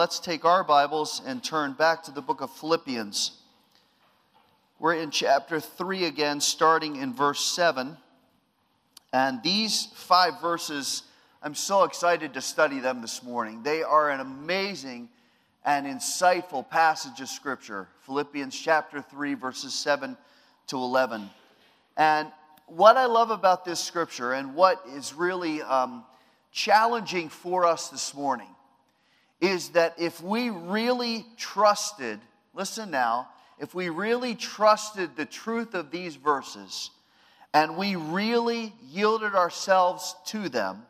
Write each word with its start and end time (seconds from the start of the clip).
let's 0.00 0.18
take 0.18 0.46
our 0.46 0.64
Bibles 0.64 1.20
and 1.26 1.44
turn 1.44 1.74
back 1.74 2.02
to 2.04 2.10
the 2.10 2.22
book 2.22 2.40
of 2.40 2.50
Philippians. 2.52 3.32
We're 4.78 4.94
in 4.94 5.10
chapter 5.10 5.60
3 5.60 6.06
again, 6.06 6.40
starting 6.40 6.96
in 6.96 7.12
verse 7.12 7.40
7. 7.40 7.98
And 9.12 9.42
these 9.42 9.88
five 9.94 10.40
verses, 10.40 11.02
I'm 11.42 11.54
so 11.54 11.84
excited 11.84 12.32
to 12.32 12.40
study 12.40 12.80
them 12.80 13.02
this 13.02 13.22
morning. 13.22 13.62
They 13.62 13.82
are 13.82 14.08
an 14.08 14.20
amazing 14.20 15.10
and 15.66 15.86
insightful 15.86 16.66
passage 16.66 17.20
of 17.20 17.28
Scripture. 17.28 17.86
Philippians 18.06 18.58
chapter 18.58 19.02
3, 19.02 19.34
verses 19.34 19.74
7 19.74 20.16
to 20.68 20.76
11. 20.76 21.28
And 21.98 22.28
what 22.68 22.96
I 22.96 23.04
love 23.04 23.30
about 23.30 23.66
this 23.66 23.80
Scripture 23.80 24.32
and 24.32 24.54
what 24.54 24.82
is 24.94 25.12
really 25.12 25.60
um, 25.60 26.06
challenging 26.52 27.28
for 27.28 27.66
us 27.66 27.90
this 27.90 28.14
morning 28.14 28.48
is 29.40 29.70
that 29.70 29.94
if 29.98 30.22
we 30.22 30.50
really 30.50 31.26
trusted, 31.36 32.20
listen 32.54 32.90
now, 32.90 33.28
if 33.58 33.74
we 33.74 33.88
really 33.88 34.34
trusted 34.34 35.16
the 35.16 35.26
truth 35.26 35.74
of 35.74 35.90
these 35.90 36.16
verses 36.16 36.90
and 37.52 37.76
we 37.76 37.96
really 37.96 38.72
yielded 38.90 39.34
ourselves 39.34 40.14
to 40.26 40.48
them, 40.48 40.82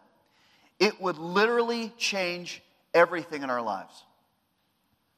it 0.78 1.00
would 1.00 1.18
literally 1.18 1.92
change 1.98 2.62
everything 2.94 3.42
in 3.42 3.50
our 3.50 3.62
lives. 3.62 4.04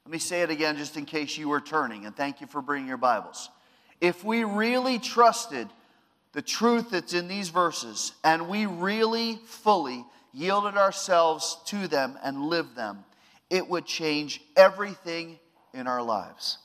Let 0.05 0.13
me 0.13 0.19
say 0.19 0.43
it 0.43 0.51
again 0.51 0.77
just 0.77 0.97
in 0.97 1.05
case 1.05 1.39
you 1.39 1.49
were 1.49 1.61
turning, 1.61 2.07
and 2.07 2.17
thank 2.17 2.41
you 2.41 2.47
for 2.47 2.61
bringing 2.61 2.89
your 2.89 2.97
Bibles. 2.97 3.49
If 4.01 4.25
we 4.25 4.43
really 4.45 4.99
trusted 4.99 5.69
the 6.33 6.43
truth 6.43 6.91
that's 6.91 7.15
in 7.15 7.29
these 7.29 7.51
verses 7.51 8.13
and 8.25 8.49
we 8.49 8.67
really 8.67 9.39
fully 9.47 10.05
yielded 10.33 10.77
ourselves 10.77 11.59
to 11.67 11.87
them 11.87 12.19
and 12.25 12.47
lived 12.47 12.75
them, 12.75 13.05
it 13.53 13.69
would 13.69 13.85
change 13.85 14.41
everything 14.57 15.39
in 15.75 15.87
our 15.87 16.03
lives. 16.03 16.57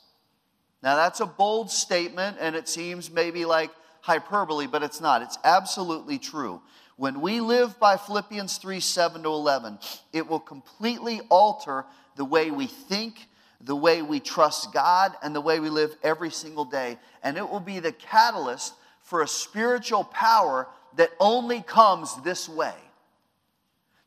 Now, 0.82 0.96
that's 0.96 1.20
a 1.20 1.26
bold 1.26 1.70
statement, 1.70 2.38
and 2.40 2.56
it 2.56 2.66
seems 2.66 3.10
maybe 3.10 3.44
like 3.44 3.70
hyperbole, 4.00 4.66
but 4.66 4.82
it's 4.82 5.00
not. 5.00 5.20
It's 5.20 5.36
absolutely 5.44 6.18
true. 6.18 6.62
When 6.96 7.20
we 7.20 7.40
live 7.42 7.78
by 7.78 7.98
Philippians 7.98 8.56
3 8.56 8.80
7 8.80 9.22
to 9.22 9.28
11, 9.28 9.78
it 10.14 10.26
will 10.26 10.40
completely 10.40 11.20
alter 11.28 11.84
the 12.16 12.24
way 12.24 12.50
we 12.50 12.66
think, 12.66 13.28
the 13.60 13.76
way 13.76 14.00
we 14.00 14.18
trust 14.18 14.72
God, 14.72 15.12
and 15.22 15.34
the 15.34 15.42
way 15.42 15.60
we 15.60 15.68
live 15.68 15.94
every 16.02 16.30
single 16.30 16.64
day. 16.64 16.98
And 17.22 17.36
it 17.36 17.46
will 17.46 17.60
be 17.60 17.80
the 17.80 17.92
catalyst 17.92 18.72
for 19.02 19.20
a 19.20 19.28
spiritual 19.28 20.04
power 20.04 20.68
that 20.96 21.10
only 21.20 21.60
comes 21.60 22.16
this 22.22 22.48
way. 22.48 22.74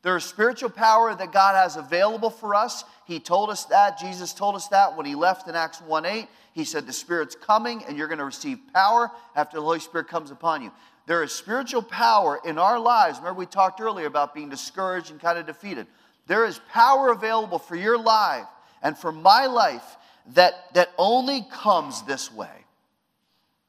There 0.02 0.16
is 0.16 0.24
spiritual 0.24 0.70
power 0.70 1.14
that 1.14 1.32
God 1.32 1.54
has 1.54 1.76
available 1.76 2.30
for 2.30 2.56
us. 2.56 2.84
He 3.06 3.20
told 3.20 3.50
us 3.50 3.64
that. 3.66 3.98
Jesus 3.98 4.34
told 4.34 4.56
us 4.56 4.66
that 4.68 4.96
when 4.96 5.06
he 5.06 5.14
left 5.14 5.48
in 5.48 5.54
Acts 5.54 5.80
1 5.80 6.04
8. 6.04 6.28
He 6.54 6.64
said, 6.64 6.86
The 6.86 6.92
Spirit's 6.92 7.36
coming 7.36 7.84
and 7.84 7.96
you're 7.96 8.08
going 8.08 8.18
to 8.18 8.24
receive 8.24 8.58
power 8.74 9.10
after 9.36 9.56
the 9.56 9.62
Holy 9.62 9.80
Spirit 9.80 10.08
comes 10.08 10.30
upon 10.30 10.62
you. 10.62 10.72
There 11.06 11.22
is 11.22 11.32
spiritual 11.32 11.82
power 11.82 12.40
in 12.44 12.58
our 12.58 12.78
lives. 12.78 13.18
Remember, 13.18 13.38
we 13.38 13.46
talked 13.46 13.80
earlier 13.80 14.06
about 14.06 14.34
being 14.34 14.48
discouraged 14.48 15.10
and 15.10 15.20
kind 15.20 15.38
of 15.38 15.46
defeated. 15.46 15.86
There 16.26 16.44
is 16.44 16.60
power 16.70 17.10
available 17.10 17.58
for 17.58 17.76
your 17.76 17.98
life 17.98 18.46
and 18.82 18.98
for 18.98 19.12
my 19.12 19.46
life 19.46 19.96
that, 20.34 20.72
that 20.74 20.90
only 20.98 21.46
comes 21.50 22.02
this 22.02 22.32
way. 22.32 22.48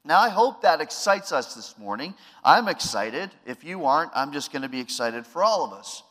Now, 0.04 0.20
I 0.20 0.28
hope 0.28 0.62
that 0.62 0.80
excites 0.80 1.32
us 1.32 1.54
this 1.54 1.78
morning. 1.78 2.14
I'm 2.44 2.68
excited. 2.68 3.30
If 3.46 3.64
you 3.64 3.86
aren't, 3.86 4.10
I'm 4.14 4.32
just 4.32 4.52
going 4.52 4.62
to 4.62 4.68
be 4.68 4.80
excited 4.80 5.26
for 5.26 5.42
all 5.42 5.64
of 5.64 5.72
us 5.72 6.02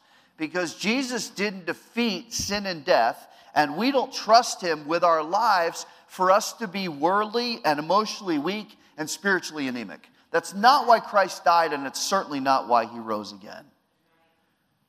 because 0.47 0.75
Jesus 0.75 1.29
didn't 1.29 1.67
defeat 1.67 2.33
sin 2.33 2.65
and 2.65 2.83
death, 2.83 3.29
and 3.55 3.77
we 3.77 3.91
don't 3.91 4.11
trust 4.11 4.59
him 4.59 4.85
with 4.89 5.01
our 5.01 5.23
lives 5.23 5.85
for 6.07 6.31
us 6.31 6.51
to 6.51 6.67
be 6.67 6.89
worldly 6.89 7.61
and 7.63 7.79
emotionally 7.79 8.37
weak 8.37 8.77
and 8.97 9.09
spiritually 9.09 9.69
anemic. 9.69 10.09
That's 10.31 10.53
not 10.53 10.85
why 10.85 10.99
Christ 10.99 11.45
died, 11.45 11.71
and 11.71 11.87
it's 11.87 12.01
certainly 12.01 12.41
not 12.41 12.67
why 12.67 12.83
he 12.87 12.99
rose 12.99 13.31
again. 13.31 13.63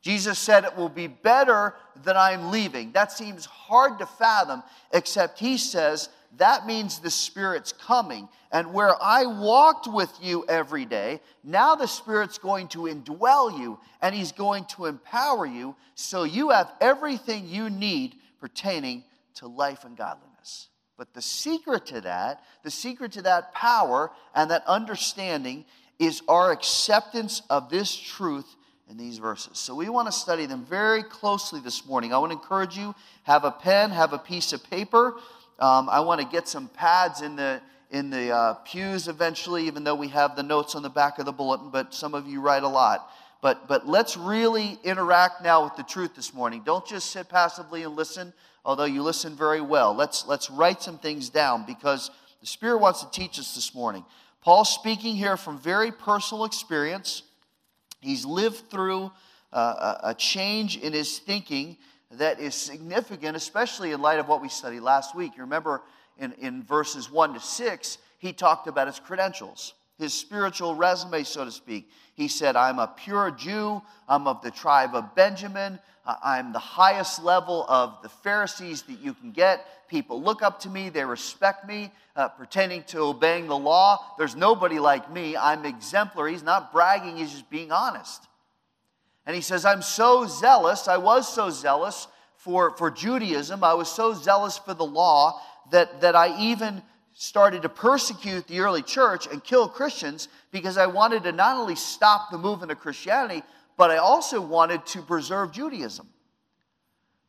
Jesus 0.03 0.41
said, 0.41 0.65
It 0.65 0.77
will 0.77 0.89
be 0.89 1.07
better 1.07 1.77
that 2.03 2.17
I'm 2.17 2.51
leaving. 2.51 2.91
That 2.91 3.13
seems 3.13 3.47
hard 3.47 4.01
to 4.01 4.07
fathom, 4.07 4.65
except 4.93 5.39
he 5.39 5.57
says, 5.57 6.09
that 6.39 6.67
means 6.67 6.99
the 6.99 7.11
Spirit's 7.11 7.73
coming. 7.73 8.29
And 8.51 8.73
where 8.73 8.95
I 9.03 9.27
walked 9.27 9.87
with 9.87 10.13
you 10.23 10.45
every 10.49 10.85
day, 10.85 11.21
now 11.43 11.75
the 11.75 11.89
Spirit's 11.89 12.39
going 12.39 12.69
to 12.69 12.81
indwell 12.81 13.59
you 13.59 13.79
and 14.01 14.15
He's 14.15 14.33
going 14.33 14.65
to 14.77 14.87
empower 14.87 15.47
you 15.47 15.77
so 15.95 16.25
you 16.25 16.51
have 16.51 16.73
everything 16.81 17.49
you 17.49 17.71
need 17.71 18.17
pertaining 18.41 19.05
to 19.37 19.49
life 19.49 19.85
and 19.85 19.97
godliness. 19.97 20.69
But 20.97 21.13
the 21.13 21.23
secret 21.23 21.87
to 21.87 22.01
that, 22.03 22.43
the 22.63 22.71
secret 22.71 23.13
to 23.13 23.23
that 23.23 23.53
power 23.53 24.11
and 24.35 24.51
that 24.51 24.65
understanding 24.67 25.65
is 25.99 26.23
our 26.29 26.53
acceptance 26.53 27.43
of 27.51 27.69
this 27.69 27.95
truth 27.95 28.57
in 28.89 28.97
these 28.97 29.19
verses. 29.19 29.59
So 29.59 29.75
we 29.75 29.89
want 29.89 30.07
to 30.07 30.13
study 30.13 30.47
them 30.47 30.65
very 30.65 31.03
closely 31.03 31.61
this 31.61 31.87
morning. 31.87 32.13
I 32.13 32.19
want 32.19 32.33
to 32.33 32.39
encourage 32.39 32.77
you 32.77 32.95
have 33.23 33.45
a 33.45 33.51
pen, 33.51 33.91
have 33.91 34.13
a 34.13 34.19
piece 34.19 34.53
of 34.53 34.63
paper. 34.69 35.15
Um, 35.59 35.89
I 35.89 36.01
want 36.01 36.21
to 36.21 36.27
get 36.27 36.49
some 36.49 36.69
pads 36.69 37.23
in 37.23 37.37
the 37.37 37.61
in 37.91 38.11
the 38.11 38.31
uh, 38.31 38.55
pews 38.65 39.07
eventually, 39.07 39.67
even 39.67 39.85
though 39.85 39.95
we 39.95 40.09
have 40.09 40.35
the 40.35 40.43
notes 40.43 40.75
on 40.75 40.83
the 40.83 40.91
back 40.91 41.19
of 41.21 41.27
the 41.27 41.33
bulletin. 41.33 41.71
But 41.71 41.95
some 41.95 42.15
of 42.15 42.27
you 42.27 42.41
write 42.41 42.65
a 42.65 42.69
lot. 42.69 43.09
But 43.41 43.69
but 43.69 43.87
let's 43.87 44.17
really 44.17 44.79
interact 44.83 45.43
now 45.43 45.65
with 45.65 45.77
the 45.77 45.85
truth 45.85 46.15
this 46.17 46.35
morning. 46.35 46.63
Don't 46.65 46.85
just 46.87 47.11
sit 47.11 47.29
passively 47.29 47.85
and 47.85 47.95
listen, 47.95 48.33
although 48.65 48.85
you 48.85 49.03
listen 49.03 49.37
very 49.37 49.61
well. 49.61 49.95
Let's 49.95 50.27
let's 50.27 50.51
write 50.51 50.83
some 50.83 50.99
things 50.99 51.29
down 51.29 51.65
because 51.67 52.11
the 52.41 52.47
Spirit 52.47 52.79
wants 52.79 53.05
to 53.05 53.11
teach 53.11 53.39
us 53.39 53.55
this 53.55 53.75
morning. 53.75 54.05
Paul's 54.43 54.75
speaking 54.75 55.15
here 55.15 55.37
from 55.37 55.59
very 55.59 55.93
personal 55.93 56.45
experience. 56.45 57.23
He's 58.01 58.27
lived 58.27 58.71
through 58.71 59.13
uh, 59.53 59.99
a 60.03 60.15
change 60.15 60.77
in 60.77 60.93
his 60.93 61.19
thinking 61.19 61.79
that 62.19 62.41
is 62.41 62.55
significant, 62.55 63.37
especially 63.37 63.93
in 63.93 64.01
light 64.01 64.19
of 64.19 64.29
what 64.29 64.43
we 64.43 64.49
studied 64.49 64.81
last 64.81 65.15
week. 65.15 65.33
You 65.37 65.43
remember 65.43 65.83
in, 66.19 66.33
in 66.41 66.63
verses 66.63 67.11
1 67.11 67.35
to 67.35 67.41
6, 67.41 67.99
he 68.19 68.33
talked 68.33 68.67
about 68.67 68.87
his 68.87 68.99
credentials, 68.99 69.75
his 69.99 70.15
spiritual 70.15 70.75
resume, 70.75 71.25
so 71.25 71.45
to 71.45 71.51
speak. 71.51 71.91
He 72.15 72.29
said, 72.29 72.57
I'm 72.57 72.79
a 72.79 72.87
pure 72.87 73.31
Jew, 73.31 73.83
I'm 74.09 74.27
of 74.27 74.43
the 74.43 74.51
tribe 74.51 74.95
of 74.95 75.15
Benjamin, 75.15 75.79
I'm 76.07 76.53
the 76.53 76.59
highest 76.59 77.23
level 77.23 77.65
of 77.69 78.03
the 78.03 78.09
Pharisees 78.09 78.83
that 78.83 79.01
you 79.01 79.15
can 79.15 79.33
get. 79.33 79.67
People 79.89 80.23
look 80.23 80.43
up 80.43 80.61
to 80.61 80.69
me, 80.69 80.89
they 80.91 81.05
respect 81.05 81.67
me, 81.67 81.91
uh, 82.17 82.29
pertaining 82.29 82.83
to 82.85 83.01
obeying 83.01 83.47
the 83.47 83.57
law. 83.57 84.05
There's 84.19 84.37
nobody 84.37 84.79
like 84.79 85.11
me. 85.11 85.37
I'm 85.37 85.65
exemplary. 85.65 86.33
He's 86.33 86.43
not 86.43 86.73
bragging, 86.73 87.17
he's 87.17 87.31
just 87.31 87.49
being 87.51 87.73
honest. 87.73 88.27
And 89.27 89.35
he 89.35 89.43
says, 89.43 89.65
I'm 89.65 89.83
so 89.83 90.27
zealous, 90.27 90.89
I 90.89 90.99
was 90.99 91.33
so 91.33 91.51
zealous 91.51 92.07
for, 92.37 92.77
for 92.77 92.91
Judaism, 92.91 93.65
I 93.65 93.75
was 93.75 93.91
so 93.91 94.13
zealous 94.13 94.59
for 94.59 94.75
the 94.75 94.85
law 94.85 95.41
that, 95.71 96.03
that 96.03 96.15
I 96.15 96.39
even 96.39 96.83
started 97.15 97.63
to 97.63 97.69
persecute 97.69 98.47
the 98.49 98.61
early 98.61 98.83
church 98.83 99.27
and 99.27 99.43
kill 99.43 99.69
Christians 99.69 100.29
because 100.51 100.77
I 100.77 100.87
wanted 100.87 101.23
to 101.23 101.33
not 101.33 101.57
only 101.57 101.77
stop 101.77 102.31
the 102.31 102.39
movement 102.39 102.73
of 102.73 102.81
Christianity, 102.81 103.43
but 103.77 103.91
I 103.91 103.97
also 103.97 104.41
wanted 104.41 104.85
to 104.87 105.03
preserve 105.03 105.53
Judaism. 105.53 106.09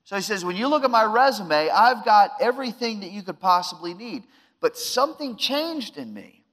So 0.04 0.16
he 0.16 0.22
says, 0.22 0.46
when 0.46 0.56
you 0.56 0.68
look 0.68 0.84
at 0.84 0.92
my 0.92 1.04
resume, 1.04 1.70
I've 1.70 2.06
got 2.06 2.32
everything 2.40 3.00
that 3.00 3.12
you 3.12 3.24
could 3.24 3.40
possibly 3.40 3.94
need. 3.94 4.24
But 4.60 4.78
something 4.78 5.36
changed 5.36 5.98
in 5.98 6.14
me. 6.14 6.44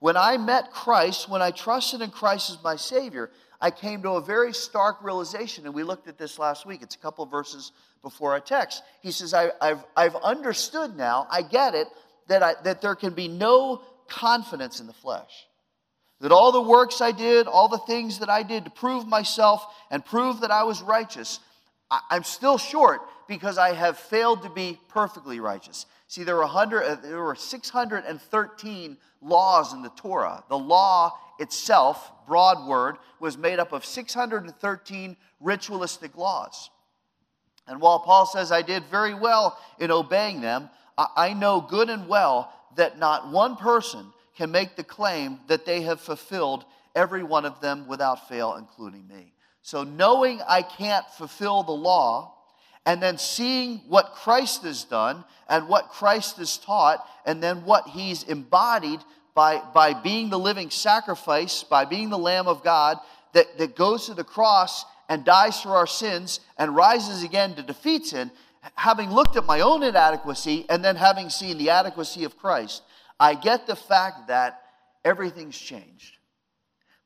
When 0.00 0.16
I 0.16 0.36
met 0.36 0.72
Christ, 0.72 1.28
when 1.28 1.42
I 1.42 1.50
trusted 1.50 2.00
in 2.00 2.10
Christ 2.10 2.50
as 2.50 2.62
my 2.62 2.76
Savior, 2.76 3.30
I 3.62 3.70
came 3.70 4.02
to 4.02 4.10
a 4.10 4.20
very 4.20 4.52
stark 4.52 5.04
realization, 5.04 5.66
and 5.66 5.74
we 5.74 5.84
looked 5.84 6.08
at 6.08 6.18
this 6.18 6.36
last 6.36 6.66
week. 6.66 6.82
It's 6.82 6.96
a 6.96 6.98
couple 6.98 7.24
verses 7.26 7.70
before 8.02 8.32
our 8.32 8.40
text. 8.40 8.82
He 9.02 9.12
says, 9.12 9.32
I, 9.32 9.52
have 9.60 9.86
I've 9.96 10.16
understood 10.16 10.96
now, 10.96 11.28
I 11.30 11.42
get 11.42 11.76
it, 11.76 11.86
that, 12.26 12.42
I, 12.42 12.54
that 12.64 12.82
there 12.82 12.96
can 12.96 13.14
be 13.14 13.28
no 13.28 13.82
confidence 14.08 14.80
in 14.80 14.88
the 14.88 14.92
flesh. 14.92 15.46
That 16.20 16.32
all 16.32 16.50
the 16.50 16.60
works 16.60 17.00
I 17.00 17.12
did, 17.12 17.46
all 17.46 17.68
the 17.68 17.78
things 17.78 18.18
that 18.18 18.28
I 18.28 18.42
did 18.42 18.64
to 18.64 18.70
prove 18.70 19.06
myself 19.06 19.64
and 19.92 20.04
prove 20.04 20.40
that 20.40 20.50
I 20.50 20.64
was 20.64 20.82
righteous, 20.82 21.38
I'm 22.10 22.24
still 22.24 22.56
short 22.56 23.02
because 23.28 23.58
I 23.58 23.74
have 23.74 23.98
failed 23.98 24.42
to 24.42 24.50
be 24.50 24.78
perfectly 24.88 25.40
righteous. 25.40 25.86
See, 26.08 26.24
there 26.24 26.36
were, 26.36 26.42
100, 26.42 26.82
uh, 26.82 26.94
there 26.96 27.22
were 27.22 27.34
613 27.34 28.96
laws 29.20 29.72
in 29.72 29.82
the 29.82 29.90
Torah. 29.90 30.42
The 30.48 30.58
law 30.58 31.18
itself, 31.38 32.12
broad 32.26 32.66
word, 32.66 32.96
was 33.20 33.36
made 33.36 33.58
up 33.58 33.72
of 33.72 33.84
613 33.84 35.16
ritualistic 35.40 36.16
laws. 36.16 36.70
And 37.66 37.80
while 37.80 38.00
Paul 38.00 38.26
says, 38.26 38.50
I 38.52 38.62
did 38.62 38.84
very 38.84 39.14
well 39.14 39.58
in 39.78 39.90
obeying 39.90 40.40
them, 40.40 40.70
I 40.98 41.32
know 41.32 41.60
good 41.60 41.90
and 41.90 42.08
well 42.08 42.52
that 42.76 42.98
not 42.98 43.30
one 43.30 43.56
person 43.56 44.12
can 44.36 44.50
make 44.50 44.76
the 44.76 44.84
claim 44.84 45.40
that 45.46 45.64
they 45.64 45.82
have 45.82 46.00
fulfilled 46.00 46.64
every 46.94 47.22
one 47.22 47.44
of 47.44 47.60
them 47.60 47.86
without 47.86 48.28
fail, 48.28 48.56
including 48.56 49.06
me. 49.06 49.32
So, 49.62 49.84
knowing 49.84 50.40
I 50.46 50.62
can't 50.62 51.08
fulfill 51.10 51.62
the 51.62 51.72
law 51.72 52.34
and 52.84 53.00
then 53.00 53.16
seeing 53.16 53.78
what 53.88 54.14
Christ 54.14 54.62
has 54.64 54.84
done 54.84 55.24
and 55.48 55.68
what 55.68 55.90
Christ 55.90 56.38
has 56.38 56.58
taught, 56.58 57.06
and 57.24 57.42
then 57.42 57.64
what 57.64 57.86
he's 57.88 58.24
embodied 58.24 59.00
by, 59.34 59.62
by 59.72 59.94
being 59.94 60.30
the 60.30 60.38
living 60.38 60.70
sacrifice, 60.70 61.62
by 61.62 61.84
being 61.84 62.10
the 62.10 62.18
Lamb 62.18 62.48
of 62.48 62.64
God 62.64 62.98
that, 63.34 63.58
that 63.58 63.76
goes 63.76 64.06
to 64.06 64.14
the 64.14 64.24
cross 64.24 64.84
and 65.08 65.24
dies 65.24 65.60
for 65.60 65.70
our 65.70 65.86
sins 65.86 66.40
and 66.58 66.74
rises 66.74 67.22
again 67.22 67.54
to 67.54 67.62
defeat 67.62 68.06
sin, 68.06 68.30
having 68.74 69.10
looked 69.10 69.36
at 69.36 69.44
my 69.44 69.60
own 69.60 69.82
inadequacy 69.82 70.66
and 70.68 70.84
then 70.84 70.96
having 70.96 71.30
seen 71.30 71.58
the 71.58 71.70
adequacy 71.70 72.24
of 72.24 72.36
Christ, 72.36 72.82
I 73.20 73.34
get 73.34 73.66
the 73.66 73.76
fact 73.76 74.28
that 74.28 74.62
everything's 75.04 75.58
changed. 75.58 76.16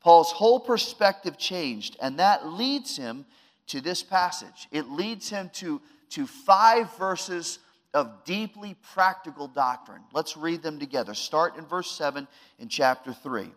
Paul's 0.06 0.30
whole 0.30 0.60
perspective 0.60 1.36
changed, 1.36 1.96
and 2.00 2.20
that 2.20 2.46
leads 2.46 2.96
him 2.96 3.26
to 3.66 3.80
this 3.80 4.04
passage. 4.04 4.68
It 4.70 4.88
leads 4.88 5.28
him 5.28 5.50
to, 5.54 5.80
to 6.10 6.28
five 6.28 6.96
verses 6.96 7.58
of 7.92 8.22
deeply 8.24 8.76
practical 8.94 9.48
doctrine. 9.48 10.02
Let's 10.12 10.36
read 10.36 10.62
them 10.62 10.78
together. 10.78 11.12
Start 11.12 11.56
in 11.56 11.66
verse 11.66 11.90
7 11.90 12.28
in 12.60 12.68
chapter 12.68 13.12
3. 13.12 13.50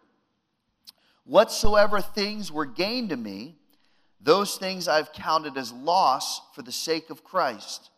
Whatsoever 1.23 2.01
things 2.01 2.51
were 2.51 2.65
gained 2.65 3.09
to 3.09 3.17
me, 3.17 3.55
those 4.19 4.55
things 4.57 4.87
I've 4.87 5.13
counted 5.13 5.55
as 5.55 5.71
loss 5.71 6.41
for 6.55 6.63
the 6.63 6.71
sake 6.71 7.11
of 7.11 7.23
Christ. 7.23 7.91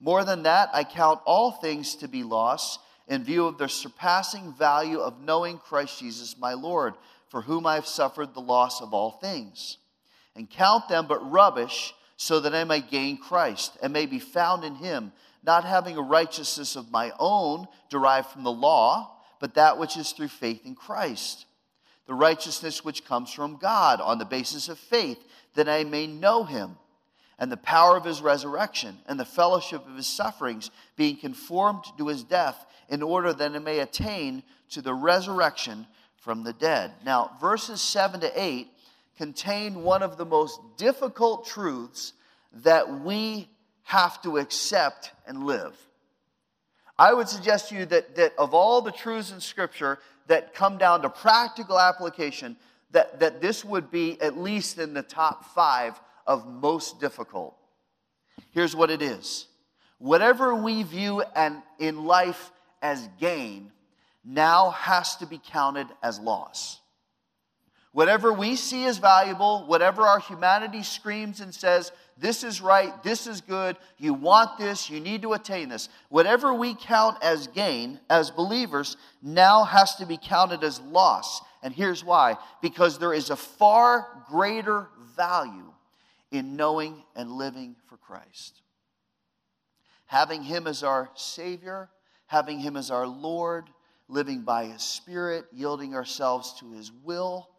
More 0.00 0.24
than 0.24 0.42
that, 0.42 0.70
I 0.72 0.82
count 0.82 1.20
all 1.24 1.52
things 1.52 1.94
to 1.94 2.08
be 2.08 2.24
loss 2.24 2.80
in 3.06 3.22
view 3.22 3.46
of 3.46 3.58
the 3.58 3.68
surpassing 3.68 4.54
value 4.54 4.98
of 4.98 5.20
knowing 5.20 5.58
Christ 5.58 6.00
Jesus 6.00 6.36
my 6.36 6.54
Lord, 6.54 6.94
for 7.30 7.40
whom 7.42 7.66
I 7.66 7.76
have 7.76 7.86
suffered 7.86 8.34
the 8.34 8.40
loss 8.40 8.82
of 8.82 8.92
all 8.92 9.12
things, 9.12 9.78
and 10.36 10.50
count 10.50 10.88
them 10.88 11.06
but 11.06 11.30
rubbish, 11.30 11.94
so 12.16 12.38
that 12.40 12.54
I 12.54 12.64
may 12.64 12.82
gain 12.82 13.16
Christ 13.16 13.78
and 13.82 13.94
may 13.94 14.04
be 14.04 14.18
found 14.18 14.62
in 14.62 14.74
him 14.74 15.12
not 15.42 15.64
having 15.64 15.96
a 15.96 16.02
righteousness 16.02 16.76
of 16.76 16.90
my 16.90 17.12
own 17.18 17.66
derived 17.88 18.28
from 18.28 18.44
the 18.44 18.52
law, 18.52 19.16
but 19.38 19.54
that 19.54 19.78
which 19.78 19.96
is 19.96 20.12
through 20.12 20.28
faith 20.28 20.66
in 20.66 20.74
Christ. 20.74 21.46
The 22.06 22.14
righteousness 22.14 22.84
which 22.84 23.06
comes 23.06 23.32
from 23.32 23.56
God 23.56 24.00
on 24.02 24.18
the 24.18 24.26
basis 24.26 24.68
of 24.68 24.78
faith, 24.78 25.18
that 25.54 25.68
I 25.68 25.84
may 25.84 26.06
know 26.06 26.44
him, 26.44 26.76
and 27.38 27.50
the 27.50 27.56
power 27.56 27.96
of 27.96 28.04
his 28.04 28.20
resurrection, 28.20 28.98
and 29.06 29.18
the 29.18 29.24
fellowship 29.24 29.86
of 29.86 29.96
his 29.96 30.06
sufferings, 30.06 30.70
being 30.96 31.16
conformed 31.16 31.84
to 31.96 32.08
his 32.08 32.22
death, 32.22 32.66
in 32.90 33.02
order 33.02 33.32
that 33.32 33.54
I 33.54 33.58
may 33.60 33.78
attain 33.78 34.42
to 34.70 34.82
the 34.82 34.92
resurrection 34.92 35.86
from 36.20 36.44
the 36.44 36.52
dead. 36.52 36.92
Now, 37.04 37.32
verses 37.40 37.80
7 37.80 38.20
to 38.20 38.40
8 38.40 38.68
contain 39.16 39.82
one 39.82 40.02
of 40.02 40.16
the 40.16 40.24
most 40.24 40.60
difficult 40.76 41.46
truths 41.46 42.12
that 42.62 43.00
we 43.00 43.48
have 43.82 44.22
to 44.22 44.38
accept 44.38 45.12
and 45.26 45.44
live. 45.44 45.74
I 46.98 47.14
would 47.14 47.28
suggest 47.28 47.70
to 47.70 47.74
you 47.74 47.86
that, 47.86 48.14
that 48.16 48.34
of 48.38 48.54
all 48.54 48.82
the 48.82 48.92
truths 48.92 49.32
in 49.32 49.40
Scripture 49.40 49.98
that 50.26 50.54
come 50.54 50.78
down 50.78 51.02
to 51.02 51.08
practical 51.08 51.80
application, 51.80 52.56
that, 52.92 53.18
that 53.20 53.40
this 53.40 53.64
would 53.64 53.90
be 53.90 54.20
at 54.20 54.36
least 54.36 54.78
in 54.78 54.92
the 54.94 55.02
top 55.02 55.44
five 55.54 55.98
of 56.26 56.46
most 56.46 57.00
difficult. 57.00 57.56
Here's 58.50 58.76
what 58.76 58.90
it 58.90 59.02
is 59.02 59.46
whatever 59.98 60.54
we 60.54 60.82
view 60.82 61.22
and 61.34 61.62
in 61.78 62.04
life 62.04 62.52
as 62.82 63.08
gain 63.18 63.70
now 64.24 64.70
has 64.70 65.16
to 65.16 65.26
be 65.26 65.40
counted 65.44 65.86
as 66.02 66.18
loss. 66.18 66.80
Whatever 67.92 68.32
we 68.32 68.54
see 68.54 68.86
as 68.86 68.98
valuable, 68.98 69.64
whatever 69.66 70.02
our 70.02 70.20
humanity 70.20 70.82
screams 70.84 71.40
and 71.40 71.52
says, 71.52 71.90
this 72.16 72.44
is 72.44 72.60
right, 72.60 73.02
this 73.02 73.26
is 73.26 73.40
good, 73.40 73.76
you 73.98 74.14
want 74.14 74.58
this, 74.58 74.88
you 74.88 75.00
need 75.00 75.22
to 75.22 75.32
attain 75.32 75.70
this. 75.70 75.88
Whatever 76.08 76.54
we 76.54 76.74
count 76.74 77.16
as 77.22 77.48
gain 77.48 77.98
as 78.08 78.30
believers 78.30 78.96
now 79.22 79.64
has 79.64 79.96
to 79.96 80.06
be 80.06 80.18
counted 80.22 80.62
as 80.62 80.80
loss. 80.80 81.40
And 81.62 81.74
here's 81.74 82.04
why 82.04 82.36
because 82.62 82.98
there 82.98 83.12
is 83.12 83.30
a 83.30 83.36
far 83.36 84.06
greater 84.28 84.88
value 85.16 85.72
in 86.30 86.56
knowing 86.56 87.02
and 87.16 87.32
living 87.32 87.74
for 87.86 87.96
Christ. 87.96 88.62
Having 90.06 90.44
Him 90.44 90.66
as 90.66 90.82
our 90.82 91.10
Savior, 91.14 91.88
having 92.26 92.60
Him 92.60 92.76
as 92.76 92.90
our 92.90 93.06
Lord, 93.06 93.68
living 94.10 94.42
by 94.42 94.66
His 94.66 94.82
Spirit, 94.82 95.46
yielding 95.52 95.94
ourselves 95.94 96.54
to 96.60 96.72
His 96.72 96.90
will 97.04 97.50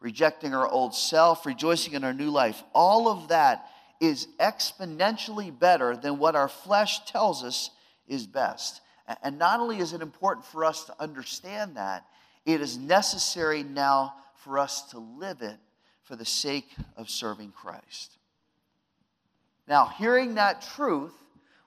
rejecting 0.00 0.54
our 0.54 0.68
old 0.68 0.94
self, 0.94 1.46
rejoicing 1.46 1.94
in 1.94 2.04
our 2.04 2.12
new 2.12 2.30
life. 2.30 2.62
All 2.74 3.08
of 3.08 3.28
that 3.28 3.68
is 4.00 4.28
exponentially 4.38 5.56
better 5.56 5.96
than 5.96 6.18
what 6.18 6.36
our 6.36 6.48
flesh 6.48 7.04
tells 7.04 7.42
us 7.42 7.70
is 8.06 8.26
best. 8.26 8.80
And 9.22 9.38
not 9.38 9.60
only 9.60 9.78
is 9.78 9.92
it 9.92 10.02
important 10.02 10.46
for 10.46 10.64
us 10.64 10.84
to 10.84 10.94
understand 11.00 11.76
that, 11.76 12.04
it 12.46 12.60
is 12.60 12.78
necessary 12.78 13.62
now 13.62 14.14
for 14.36 14.58
us 14.58 14.82
to 14.90 14.98
live 14.98 15.42
it 15.42 15.56
for 16.04 16.14
the 16.14 16.24
sake 16.24 16.70
of 16.96 17.10
serving 17.10 17.52
Christ. 17.52 18.16
Now, 19.66 19.86
hearing 19.86 20.36
that 20.36 20.62
truth, 20.62 21.12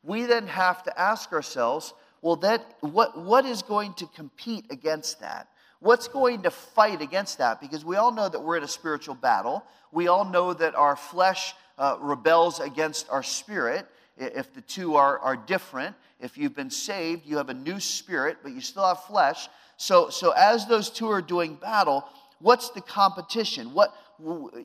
we 0.04 0.26
then 0.26 0.48
have 0.48 0.84
to 0.84 1.00
ask 1.00 1.32
ourselves 1.34 1.94
well, 2.22 2.36
that, 2.38 2.76
what, 2.82 3.18
what 3.20 3.46
is 3.46 3.62
going 3.62 3.94
to 3.96 4.06
compete 4.08 4.66
against 4.70 5.20
that? 5.22 5.48
What's 5.80 6.08
going 6.08 6.44
to 6.44 6.52
fight 6.52 7.02
against 7.02 7.40
that? 7.40 7.60
Because 7.60 7.84
we 7.84 7.96
all 7.96 8.12
know 8.12 8.30
that 8.30 8.40
we're 8.40 8.58
in 8.58 8.64
a 8.64 8.68
spiritual 8.68 9.16
battle. 9.16 9.64
We 9.92 10.08
all 10.08 10.26
know 10.26 10.54
that 10.54 10.76
our 10.76 10.96
flesh 10.96 11.56
uh, 11.80 11.98
rebels 12.00 12.60
against 12.60 13.10
our 13.10 13.24
spirit. 13.24 13.88
If 14.18 14.54
the 14.54 14.62
two 14.62 14.96
are, 14.96 15.18
are 15.18 15.36
different, 15.36 15.96
if 16.20 16.38
you've 16.38 16.56
been 16.56 16.70
saved, 16.70 17.26
you 17.26 17.38
have 17.38 17.50
a 17.50 17.56
new 17.56 17.80
spirit, 17.80 18.38
but 18.44 18.52
you 18.52 18.62
still 18.62 18.86
have 18.86 19.04
flesh. 19.06 19.50
So, 19.78 20.10
so 20.10 20.32
as 20.38 20.68
those 20.68 20.92
two 20.92 21.10
are 21.10 21.24
doing 21.24 21.56
battle, 21.56 22.08
what's 22.38 22.70
the 22.70 22.82
competition? 22.82 23.74
What, 23.74 23.96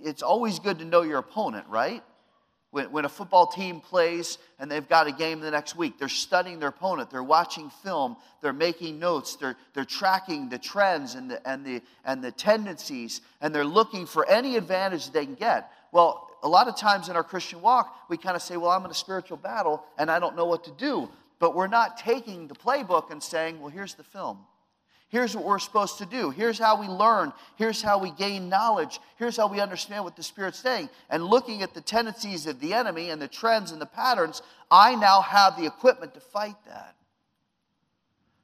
it's 0.04 0.22
always 0.22 0.58
good 0.58 0.78
to 0.80 0.84
know 0.84 1.00
your 1.00 1.18
opponent, 1.18 1.66
right? 1.68 2.02
When, 2.76 2.92
when 2.92 3.04
a 3.06 3.08
football 3.08 3.46
team 3.46 3.80
plays 3.80 4.36
and 4.58 4.70
they've 4.70 4.86
got 4.86 5.06
a 5.06 5.12
game 5.12 5.40
the 5.40 5.50
next 5.50 5.76
week, 5.76 5.98
they're 5.98 6.10
studying 6.10 6.58
their 6.58 6.68
opponent, 6.68 7.10
they're 7.10 7.22
watching 7.22 7.70
film, 7.82 8.18
they're 8.42 8.52
making 8.52 8.98
notes, 8.98 9.36
they're, 9.36 9.56
they're 9.72 9.86
tracking 9.86 10.50
the 10.50 10.58
trends 10.58 11.14
and 11.14 11.30
the, 11.30 11.48
and, 11.48 11.64
the, 11.64 11.80
and 12.04 12.22
the 12.22 12.30
tendencies, 12.30 13.22
and 13.40 13.54
they're 13.54 13.64
looking 13.64 14.04
for 14.04 14.28
any 14.28 14.56
advantage 14.56 15.10
they 15.10 15.24
can 15.24 15.36
get. 15.36 15.72
Well, 15.90 16.28
a 16.42 16.48
lot 16.48 16.68
of 16.68 16.76
times 16.76 17.08
in 17.08 17.16
our 17.16 17.24
Christian 17.24 17.62
walk, 17.62 17.96
we 18.10 18.18
kind 18.18 18.36
of 18.36 18.42
say, 18.42 18.58
Well, 18.58 18.72
I'm 18.72 18.84
in 18.84 18.90
a 18.90 18.94
spiritual 18.94 19.38
battle 19.38 19.82
and 19.96 20.10
I 20.10 20.18
don't 20.18 20.36
know 20.36 20.44
what 20.44 20.64
to 20.64 20.70
do. 20.72 21.08
But 21.38 21.54
we're 21.54 21.68
not 21.68 21.96
taking 21.96 22.46
the 22.46 22.54
playbook 22.54 23.10
and 23.10 23.22
saying, 23.22 23.58
Well, 23.58 23.70
here's 23.70 23.94
the 23.94 24.04
film. 24.04 24.40
Here's 25.08 25.36
what 25.36 25.44
we're 25.44 25.60
supposed 25.60 25.98
to 25.98 26.06
do. 26.06 26.30
Here's 26.30 26.58
how 26.58 26.80
we 26.80 26.88
learn. 26.88 27.32
Here's 27.56 27.80
how 27.80 27.98
we 27.98 28.10
gain 28.10 28.48
knowledge. 28.48 28.98
Here's 29.16 29.36
how 29.36 29.46
we 29.46 29.60
understand 29.60 30.02
what 30.02 30.16
the 30.16 30.22
Spirit's 30.22 30.58
saying. 30.58 30.88
And 31.10 31.24
looking 31.24 31.62
at 31.62 31.74
the 31.74 31.80
tendencies 31.80 32.46
of 32.46 32.58
the 32.58 32.74
enemy 32.74 33.10
and 33.10 33.22
the 33.22 33.28
trends 33.28 33.70
and 33.70 33.80
the 33.80 33.86
patterns, 33.86 34.42
I 34.70 34.96
now 34.96 35.20
have 35.20 35.56
the 35.56 35.66
equipment 35.66 36.14
to 36.14 36.20
fight 36.20 36.56
that. 36.66 36.96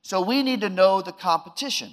So 0.02 0.21
we 0.21 0.42
need 0.42 0.61
to 0.61 0.69
know 0.69 1.02
the 1.02 1.12
competition. 1.12 1.90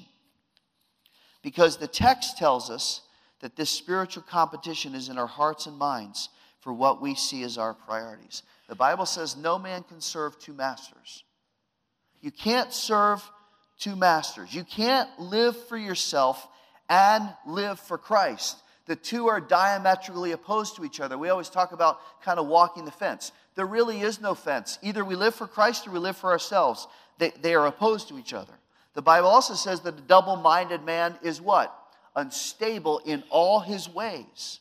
Because 1.42 1.78
the 1.78 1.88
text 1.88 2.38
tells 2.38 2.70
us 2.70 3.02
that 3.40 3.56
this 3.56 3.70
spiritual 3.70 4.24
competition 4.24 4.94
is 4.94 5.10
in 5.10 5.18
our 5.18 5.28
hearts 5.28 5.66
and 5.66 5.78
minds 5.78 6.30
for 6.60 6.74
what 6.74 7.02
we 7.02 7.16
see 7.16 7.44
as 7.44 7.58
our 7.58 7.74
priorities. 7.74 8.44
The 8.68 8.76
Bible 8.76 9.06
says 9.06 9.36
no 9.36 9.58
man 9.58 9.84
can 9.84 10.02
serve 10.02 10.38
two 10.38 10.54
masters. 10.54 11.24
You 12.22 12.32
can't 12.32 12.74
serve 12.74 13.24
two 13.80 13.96
masters. 13.96 14.54
You 14.54 14.64
can't 14.64 15.10
live 15.20 15.56
for 15.68 15.78
yourself 15.78 16.48
and 16.90 17.30
live 17.46 17.80
for 17.80 17.98
Christ. 17.98 18.58
The 18.86 18.96
two 18.96 19.28
are 19.28 19.40
diametrically 19.40 20.32
opposed 20.32 20.76
to 20.76 20.86
each 20.86 21.00
other. 21.00 21.18
We 21.18 21.30
always 21.30 21.50
talk 21.50 21.72
about 21.72 22.00
kind 22.24 22.40
of 22.40 22.48
walking 22.48 22.86
the 22.86 22.92
fence. 22.92 23.32
There 23.56 23.66
really 23.66 24.02
is 24.02 24.20
no 24.20 24.36
fence. 24.36 24.80
Either 24.82 25.06
we 25.06 25.16
live 25.16 25.36
for 25.36 25.48
Christ 25.48 25.88
or 25.88 25.92
we 25.92 26.00
live 26.00 26.18
for 26.18 26.32
ourselves. 26.32 26.88
They, 27.18 27.30
they 27.42 27.54
are 27.54 27.68
opposed 27.68 28.08
to 28.10 28.18
each 28.18 28.34
other. 28.34 28.54
The 28.96 29.02
Bible 29.02 29.28
also 29.30 29.54
says 29.54 29.82
that 29.82 29.98
a 29.98 30.02
double 30.02 30.36
minded 30.36 30.84
man 30.84 31.16
is 31.22 31.40
what? 31.40 31.76
Unstable 32.16 33.00
in 33.06 33.24
all 33.30 33.60
his 33.60 33.88
ways. 33.88 34.60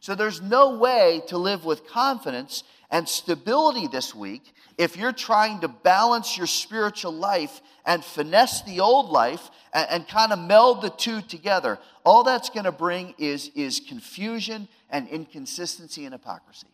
So 0.00 0.14
there's 0.14 0.40
no 0.40 0.76
way 0.76 1.22
to 1.28 1.38
live 1.38 1.64
with 1.64 1.86
confidence 1.86 2.64
and 2.94 3.08
stability 3.08 3.88
this 3.88 4.14
week 4.14 4.54
if 4.78 4.96
you're 4.96 5.12
trying 5.12 5.60
to 5.60 5.68
balance 5.68 6.38
your 6.38 6.46
spiritual 6.46 7.12
life 7.12 7.60
and 7.84 8.04
finesse 8.04 8.62
the 8.62 8.78
old 8.78 9.10
life 9.10 9.50
and, 9.72 9.86
and 9.90 10.08
kind 10.08 10.32
of 10.32 10.38
meld 10.38 10.80
the 10.80 10.90
two 10.90 11.20
together, 11.20 11.80
all 12.04 12.22
that's 12.22 12.50
going 12.50 12.64
to 12.64 12.72
bring 12.72 13.12
is, 13.18 13.50
is 13.56 13.80
confusion 13.80 14.68
and 14.90 15.08
inconsistency 15.08 16.04
and 16.04 16.14
hypocrisy. 16.14 16.68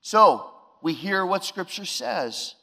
So, 0.00 0.50
we 0.82 0.94
hear 0.94 1.26
what 1.26 1.44
Scripture 1.44 1.84
says. 1.84 2.54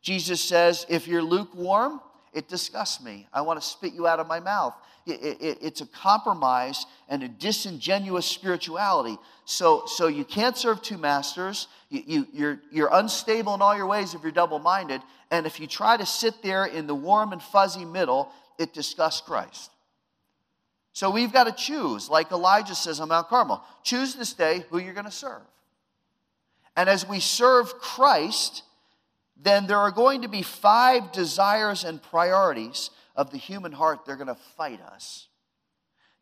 Jesus 0.00 0.40
says, 0.40 0.86
if 0.88 1.08
you're 1.08 1.22
lukewarm 1.22 2.00
It 2.32 2.48
disgusts 2.48 3.02
me. 3.02 3.26
I 3.32 3.42
want 3.42 3.60
to 3.60 3.66
spit 3.66 3.92
you 3.94 4.06
out 4.06 4.20
of 4.20 4.26
my 4.26 4.40
mouth. 4.40 4.74
It, 5.06 5.38
it, 5.40 5.58
it's 5.60 5.80
a 5.80 5.86
compromise 5.86 6.86
and 7.08 7.22
a 7.22 7.28
disingenuous 7.28 8.26
spirituality. 8.26 9.18
So, 9.44 9.84
so 9.86 10.06
you 10.06 10.24
can't 10.24 10.56
serve 10.56 10.80
two 10.82 10.98
masters. 10.98 11.66
You, 11.88 12.02
you, 12.06 12.26
you're, 12.32 12.60
you're 12.70 12.90
unstable 12.92 13.54
in 13.54 13.62
all 13.62 13.76
your 13.76 13.86
ways 13.86 14.14
if 14.14 14.22
you're 14.22 14.32
double 14.32 14.58
minded. 14.58 15.00
And 15.30 15.46
if 15.46 15.58
you 15.58 15.66
try 15.66 15.96
to 15.96 16.06
sit 16.06 16.42
there 16.42 16.66
in 16.66 16.86
the 16.86 16.94
warm 16.94 17.32
and 17.32 17.42
fuzzy 17.42 17.84
middle, 17.84 18.30
it 18.58 18.72
disgusts 18.72 19.20
Christ. 19.20 19.70
So 20.92 21.10
we've 21.10 21.32
got 21.32 21.44
to 21.44 21.52
choose, 21.52 22.08
like 22.08 22.30
Elijah 22.30 22.74
says 22.74 23.00
on 23.00 23.08
Mount 23.08 23.28
Carmel 23.28 23.64
choose 23.82 24.14
this 24.14 24.34
day 24.34 24.64
who 24.70 24.78
you're 24.78 24.94
going 24.94 25.06
to 25.06 25.10
serve. 25.10 25.42
And 26.76 26.88
as 26.88 27.06
we 27.06 27.18
serve 27.18 27.78
Christ, 27.78 28.62
then 29.36 29.66
there 29.66 29.78
are 29.78 29.90
going 29.90 30.22
to 30.22 30.28
be 30.28 30.42
five 30.42 31.12
desires 31.12 31.84
and 31.84 32.02
priorities 32.02 32.90
of 33.16 33.30
the 33.30 33.38
human 33.38 33.72
heart 33.72 34.04
that 34.04 34.12
are 34.12 34.16
going 34.16 34.26
to 34.28 34.42
fight 34.56 34.80
us, 34.80 35.28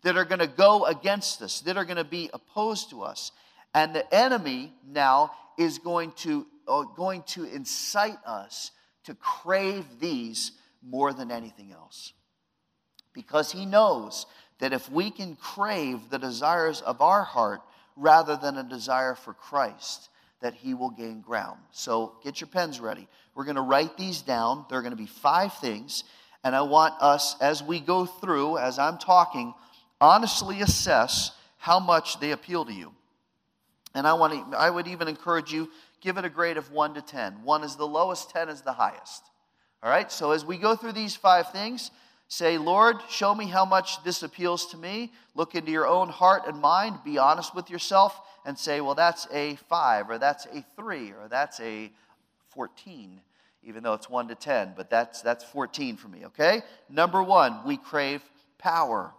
that 0.03 0.17
are 0.17 0.25
going 0.25 0.41
to 0.41 0.47
go 0.47 0.85
against 0.85 1.43
us, 1.43 1.61
that 1.61 1.77
are 1.77 1.85
going 1.85 1.97
to 1.97 2.05
be 2.05 2.31
opposed 2.33 2.91
to 2.91 3.03
us. 3.03 3.33
And 3.75 3.95
the 3.95 4.15
enemy 4.15 4.73
now 4.87 5.33
is 5.59 5.79
going 5.79 6.13
to, 6.13 6.47
uh, 6.67 6.83
going 6.97 7.23
to 7.29 7.45
incite 7.45 8.19
us 8.27 8.71
to 9.05 9.15
crave 9.15 9.85
these 10.01 10.53
more 10.83 11.13
than 11.13 11.31
anything 11.31 11.73
else. 11.73 12.13
Because 13.13 13.53
he 13.53 13.67
knows 13.67 14.27
that 14.61 14.73
if 14.73 14.91
we 14.91 15.11
can 15.11 15.37
crave 15.37 16.11
the 16.11 16.19
desires 16.19 16.81
of 16.81 17.01
our 17.01 17.25
heart 17.25 17.61
rather 17.97 18.37
than 18.37 18.57
a 18.57 18.63
desire 18.63 19.15
for 19.15 19.35
Christ, 19.35 20.09
that 20.41 20.55
he 20.55 20.75
will 20.75 20.91
gain 20.91 21.21
ground. 21.21 21.59
So 21.71 22.15
get 22.23 22.41
your 22.41 22.49
pens 22.49 22.81
ready. 22.81 23.09
We're 23.35 23.45
going 23.45 23.57
to 23.57 23.63
write 23.63 23.97
these 23.97 24.23
down. 24.23 24.65
There 24.69 24.79
are 24.79 24.83
going 24.83 24.93
to 24.93 24.97
be 24.97 25.07
five 25.07 25.55
things. 25.55 26.05
And 26.43 26.57
I 26.57 26.63
want 26.63 26.95
us, 27.01 27.37
as 27.41 27.63
we 27.63 27.81
go 27.81 28.07
through, 28.07 28.59
as 28.59 28.79
I'm 28.79 28.99
talking, 28.99 29.55
honestly 30.01 30.63
assess 30.63 31.33
how 31.59 31.79
much 31.79 32.19
they 32.21 32.31
appeal 32.31 32.65
to 32.65 32.73
you. 32.73 32.93
And 33.95 34.07
I, 34.07 34.15
want 34.15 34.53
to, 34.53 34.57
I 34.57 34.71
would 34.71 34.89
even 34.89 35.09
encourage 35.09 35.53
you, 35.53 35.69
give 36.01 36.17
it 36.17 36.25
a 36.25 36.31
grade 36.31 36.57
of 36.57 36.71
1 36.73 36.95
to 36.95 37.03
10. 37.03 37.43
1 37.45 37.65
is 37.65 37.77
the 37.77 37.87
lowest, 37.87 38.31
10 38.31 38.49
is 38.49 38.63
the 38.63 38.73
highest. 38.73 39.23
All 39.83 39.91
right? 39.91 40.11
So 40.11 40.31
as 40.31 40.45
we 40.45 40.57
go 40.57 40.75
through 40.75 40.93
these 40.93 41.17
five 41.17 41.51
things, 41.53 41.91
say, 42.29 42.57
Lord, 42.57 42.97
show 43.11 43.35
me 43.35 43.47
how 43.47 43.65
much 43.65 44.03
this 44.05 44.23
appeals 44.23 44.67
to 44.67 44.77
me. 44.77 45.13
Look 45.35 45.55
into 45.55 45.73
your 45.73 45.87
own 45.87 46.09
heart 46.09 46.45
and 46.47 46.59
mind. 46.61 47.01
Be 47.05 47.19
honest 47.19 47.55
with 47.55 47.69
yourself 47.69 48.19
and 48.47 48.57
say, 48.57 48.81
well, 48.81 48.95
that's 48.95 49.27
a 49.33 49.57
5, 49.69 50.09
or 50.09 50.19
that's 50.19 50.47
a 50.47 50.65
3, 50.77 51.13
or 51.13 51.29
that's 51.29 51.61
a 51.61 51.91
14 52.55 53.21
even 53.63 53.83
though 53.83 53.95
it's 53.95 54.09
1 54.09 54.29
to 54.29 54.35
10, 54.35 54.75
but 54.77 54.89
that's, 54.89 55.23
that's 55.23 55.45
14 55.45 55.97
for 55.97 56.09
me, 56.09 56.27
okay? 56.27 56.63
Number 56.89 57.23
one, 57.23 57.61
we 57.67 57.77
crave 57.77 58.23
power. 58.59 59.13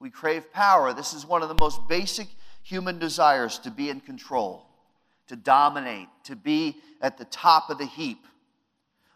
We 0.00 0.10
crave 0.10 0.52
power. 0.52 0.92
This 0.92 1.14
is 1.14 1.24
one 1.24 1.42
of 1.42 1.48
the 1.48 1.56
most 1.60 1.86
basic 1.88 2.28
human 2.62 2.98
desires 2.98 3.58
to 3.60 3.70
be 3.70 3.88
in 3.88 4.00
control, 4.00 4.66
to 5.28 5.36
dominate, 5.36 6.08
to 6.24 6.34
be 6.34 6.76
at 7.00 7.18
the 7.18 7.24
top 7.26 7.70
of 7.70 7.78
the 7.78 7.86
heap. 7.86 8.26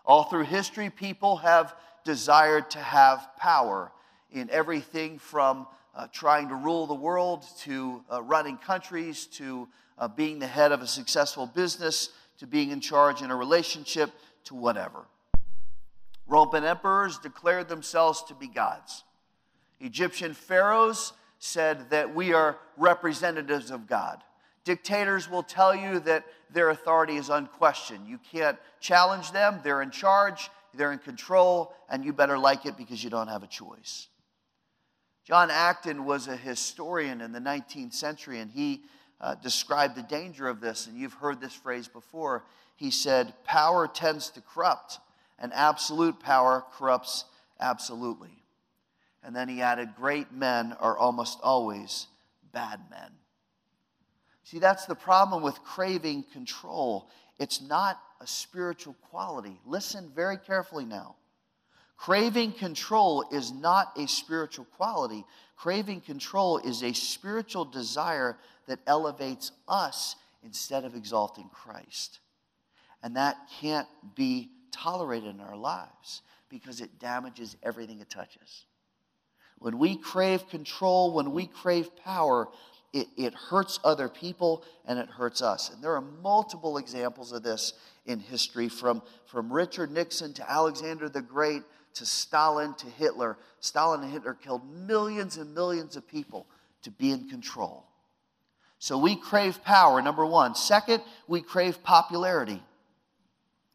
All 0.06 0.24
through 0.24 0.44
history, 0.44 0.90
people 0.90 1.36
have 1.38 1.74
desired 2.04 2.70
to 2.70 2.78
have 2.78 3.28
power 3.36 3.92
in 4.30 4.48
everything 4.50 5.18
from 5.18 5.66
uh, 5.94 6.06
trying 6.12 6.48
to 6.48 6.54
rule 6.54 6.86
the 6.86 6.94
world 6.94 7.44
to 7.58 8.02
uh, 8.10 8.22
running 8.22 8.56
countries 8.56 9.26
to 9.26 9.68
uh, 9.98 10.08
being 10.08 10.38
the 10.38 10.46
head 10.46 10.72
of 10.72 10.80
a 10.80 10.86
successful 10.86 11.46
business 11.46 12.10
to 12.40 12.46
being 12.46 12.70
in 12.70 12.80
charge 12.80 13.20
in 13.22 13.30
a 13.30 13.36
relationship 13.36 14.10
to 14.44 14.54
whatever. 14.54 15.04
Roman 16.26 16.64
emperors 16.64 17.18
declared 17.18 17.68
themselves 17.68 18.22
to 18.24 18.34
be 18.34 18.48
gods. 18.48 19.04
Egyptian 19.78 20.32
pharaohs 20.32 21.12
said 21.38 21.90
that 21.90 22.14
we 22.14 22.32
are 22.32 22.58
representatives 22.78 23.70
of 23.70 23.86
God. 23.86 24.22
Dictators 24.64 25.28
will 25.28 25.42
tell 25.42 25.74
you 25.74 26.00
that 26.00 26.24
their 26.50 26.70
authority 26.70 27.16
is 27.16 27.28
unquestioned. 27.28 28.06
You 28.06 28.18
can't 28.32 28.58
challenge 28.80 29.32
them, 29.32 29.60
they're 29.62 29.82
in 29.82 29.90
charge, 29.90 30.50
they're 30.72 30.92
in 30.92 30.98
control, 30.98 31.74
and 31.90 32.04
you 32.04 32.12
better 32.14 32.38
like 32.38 32.64
it 32.64 32.76
because 32.76 33.04
you 33.04 33.10
don't 33.10 33.28
have 33.28 33.42
a 33.42 33.48
choice. 33.48 34.08
John 35.24 35.50
Acton 35.50 36.06
was 36.06 36.26
a 36.26 36.36
historian 36.36 37.20
in 37.20 37.32
the 37.32 37.38
19th 37.38 37.92
century, 37.92 38.40
and 38.40 38.50
he 38.50 38.82
uh, 39.20 39.34
described 39.36 39.96
the 39.96 40.02
danger 40.02 40.48
of 40.48 40.60
this, 40.60 40.86
and 40.86 40.96
you've 40.96 41.14
heard 41.14 41.40
this 41.40 41.54
phrase 41.54 41.88
before. 41.88 42.44
He 42.76 42.90
said, 42.90 43.34
Power 43.44 43.86
tends 43.86 44.30
to 44.30 44.40
corrupt, 44.40 44.98
and 45.38 45.52
absolute 45.52 46.20
power 46.20 46.64
corrupts 46.76 47.24
absolutely. 47.60 48.42
And 49.22 49.36
then 49.36 49.48
he 49.48 49.60
added, 49.60 49.90
Great 49.96 50.32
men 50.32 50.74
are 50.80 50.96
almost 50.96 51.38
always 51.42 52.06
bad 52.52 52.80
men. 52.90 53.10
See, 54.44 54.58
that's 54.58 54.86
the 54.86 54.94
problem 54.94 55.42
with 55.42 55.62
craving 55.62 56.24
control. 56.32 57.08
It's 57.38 57.60
not 57.60 58.00
a 58.20 58.26
spiritual 58.26 58.96
quality. 59.10 59.60
Listen 59.64 60.10
very 60.14 60.36
carefully 60.36 60.84
now. 60.84 61.16
Craving 61.96 62.52
control 62.52 63.26
is 63.30 63.52
not 63.52 63.92
a 63.98 64.08
spiritual 64.08 64.64
quality. 64.76 65.24
Craving 65.56 66.00
control 66.00 66.56
is 66.56 66.82
a 66.82 66.94
spiritual 66.94 67.66
desire 67.66 68.38
that 68.70 68.78
elevates 68.86 69.52
us 69.68 70.14
instead 70.44 70.84
of 70.84 70.94
exalting 70.94 71.50
Christ. 71.52 72.20
And 73.02 73.16
that 73.16 73.36
can't 73.60 73.88
be 74.14 74.50
tolerated 74.72 75.34
in 75.34 75.40
our 75.40 75.56
lives 75.56 76.22
because 76.48 76.80
it 76.80 76.98
damages 76.98 77.56
everything 77.62 78.00
it 78.00 78.08
touches. 78.08 78.64
When 79.58 79.78
we 79.78 79.96
crave 79.96 80.48
control, 80.48 81.12
when 81.12 81.32
we 81.32 81.46
crave 81.46 81.94
power, 81.96 82.48
it, 82.92 83.08
it 83.16 83.34
hurts 83.34 83.80
other 83.84 84.08
people 84.08 84.64
and 84.86 84.98
it 84.98 85.08
hurts 85.08 85.42
us. 85.42 85.70
And 85.72 85.82
there 85.82 85.94
are 85.94 86.00
multiple 86.00 86.78
examples 86.78 87.32
of 87.32 87.42
this 87.42 87.74
in 88.06 88.20
history 88.20 88.68
from, 88.68 89.02
from 89.26 89.52
Richard 89.52 89.90
Nixon 89.90 90.32
to 90.34 90.50
Alexander 90.50 91.08
the 91.08 91.22
Great 91.22 91.62
to 91.94 92.06
Stalin 92.06 92.74
to 92.74 92.86
Hitler. 92.86 93.36
Stalin 93.58 94.02
and 94.02 94.12
Hitler 94.12 94.34
killed 94.34 94.62
millions 94.86 95.36
and 95.36 95.54
millions 95.54 95.96
of 95.96 96.06
people 96.06 96.46
to 96.82 96.90
be 96.90 97.10
in 97.10 97.28
control. 97.28 97.89
So 98.80 98.96
we 98.96 99.14
crave 99.14 99.62
power, 99.62 100.00
number 100.00 100.24
one. 100.24 100.54
Second, 100.54 101.02
we 101.28 101.42
crave 101.42 101.84
popularity. 101.84 102.62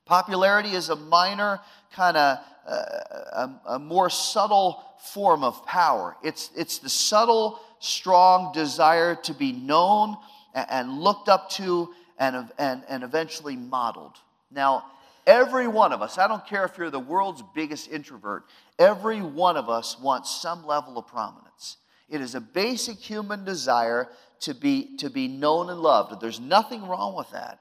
Popularity 0.06 0.72
is 0.72 0.90
a 0.90 0.96
minor, 0.96 1.60
kind 1.94 2.18
of 2.18 2.40
uh, 2.68 2.72
a, 2.74 3.74
a, 3.74 3.80
more 3.80 4.10
subtle 4.10 4.84
form 5.14 5.44
of 5.44 5.64
power. 5.68 6.18
It's, 6.24 6.50
it's 6.58 6.80
the 6.80 6.90
subtle, 6.90 7.60
strong 7.80 8.52
desire 8.52 9.14
to 9.16 9.34
be 9.36 9.52
known 9.52 10.18
and, 10.56 10.66
and 10.72 11.00
looked 11.00 11.30
up 11.30 11.52
to 11.52 11.94
and, 12.18 12.50
and, 12.58 12.84
and 12.90 13.04
eventually 13.04 13.56
modeled. 13.56 14.18
Now, 14.50 14.86
every 15.28 15.68
one 15.68 15.94
of 15.94 16.02
us, 16.02 16.18
I 16.18 16.28
don't 16.28 16.48
care 16.48 16.66
if 16.66 16.80
you're 16.80 16.90
the 16.90 17.00
world's 17.00 17.44
biggest 17.54 17.92
introvert, 17.92 18.46
every 18.80 19.22
one 19.22 19.56
of 19.56 19.70
us 19.70 20.00
wants 20.00 20.42
some 20.42 20.66
level 20.66 20.98
of 20.98 21.06
prominence. 21.06 21.78
It 22.10 22.22
is 22.22 22.34
a 22.34 22.42
basic 22.42 22.98
human 22.98 23.46
desire 23.46 24.10
to 24.46 24.54
be, 24.54 24.96
to 24.98 25.10
be 25.10 25.28
known 25.28 25.70
and 25.70 25.80
loved. 25.80 26.22
There's 26.22 26.40
nothing 26.40 26.88
wrong 26.88 27.16
with 27.16 27.32
that. 27.32 27.60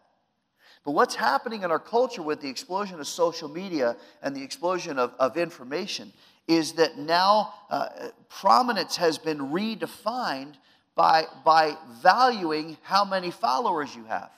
But 0.85 0.93
what's 0.93 1.15
happening 1.15 1.63
in 1.63 1.71
our 1.71 1.79
culture 1.79 2.23
with 2.23 2.43
the 2.43 2.49
explosion 2.49 3.01
of 3.01 3.07
social 3.07 3.49
media 3.49 3.97
and 4.23 4.37
the 4.37 4.43
explosion 4.43 4.99
of, 4.99 5.15
of 5.19 5.39
information 5.39 6.13
is 6.47 6.73
that 6.73 6.99
now 6.99 7.55
uh, 7.71 7.89
prominence 8.29 8.97
has 8.97 9.17
been 9.17 9.39
redefined 9.39 10.55
by, 10.95 11.25
by 11.43 11.75
valuing 12.03 12.77
how 12.83 13.05
many 13.05 13.31
followers 13.31 13.97
you 13.97 14.05
have 14.05 14.31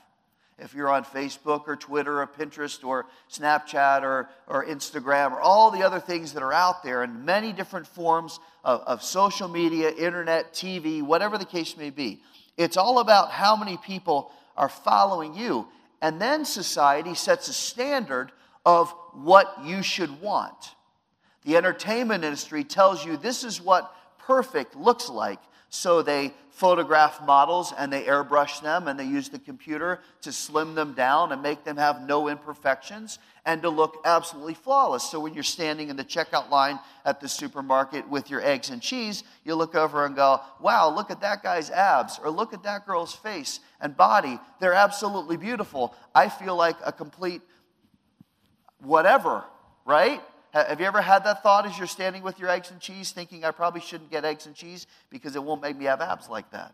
if 0.57 0.73
you're 0.73 0.89
on 0.89 1.03
Facebook 1.03 1.67
or 1.67 1.75
Twitter 1.75 2.21
or 2.21 2.27
Pinterest 2.27 2.83
or 2.83 3.05
Snapchat 3.29 4.01
or, 4.03 4.29
or 4.47 4.65
Instagram 4.65 5.31
or 5.33 5.41
all 5.41 5.69
the 5.69 5.83
other 5.83 5.99
things 5.99 6.33
that 6.33 6.41
are 6.41 6.53
out 6.53 6.81
there 6.81 7.03
in 7.03 7.25
many 7.25 7.51
different 7.51 7.85
forms 7.85 8.39
of, 8.63 8.81
of 8.81 9.03
social 9.03 9.47
media, 9.47 9.91
internet, 9.91 10.53
TV, 10.53 11.03
whatever 11.03 11.37
the 11.37 11.45
case 11.45 11.77
may 11.77 11.89
be. 11.89 12.21
It's 12.57 12.77
all 12.77 12.99
about 12.99 13.31
how 13.31 13.55
many 13.55 13.77
people 13.77 14.31
are 14.55 14.69
following 14.69 15.35
you. 15.35 15.67
And 16.01 16.21
then 16.21 16.45
society 16.45 17.13
sets 17.15 17.47
a 17.47 17.53
standard 17.53 18.31
of 18.65 18.93
what 19.13 19.63
you 19.63 19.81
should 19.81 20.21
want. 20.21 20.75
The 21.45 21.55
entertainment 21.55 22.23
industry 22.23 22.63
tells 22.63 23.05
you 23.05 23.15
this 23.15 23.43
is 23.43 23.61
what 23.61 23.95
perfect 24.19 24.75
looks 24.75 25.07
like. 25.07 25.39
So 25.77 26.01
they 26.01 26.33
photograph 26.49 27.23
models 27.23 27.71
and 27.77 27.93
they 27.93 28.01
airbrush 28.05 28.63
them 28.63 28.87
and 28.87 28.99
they 28.99 29.05
use 29.05 29.29
the 29.29 29.37
computer 29.37 29.99
to 30.21 30.31
slim 30.31 30.73
them 30.73 30.93
down 30.93 31.31
and 31.31 31.43
make 31.43 31.63
them 31.63 31.77
have 31.77 32.01
no 32.01 32.29
imperfections 32.29 33.19
and 33.45 33.61
to 33.61 33.69
look 33.69 34.01
absolutely 34.03 34.55
flawless. 34.55 35.03
So 35.03 35.19
when 35.19 35.35
you're 35.35 35.43
standing 35.43 35.89
in 35.89 35.95
the 35.95 36.03
checkout 36.03 36.49
line 36.49 36.79
at 37.05 37.21
the 37.21 37.29
supermarket 37.29 38.09
with 38.09 38.31
your 38.31 38.43
eggs 38.43 38.71
and 38.71 38.81
cheese, 38.81 39.23
you 39.45 39.53
look 39.53 39.75
over 39.75 40.03
and 40.03 40.15
go, 40.15 40.41
wow, 40.59 40.89
look 40.89 41.11
at 41.11 41.21
that 41.21 41.43
guy's 41.43 41.69
abs 41.69 42.19
or 42.23 42.31
look 42.31 42.55
at 42.55 42.63
that 42.63 42.87
girl's 42.87 43.13
face 43.13 43.59
and 43.79 43.95
body. 43.95 44.39
They're 44.59 44.73
absolutely 44.73 45.37
beautiful. 45.37 45.93
I 46.15 46.27
feel 46.27 46.55
like 46.55 46.77
a 46.83 46.91
complete 46.91 47.43
whatever, 48.79 49.43
right? 49.85 50.23
Have 50.51 50.79
you 50.79 50.85
ever 50.85 51.01
had 51.01 51.23
that 51.25 51.43
thought 51.43 51.65
as 51.65 51.77
you're 51.77 51.87
standing 51.87 52.23
with 52.23 52.39
your 52.39 52.49
eggs 52.49 52.71
and 52.71 52.79
cheese, 52.79 53.11
thinking 53.11 53.43
I 53.43 53.51
probably 53.51 53.81
shouldn't 53.81 54.09
get 54.09 54.25
eggs 54.25 54.45
and 54.45 54.55
cheese 54.55 54.87
because 55.09 55.35
it 55.35 55.43
won't 55.43 55.61
make 55.61 55.77
me 55.77 55.85
have 55.85 56.01
abs 56.01 56.29
like 56.29 56.49
that? 56.51 56.73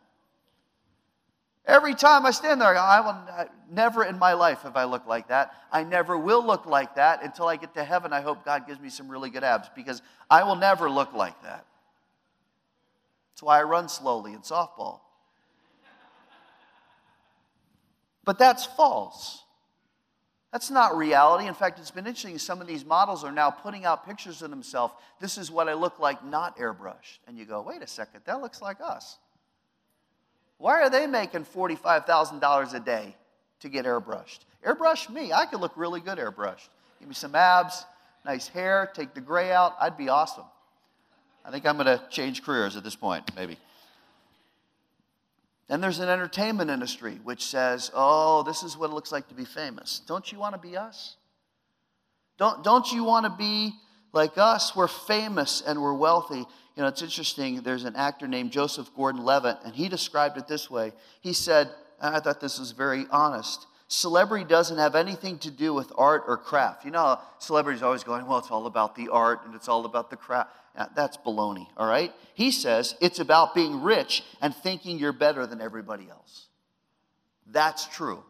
Every 1.65 1.95
time 1.95 2.25
I 2.25 2.31
stand 2.31 2.59
there, 2.59 2.77
I 2.77 2.99
will 2.99 3.49
never 3.71 4.03
in 4.03 4.19
my 4.19 4.33
life 4.33 4.63
have 4.63 4.75
I 4.75 4.83
looked 4.83 5.07
like 5.07 5.29
that. 5.29 5.53
I 5.71 5.83
never 5.83 6.17
will 6.17 6.45
look 6.45 6.65
like 6.65 6.95
that 6.95 7.23
until 7.23 7.47
I 7.47 7.55
get 7.55 7.73
to 7.75 7.83
heaven. 7.83 8.11
I 8.11 8.21
hope 8.21 8.43
God 8.43 8.67
gives 8.67 8.81
me 8.81 8.89
some 8.89 9.07
really 9.07 9.29
good 9.29 9.45
abs 9.45 9.69
because 9.73 10.01
I 10.29 10.43
will 10.43 10.57
never 10.57 10.89
look 10.89 11.13
like 11.13 11.41
that. 11.43 11.65
That's 13.31 13.43
why 13.43 13.59
I 13.59 13.63
run 13.63 13.87
slowly 13.87 14.33
in 14.33 14.39
softball. 14.39 14.99
But 18.25 18.37
that's 18.37 18.65
false. 18.65 19.42
That's 20.53 20.69
not 20.69 20.95
reality. 20.95 21.47
In 21.47 21.55
fact, 21.55 21.79
it's 21.79 21.89
been 21.89 22.05
interesting. 22.05 22.37
Some 22.37 22.61
of 22.61 22.67
these 22.67 22.85
models 22.85 23.23
are 23.23 23.31
now 23.31 23.49
putting 23.49 23.85
out 23.85 24.07
pictures 24.07 24.43
of 24.43 24.51
themselves. 24.51 24.93
This 25.19 25.39
is 25.39 25.49
what 25.49 25.67
I 25.67 25.73
look 25.73 25.97
like, 25.97 26.23
not 26.23 26.59
airbrushed. 26.59 27.17
And 27.27 27.39
you 27.39 27.45
go, 27.45 27.59
wait 27.61 27.81
a 27.81 27.87
second, 27.87 28.21
that 28.25 28.39
looks 28.39 28.61
like 28.61 28.77
us. 28.79 29.17
Why 30.59 30.83
are 30.83 30.91
they 30.91 31.07
making 31.07 31.45
$45,000 31.45 32.73
a 32.75 32.79
day 32.79 33.15
to 33.61 33.67
get 33.67 33.85
airbrushed? 33.85 34.41
Airbrush 34.63 35.09
me. 35.09 35.33
I 35.33 35.47
could 35.47 35.59
look 35.59 35.73
really 35.75 35.99
good 35.99 36.19
airbrushed. 36.19 36.69
Give 36.99 37.09
me 37.09 37.15
some 37.15 37.33
abs, 37.33 37.83
nice 38.23 38.47
hair, 38.47 38.91
take 38.93 39.15
the 39.15 39.21
gray 39.21 39.51
out. 39.51 39.75
I'd 39.81 39.97
be 39.97 40.09
awesome. 40.09 40.45
I 41.43 41.49
think 41.49 41.65
I'm 41.65 41.77
going 41.77 41.87
to 41.87 42.01
change 42.11 42.43
careers 42.43 42.77
at 42.77 42.83
this 42.83 42.95
point, 42.95 43.35
maybe. 43.35 43.57
Then 45.73 45.81
there's 45.81 45.97
an 45.97 46.07
entertainment 46.07 46.69
industry 46.69 47.19
which 47.23 47.43
says, 47.43 47.89
oh, 47.95 48.43
this 48.43 48.61
is 48.61 48.77
what 48.77 48.91
it 48.91 48.93
looks 48.93 49.11
like 49.11 49.27
to 49.29 49.33
be 49.33 49.43
famous. 49.43 50.01
Don't 50.07 50.31
you 50.31 50.37
want 50.37 50.53
to 50.53 50.61
be 50.61 50.77
us? 50.77 51.15
Don't, 52.37 52.63
don't 52.63 52.91
you 52.91 53.03
want 53.03 53.25
to 53.25 53.31
be 53.31 53.71
like 54.11 54.37
us? 54.37 54.75
We're 54.75 54.87
famous 54.87 55.63
and 55.65 55.81
we're 55.81 55.95
wealthy. 55.95 56.37
You 56.37 56.47
know, 56.77 56.85
it's 56.85 57.01
interesting. 57.01 57.63
There's 57.63 57.85
an 57.85 57.95
actor 57.95 58.27
named 58.27 58.51
Joseph 58.51 58.91
Gordon 58.95 59.25
Levitt, 59.25 59.57
and 59.65 59.73
he 59.73 59.89
described 59.89 60.37
it 60.37 60.47
this 60.47 60.69
way. 60.69 60.91
He 61.21 61.33
said, 61.33 61.71
I 61.99 62.19
thought 62.19 62.39
this 62.39 62.59
was 62.59 62.69
very 62.69 63.07
honest. 63.09 63.65
Celebrity 63.87 64.45
doesn't 64.45 64.77
have 64.77 64.93
anything 64.93 65.39
to 65.39 65.49
do 65.49 65.73
with 65.73 65.91
art 65.97 66.25
or 66.27 66.37
craft. 66.37 66.85
You 66.85 66.91
know, 66.91 67.17
celebrities 67.39 67.81
always 67.81 68.03
going, 68.03 68.27
well, 68.27 68.37
it's 68.37 68.51
all 68.51 68.67
about 68.67 68.95
the 68.95 69.09
art 69.09 69.39
and 69.47 69.55
it's 69.55 69.67
all 69.67 69.87
about 69.87 70.11
the 70.11 70.17
craft. 70.17 70.51
That's 70.95 71.17
baloney, 71.17 71.67
all 71.77 71.87
right? 71.87 72.11
He 72.33 72.51
says 72.51 72.95
it's 72.99 73.19
about 73.19 73.53
being 73.53 73.83
rich 73.83 74.23
and 74.41 74.55
thinking 74.55 74.97
you're 74.97 75.13
better 75.13 75.45
than 75.45 75.61
everybody 75.61 76.09
else. 76.09 76.47
That's 77.45 77.85
true. 77.85 78.23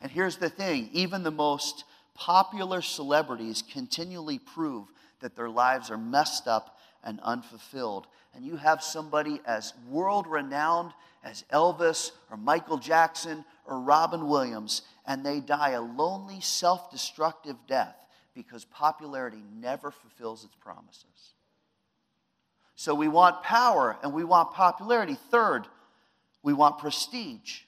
And 0.00 0.10
here's 0.10 0.36
the 0.36 0.48
thing 0.48 0.88
even 0.92 1.22
the 1.22 1.30
most 1.30 1.84
popular 2.14 2.80
celebrities 2.80 3.62
continually 3.62 4.38
prove 4.38 4.88
that 5.20 5.36
their 5.36 5.50
lives 5.50 5.90
are 5.90 5.98
messed 5.98 6.48
up 6.48 6.78
and 7.04 7.20
unfulfilled. 7.20 8.06
And 8.34 8.44
you 8.44 8.56
have 8.56 8.82
somebody 8.82 9.40
as 9.46 9.74
world 9.88 10.26
renowned 10.26 10.92
as 11.24 11.44
Elvis 11.52 12.12
or 12.30 12.36
Michael 12.36 12.78
Jackson 12.78 13.44
or 13.66 13.80
Robin 13.80 14.28
Williams, 14.28 14.82
and 15.06 15.26
they 15.26 15.40
die 15.40 15.70
a 15.70 15.80
lonely, 15.80 16.40
self 16.40 16.90
destructive 16.90 17.56
death 17.66 17.96
because 18.34 18.64
popularity 18.64 19.42
never 19.60 19.90
fulfills 19.90 20.44
its 20.44 20.54
promises. 20.56 21.34
So 22.74 22.94
we 22.94 23.08
want 23.08 23.42
power 23.42 23.96
and 24.02 24.12
we 24.12 24.22
want 24.22 24.52
popularity. 24.52 25.16
Third, 25.30 25.66
we 26.42 26.52
want 26.52 26.78
prestige. 26.78 27.62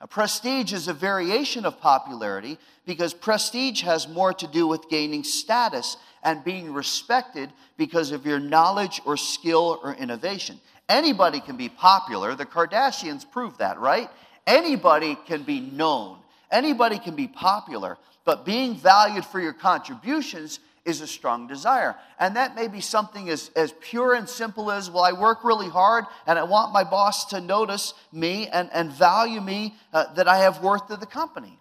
Now, 0.00 0.06
prestige 0.06 0.72
is 0.72 0.88
a 0.88 0.94
variation 0.94 1.64
of 1.64 1.80
popularity 1.80 2.58
because 2.86 3.14
prestige 3.14 3.82
has 3.82 4.08
more 4.08 4.32
to 4.34 4.46
do 4.46 4.66
with 4.66 4.88
gaining 4.88 5.24
status 5.24 5.96
and 6.22 6.44
being 6.44 6.72
respected 6.72 7.50
because 7.76 8.10
of 8.10 8.26
your 8.26 8.38
knowledge 8.38 9.00
or 9.04 9.16
skill 9.16 9.80
or 9.82 9.94
innovation. 9.94 10.60
Anybody 10.88 11.40
can 11.40 11.56
be 11.56 11.68
popular. 11.68 12.34
The 12.34 12.46
Kardashians 12.46 13.30
prove 13.30 13.58
that, 13.58 13.78
right? 13.78 14.08
Anybody 14.46 15.16
can 15.26 15.42
be 15.42 15.60
known. 15.60 16.18
Anybody 16.50 16.98
can 16.98 17.16
be 17.16 17.26
popular. 17.26 17.98
But 18.26 18.44
being 18.44 18.74
valued 18.74 19.24
for 19.24 19.40
your 19.40 19.54
contributions 19.54 20.60
is 20.84 21.00
a 21.00 21.06
strong 21.06 21.46
desire. 21.46 21.96
And 22.18 22.36
that 22.36 22.54
may 22.54 22.68
be 22.68 22.80
something 22.80 23.30
as, 23.30 23.50
as 23.56 23.72
pure 23.80 24.14
and 24.14 24.28
simple 24.28 24.70
as, 24.70 24.90
well, 24.90 25.04
I 25.04 25.12
work 25.12 25.44
really 25.44 25.68
hard 25.68 26.04
and 26.26 26.38
I 26.38 26.42
want 26.42 26.72
my 26.72 26.84
boss 26.84 27.26
to 27.26 27.40
notice 27.40 27.94
me 28.12 28.48
and, 28.48 28.68
and 28.72 28.92
value 28.92 29.40
me 29.40 29.74
uh, 29.92 30.12
that 30.14 30.28
I 30.28 30.38
have 30.38 30.62
worth 30.62 30.88
to 30.88 30.96
the 30.96 31.06
company. 31.06 31.58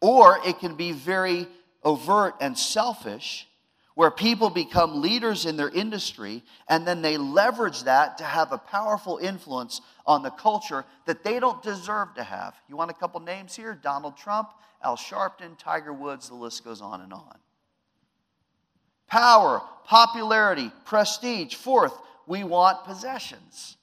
Or 0.00 0.38
it 0.46 0.60
can 0.60 0.76
be 0.76 0.92
very 0.92 1.48
overt 1.82 2.36
and 2.40 2.56
selfish 2.56 3.48
where 3.98 4.12
people 4.12 4.48
become 4.48 5.02
leaders 5.02 5.44
in 5.44 5.56
their 5.56 5.70
industry 5.70 6.44
and 6.68 6.86
then 6.86 7.02
they 7.02 7.16
leverage 7.16 7.82
that 7.82 8.16
to 8.16 8.22
have 8.22 8.52
a 8.52 8.58
powerful 8.58 9.18
influence 9.18 9.80
on 10.06 10.22
the 10.22 10.30
culture 10.30 10.84
that 11.06 11.24
they 11.24 11.40
don't 11.40 11.64
deserve 11.64 12.14
to 12.14 12.22
have. 12.22 12.54
You 12.68 12.76
want 12.76 12.92
a 12.92 12.94
couple 12.94 13.18
names 13.18 13.56
here? 13.56 13.74
Donald 13.74 14.16
Trump, 14.16 14.50
Al 14.84 14.96
Sharpton, 14.96 15.58
Tiger 15.58 15.92
Woods, 15.92 16.28
the 16.28 16.36
list 16.36 16.64
goes 16.64 16.80
on 16.80 17.00
and 17.00 17.12
on. 17.12 17.38
Power, 19.08 19.60
popularity, 19.84 20.70
prestige. 20.84 21.56
Fourth, 21.56 21.98
we 22.28 22.44
want 22.44 22.84
possessions. 22.84 23.78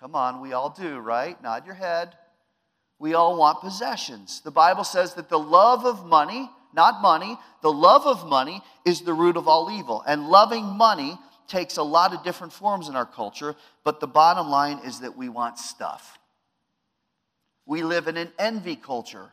Come 0.00 0.14
on, 0.14 0.40
we 0.40 0.54
all 0.54 0.70
do, 0.70 1.00
right? 1.00 1.36
Nod 1.42 1.66
your 1.66 1.74
head. 1.74 2.16
We 2.98 3.12
all 3.12 3.36
want 3.36 3.60
possessions. 3.60 4.40
The 4.40 4.50
Bible 4.50 4.84
says 4.84 5.12
that 5.16 5.28
the 5.28 5.38
love 5.38 5.84
of 5.84 6.06
money, 6.06 6.48
not 6.74 7.02
money, 7.02 7.38
the 7.62 7.72
love 7.72 8.06
of 8.06 8.28
money 8.28 8.62
is 8.84 9.02
the 9.02 9.12
root 9.12 9.36
of 9.36 9.48
all 9.48 9.70
evil. 9.70 10.02
And 10.06 10.28
loving 10.28 10.64
money 10.64 11.18
takes 11.48 11.76
a 11.76 11.82
lot 11.82 12.14
of 12.14 12.22
different 12.22 12.52
forms 12.52 12.88
in 12.88 12.96
our 12.96 13.06
culture, 13.06 13.56
but 13.84 14.00
the 14.00 14.06
bottom 14.06 14.48
line 14.48 14.80
is 14.84 15.00
that 15.00 15.16
we 15.16 15.28
want 15.28 15.58
stuff. 15.58 16.18
We 17.66 17.82
live 17.82 18.08
in 18.08 18.16
an 18.16 18.32
envy 18.38 18.76
culture. 18.76 19.30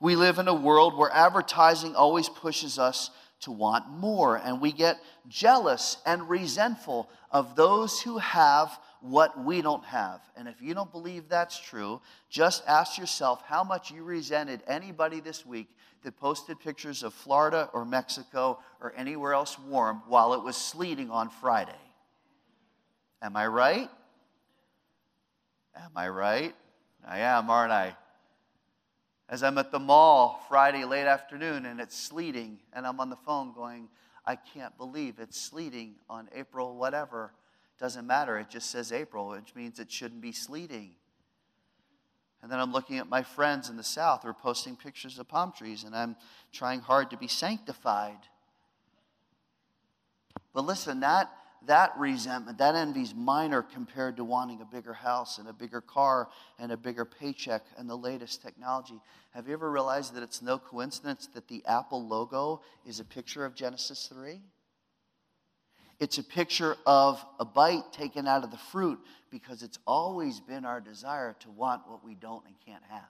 We 0.00 0.16
live 0.16 0.38
in 0.38 0.48
a 0.48 0.54
world 0.54 0.96
where 0.96 1.10
advertising 1.12 1.94
always 1.94 2.28
pushes 2.28 2.78
us 2.78 3.10
to 3.40 3.52
want 3.52 3.88
more, 3.88 4.36
and 4.36 4.60
we 4.60 4.72
get 4.72 4.98
jealous 5.28 5.98
and 6.04 6.28
resentful 6.28 7.08
of 7.30 7.56
those 7.56 8.00
who 8.00 8.18
have 8.18 8.78
what 9.00 9.44
we 9.44 9.62
don't 9.62 9.84
have. 9.84 10.20
And 10.36 10.48
if 10.48 10.60
you 10.60 10.74
don't 10.74 10.90
believe 10.90 11.28
that's 11.28 11.58
true, 11.58 12.00
just 12.28 12.62
ask 12.66 12.98
yourself 12.98 13.42
how 13.46 13.64
much 13.64 13.90
you 13.90 14.02
resented 14.02 14.62
anybody 14.66 15.20
this 15.20 15.46
week 15.46 15.68
that 16.02 16.16
posted 16.16 16.60
pictures 16.60 17.02
of 17.02 17.12
Florida 17.12 17.70
or 17.72 17.84
Mexico 17.84 18.58
or 18.80 18.92
anywhere 18.96 19.34
else 19.34 19.58
warm 19.58 20.02
while 20.06 20.34
it 20.34 20.42
was 20.42 20.56
sleeting 20.56 21.10
on 21.10 21.28
Friday. 21.28 21.72
Am 23.20 23.36
I 23.36 23.46
right? 23.46 23.90
Am 25.76 25.90
I 25.96 26.08
right? 26.08 26.54
I 27.06 27.20
am, 27.20 27.50
aren't 27.50 27.72
I? 27.72 27.96
As 29.28 29.42
I'm 29.42 29.58
at 29.58 29.70
the 29.70 29.78
mall 29.78 30.44
Friday 30.48 30.84
late 30.84 31.06
afternoon 31.06 31.66
and 31.66 31.80
it's 31.80 31.96
sleeting, 31.96 32.58
and 32.72 32.86
I'm 32.86 32.98
on 33.00 33.10
the 33.10 33.16
phone 33.16 33.52
going, 33.52 33.88
I 34.24 34.36
can't 34.36 34.76
believe 34.78 35.18
it's 35.18 35.40
sleeting 35.40 35.96
on 36.08 36.28
April 36.34 36.76
whatever. 36.76 37.32
Doesn't 37.78 38.06
matter, 38.06 38.38
it 38.38 38.50
just 38.50 38.70
says 38.70 38.92
April, 38.92 39.28
which 39.28 39.54
means 39.54 39.78
it 39.78 39.90
shouldn't 39.90 40.20
be 40.20 40.32
sleeting. 40.32 40.90
And 42.42 42.50
then 42.50 42.58
I'm 42.60 42.72
looking 42.72 42.98
at 42.98 43.08
my 43.08 43.22
friends 43.22 43.68
in 43.68 43.76
the 43.76 43.84
South 43.84 44.22
who 44.22 44.28
are 44.28 44.34
posting 44.34 44.76
pictures 44.76 45.18
of 45.18 45.28
palm 45.28 45.52
trees, 45.56 45.84
and 45.84 45.94
I'm 45.94 46.16
trying 46.52 46.80
hard 46.80 47.10
to 47.10 47.16
be 47.16 47.28
sanctified. 47.28 48.18
But 50.54 50.64
listen, 50.64 51.00
that, 51.00 51.30
that 51.66 51.92
resentment, 51.96 52.58
that 52.58 52.74
envy 52.74 53.02
is 53.02 53.14
minor 53.14 53.62
compared 53.62 54.16
to 54.16 54.24
wanting 54.24 54.60
a 54.60 54.64
bigger 54.64 54.92
house 54.92 55.38
and 55.38 55.48
a 55.48 55.52
bigger 55.52 55.80
car 55.80 56.28
and 56.58 56.72
a 56.72 56.76
bigger 56.76 57.04
paycheck 57.04 57.64
and 57.76 57.88
the 57.88 57.96
latest 57.96 58.42
technology. 58.42 59.00
Have 59.32 59.46
you 59.46 59.52
ever 59.52 59.70
realized 59.70 60.14
that 60.14 60.22
it's 60.22 60.42
no 60.42 60.58
coincidence 60.58 61.28
that 61.34 61.48
the 61.48 61.64
Apple 61.66 62.06
logo 62.06 62.60
is 62.86 62.98
a 62.98 63.04
picture 63.04 63.44
of 63.44 63.54
Genesis 63.54 64.08
3? 64.12 64.40
It's 66.00 66.18
a 66.18 66.22
picture 66.22 66.76
of 66.86 67.24
a 67.40 67.44
bite 67.44 67.92
taken 67.92 68.28
out 68.28 68.44
of 68.44 68.50
the 68.50 68.56
fruit 68.56 69.00
because 69.30 69.62
it's 69.62 69.78
always 69.86 70.40
been 70.40 70.64
our 70.64 70.80
desire 70.80 71.34
to 71.40 71.50
want 71.50 71.82
what 71.88 72.04
we 72.04 72.14
don't 72.14 72.44
and 72.46 72.54
can't 72.64 72.84
have. 72.88 73.02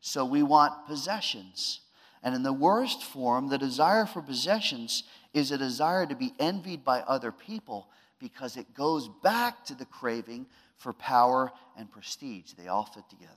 So 0.00 0.24
we 0.24 0.42
want 0.42 0.86
possessions. 0.86 1.80
And 2.22 2.34
in 2.34 2.42
the 2.42 2.52
worst 2.52 3.02
form, 3.02 3.48
the 3.48 3.58
desire 3.58 4.06
for 4.06 4.22
possessions 4.22 5.04
is 5.34 5.50
a 5.50 5.58
desire 5.58 6.06
to 6.06 6.14
be 6.14 6.32
envied 6.38 6.84
by 6.84 7.00
other 7.00 7.32
people 7.32 7.88
because 8.20 8.56
it 8.56 8.74
goes 8.74 9.08
back 9.22 9.64
to 9.64 9.74
the 9.74 9.84
craving 9.84 10.46
for 10.76 10.92
power 10.92 11.50
and 11.76 11.90
prestige. 11.90 12.52
They 12.52 12.68
all 12.68 12.84
fit 12.84 13.08
together. 13.10 13.32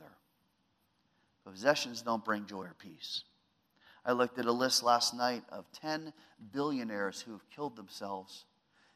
Possessions 1.43 2.01
don't 2.01 2.23
bring 2.23 2.45
joy 2.45 2.63
or 2.63 2.75
peace. 2.77 3.23
I 4.05 4.11
looked 4.11 4.37
at 4.37 4.45
a 4.45 4.51
list 4.51 4.83
last 4.83 5.15
night 5.15 5.43
of 5.49 5.65
10 5.71 6.13
billionaires 6.53 7.21
who 7.21 7.31
have 7.31 7.49
killed 7.49 7.75
themselves 7.75 8.45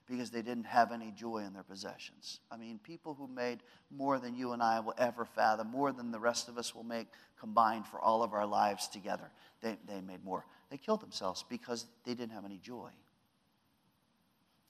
because 0.07 0.31
they 0.31 0.41
didn't 0.41 0.65
have 0.65 0.91
any 0.91 1.11
joy 1.11 1.39
in 1.39 1.53
their 1.53 1.63
possessions. 1.63 2.39
I 2.51 2.57
mean, 2.57 2.79
people 2.83 3.13
who 3.13 3.27
made 3.27 3.59
more 3.91 4.19
than 4.19 4.35
you 4.35 4.53
and 4.53 4.61
I 4.61 4.79
will 4.79 4.95
ever 4.97 5.25
fathom, 5.25 5.67
more 5.67 5.91
than 5.91 6.11
the 6.11 6.19
rest 6.19 6.47
of 6.47 6.57
us 6.57 6.73
will 6.73 6.83
make 6.83 7.07
combined 7.39 7.85
for 7.85 7.99
all 7.99 8.23
of 8.23 8.33
our 8.33 8.45
lives 8.45 8.87
together. 8.87 9.31
They, 9.61 9.77
they 9.87 10.01
made 10.01 10.23
more. 10.23 10.45
They 10.69 10.77
killed 10.77 11.01
themselves 11.01 11.45
because 11.47 11.85
they 12.05 12.13
didn't 12.13 12.33
have 12.33 12.45
any 12.45 12.57
joy. 12.57 12.89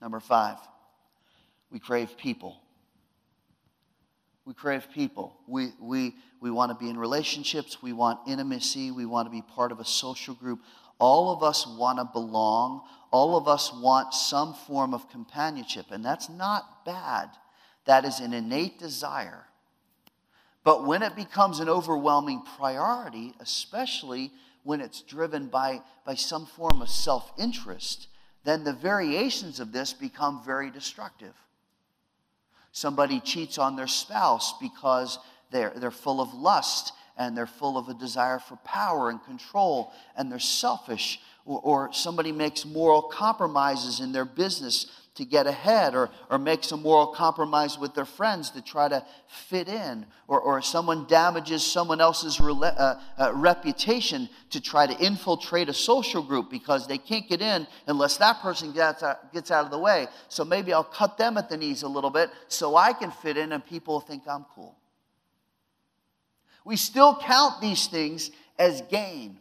Number 0.02 0.20
five, 0.20 0.58
we 1.72 1.80
crave 1.80 2.18
people. 2.18 2.62
We 4.46 4.54
crave 4.54 4.88
people. 4.94 5.38
We, 5.48 5.72
we, 5.80 6.16
we 6.42 6.50
want 6.50 6.72
to 6.72 6.84
be 6.84 6.90
in 6.90 6.98
relationships. 6.98 7.82
We 7.82 7.94
want 7.94 8.20
intimacy. 8.28 8.92
We 8.92 9.06
want 9.06 9.28
to 9.28 9.32
be 9.32 9.42
part 9.42 9.72
of 9.72 9.80
a 9.80 9.86
social 9.86 10.34
group. 10.34 10.62
All 11.00 11.32
of 11.32 11.44
us 11.44 11.68
want 11.68 12.00
to 12.00 12.06
belong. 12.06 12.82
All 13.12 13.38
of 13.38 13.48
us 13.48 13.72
want 13.74 14.14
some 14.14 14.54
form 14.54 14.94
of 14.94 15.10
companionship, 15.10 15.88
and 15.92 16.04
that's 16.04 16.30
not 16.30 16.86
bad. 16.86 17.30
That 17.86 18.06
is 18.06 18.20
an 18.20 18.34
innate 18.34 18.78
desire. 18.78 19.46
But 20.64 20.86
when 20.86 21.02
it 21.02 21.16
becomes 21.16 21.60
an 21.60 21.70
overwhelming 21.70 22.44
priority, 22.58 23.34
especially 23.40 24.32
when 24.64 24.82
it's 24.82 25.02
driven 25.02 25.48
by, 25.48 25.82
by 26.06 26.16
some 26.16 26.46
form 26.46 26.82
of 26.82 26.90
self 26.90 27.32
interest, 27.38 28.08
then 28.44 28.64
the 28.64 28.74
variations 28.74 29.60
of 29.60 29.72
this 29.72 29.94
become 29.94 30.44
very 30.46 30.70
destructive. 30.70 31.34
Somebody 32.72 33.20
cheats 33.20 33.58
on 33.58 33.76
their 33.76 33.88
spouse 33.88 34.54
because 34.60 35.20
they're, 35.52 35.74
they're 35.76 35.92
full 35.92 36.22
of 36.22 36.34
lust 36.34 36.94
and 37.18 37.36
they're 37.36 37.48
full 37.48 37.78
of 37.78 37.90
a 37.90 37.94
desire 37.94 38.40
for 38.40 38.56
power 38.58 39.10
and 39.10 39.24
control 39.24 39.92
and 40.16 40.32
they're 40.32 40.40
selfish, 40.40 41.20
or, 41.50 41.60
or 41.62 41.94
somebody 41.94 42.32
makes 42.32 42.64
moral 42.64 43.02
compromises 43.02 44.00
in 44.00 44.12
their 44.12 44.26
business 44.26 44.86
to 45.16 45.26
get 45.26 45.48
ahead, 45.48 45.96
or, 45.96 46.10
or 46.30 46.38
makes 46.38 46.72
a 46.72 46.78
moral 46.78 47.08
compromise 47.08 47.78
with 47.78 47.94
their 47.94 48.06
friends 48.06 48.52
to 48.52 48.62
try 48.62 48.88
to 48.88 49.04
fit 49.28 49.68
in, 49.68 50.06
or, 50.30 50.40
or 50.40 50.62
someone 50.62 51.06
damages 51.08 51.66
someone 51.66 52.00
else's 52.00 52.40
uh, 52.40 53.02
uh, 53.18 53.32
reputation 53.34 54.30
to 54.52 54.62
try 54.62 54.88
to 54.88 54.98
infiltrate 55.04 55.68
a 55.68 55.74
social 55.74 56.24
group 56.24 56.50
because 56.50 56.88
they 56.88 56.98
can't 56.98 57.28
get 57.28 57.42
in 57.42 57.68
unless 57.88 58.16
that 58.16 58.40
person 58.42 58.72
gets 58.72 59.04
out, 59.04 59.34
gets 59.34 59.52
out 59.52 59.66
of 59.66 59.72
the 59.72 59.80
way. 59.80 60.08
So 60.30 60.46
maybe 60.46 60.72
I'll 60.72 60.86
cut 60.86 61.18
them 61.18 61.38
at 61.38 61.50
the 61.50 61.58
knees 61.58 61.82
a 61.82 61.88
little 61.90 62.12
bit 62.12 62.30
so 62.48 62.78
I 62.78 62.94
can 62.94 63.12
fit 63.12 63.36
in 63.36 63.52
and 63.52 63.66
people 63.66 64.00
think 64.00 64.24
I'm 64.26 64.46
cool. 64.56 64.78
We 66.64 66.78
still 66.78 67.20
count 67.20 67.60
these 67.60 67.88
things 67.88 68.32
as 68.58 68.82
gain. 68.84 69.40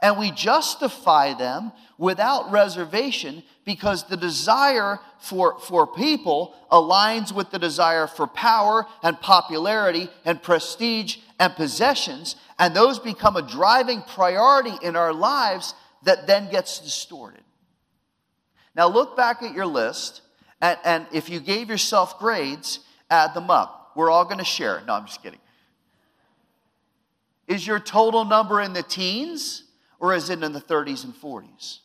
And 0.00 0.18
we 0.18 0.30
justify 0.30 1.34
them 1.34 1.72
without 1.98 2.50
reservation 2.52 3.42
because 3.64 4.04
the 4.04 4.16
desire 4.16 5.00
for, 5.18 5.58
for 5.60 5.86
people 5.86 6.54
aligns 6.70 7.32
with 7.32 7.50
the 7.50 7.58
desire 7.58 8.06
for 8.06 8.26
power 8.26 8.86
and 9.02 9.20
popularity 9.20 10.08
and 10.24 10.42
prestige 10.42 11.16
and 11.38 11.54
possessions. 11.54 12.36
And 12.58 12.74
those 12.74 12.98
become 12.98 13.36
a 13.36 13.42
driving 13.42 14.02
priority 14.02 14.72
in 14.82 14.96
our 14.96 15.12
lives 15.12 15.74
that 16.04 16.26
then 16.26 16.50
gets 16.50 16.78
distorted. 16.78 17.42
Now, 18.74 18.88
look 18.88 19.16
back 19.16 19.42
at 19.42 19.54
your 19.54 19.66
list, 19.66 20.20
and, 20.60 20.78
and 20.84 21.06
if 21.12 21.30
you 21.30 21.40
gave 21.40 21.70
yourself 21.70 22.18
grades, 22.18 22.80
add 23.10 23.32
them 23.32 23.50
up. 23.50 23.92
We're 23.96 24.10
all 24.10 24.26
going 24.26 24.38
to 24.38 24.44
share. 24.44 24.82
No, 24.86 24.92
I'm 24.92 25.06
just 25.06 25.22
kidding. 25.22 25.40
Is 27.48 27.66
your 27.66 27.80
total 27.80 28.26
number 28.26 28.60
in 28.60 28.74
the 28.74 28.82
teens 28.82 29.62
or 29.98 30.14
is 30.14 30.30
it 30.30 30.42
in 30.42 30.52
the 30.52 30.60
30s 30.60 31.04
and 31.04 31.14
40s? 31.14 31.80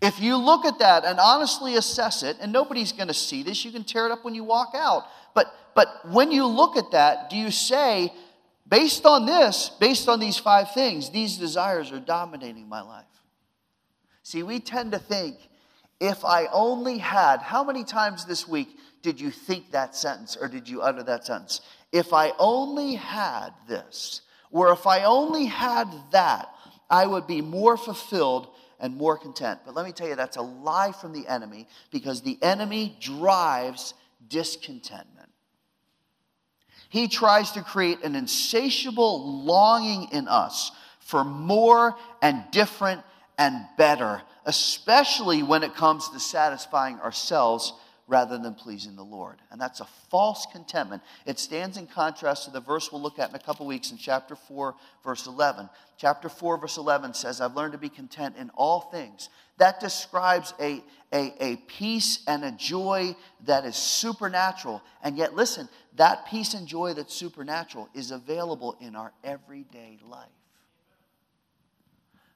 If 0.00 0.20
you 0.20 0.36
look 0.36 0.64
at 0.64 0.78
that 0.78 1.04
and 1.04 1.18
honestly 1.18 1.74
assess 1.74 2.22
it, 2.22 2.36
and 2.40 2.52
nobody's 2.52 2.92
going 2.92 3.08
to 3.08 3.14
see 3.14 3.42
this, 3.42 3.64
you 3.64 3.72
can 3.72 3.84
tear 3.84 4.06
it 4.06 4.12
up 4.12 4.24
when 4.24 4.34
you 4.34 4.44
walk 4.44 4.70
out. 4.74 5.04
But, 5.34 5.52
but 5.74 5.88
when 6.10 6.32
you 6.32 6.46
look 6.46 6.76
at 6.76 6.92
that, 6.92 7.28
do 7.28 7.36
you 7.36 7.50
say, 7.50 8.12
based 8.68 9.04
on 9.04 9.26
this, 9.26 9.70
based 9.80 10.08
on 10.08 10.20
these 10.20 10.38
five 10.38 10.72
things, 10.72 11.10
these 11.10 11.36
desires 11.36 11.92
are 11.92 12.00
dominating 12.00 12.68
my 12.68 12.80
life? 12.80 13.04
See, 14.22 14.42
we 14.42 14.60
tend 14.60 14.92
to 14.92 14.98
think, 14.98 15.36
if 15.98 16.24
I 16.24 16.46
only 16.46 16.98
had, 16.98 17.40
how 17.40 17.62
many 17.62 17.84
times 17.84 18.24
this 18.24 18.48
week 18.48 18.68
did 19.02 19.20
you 19.20 19.30
think 19.30 19.72
that 19.72 19.94
sentence 19.94 20.36
or 20.40 20.48
did 20.48 20.68
you 20.68 20.80
utter 20.80 21.02
that 21.02 21.26
sentence? 21.26 21.60
If 21.92 22.12
I 22.12 22.32
only 22.38 22.94
had 22.94 23.50
this, 23.68 24.22
or 24.50 24.72
if 24.72 24.86
I 24.86 25.04
only 25.04 25.46
had 25.46 25.92
that, 26.12 26.48
I 26.88 27.06
would 27.06 27.26
be 27.26 27.40
more 27.40 27.76
fulfilled 27.76 28.48
and 28.80 28.96
more 28.96 29.16
content. 29.16 29.60
But 29.64 29.74
let 29.74 29.86
me 29.86 29.92
tell 29.92 30.08
you, 30.08 30.16
that's 30.16 30.36
a 30.36 30.42
lie 30.42 30.92
from 30.92 31.12
the 31.12 31.26
enemy 31.28 31.68
because 31.90 32.22
the 32.22 32.38
enemy 32.42 32.96
drives 33.00 33.94
discontentment. 34.28 35.28
He 36.88 37.06
tries 37.06 37.52
to 37.52 37.62
create 37.62 38.02
an 38.02 38.16
insatiable 38.16 39.44
longing 39.44 40.08
in 40.10 40.26
us 40.26 40.72
for 40.98 41.22
more 41.22 41.96
and 42.20 42.42
different 42.50 43.02
and 43.38 43.64
better, 43.78 44.22
especially 44.44 45.42
when 45.42 45.62
it 45.62 45.74
comes 45.74 46.08
to 46.10 46.18
satisfying 46.18 46.98
ourselves 46.98 47.72
rather 48.10 48.36
than 48.38 48.54
pleasing 48.54 48.96
the 48.96 49.04
Lord. 49.04 49.36
And 49.52 49.60
that's 49.60 49.78
a 49.78 49.86
false 50.10 50.44
contentment. 50.50 51.00
It 51.26 51.38
stands 51.38 51.76
in 51.76 51.86
contrast 51.86 52.44
to 52.44 52.50
the 52.50 52.60
verse 52.60 52.90
we'll 52.90 53.00
look 53.00 53.20
at 53.20 53.30
in 53.30 53.36
a 53.36 53.38
couple 53.38 53.66
weeks 53.66 53.92
in 53.92 53.98
chapter 53.98 54.34
4, 54.34 54.74
verse 55.04 55.28
11. 55.28 55.70
Chapter 55.96 56.28
4, 56.28 56.58
verse 56.58 56.76
11 56.76 57.14
says, 57.14 57.40
I've 57.40 57.54
learned 57.54 57.72
to 57.72 57.78
be 57.78 57.88
content 57.88 58.34
in 58.36 58.50
all 58.50 58.80
things. 58.80 59.28
That 59.58 59.78
describes 59.78 60.52
a, 60.60 60.82
a, 61.12 61.34
a 61.38 61.56
peace 61.68 62.24
and 62.26 62.44
a 62.44 62.50
joy 62.50 63.14
that 63.46 63.64
is 63.64 63.76
supernatural. 63.76 64.82
And 65.04 65.16
yet, 65.16 65.36
listen, 65.36 65.68
that 65.94 66.26
peace 66.26 66.54
and 66.54 66.66
joy 66.66 66.94
that's 66.94 67.14
supernatural 67.14 67.88
is 67.94 68.10
available 68.10 68.76
in 68.80 68.96
our 68.96 69.12
everyday 69.22 70.00
life. 70.04 70.28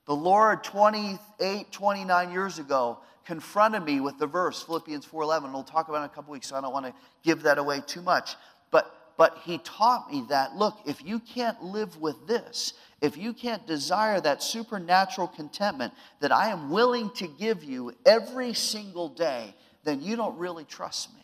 The 0.07 0.15
Lord, 0.15 0.63
28, 0.63 1.73
29 1.73 2.31
years 2.31 2.61
ago, 2.61 2.99
confronted 3.25 3.85
me 3.85 4.01
with 4.01 4.19
the 4.19 4.27
verse, 4.27 4.63
Philippians 4.63 5.07
4.11. 5.07 5.53
We'll 5.53 5.63
talk 5.63 5.89
about 5.89 5.99
it 5.99 6.05
in 6.05 6.11
a 6.11 6.15
couple 6.15 6.33
weeks, 6.33 6.49
so 6.49 6.57
I 6.57 6.61
don't 6.61 6.73
want 6.73 6.87
to 6.87 6.95
give 7.23 7.43
that 7.43 7.59
away 7.59 7.81
too 7.87 8.03
much. 8.03 8.37
But, 8.71 9.15
but 9.17 9.39
he 9.45 9.59
taught 9.59 10.13
me 10.13 10.25
that, 10.29 10.57
look, 10.57 10.77
if 10.87 11.05
you 11.05 11.21
can't 11.21 11.63
live 11.63 11.97
with 11.99 12.27
this, 12.27 12.75
if 13.01 13.17
you 13.17 13.33
can't 13.33 13.67
desire 13.67 14.21
that 14.21 14.43
supernatural 14.43 15.29
contentment 15.29 15.93
that 16.21 16.33
I 16.33 16.49
am 16.49 16.71
willing 16.71 17.11
to 17.17 17.27
give 17.27 17.65
you 17.65 17.93
every 18.07 18.55
single 18.55 19.09
day, 19.09 19.55
then 19.85 20.01
you 20.01 20.17
don't 20.17 20.39
really 20.39 20.65
trust 20.65 21.15
me. 21.15 21.24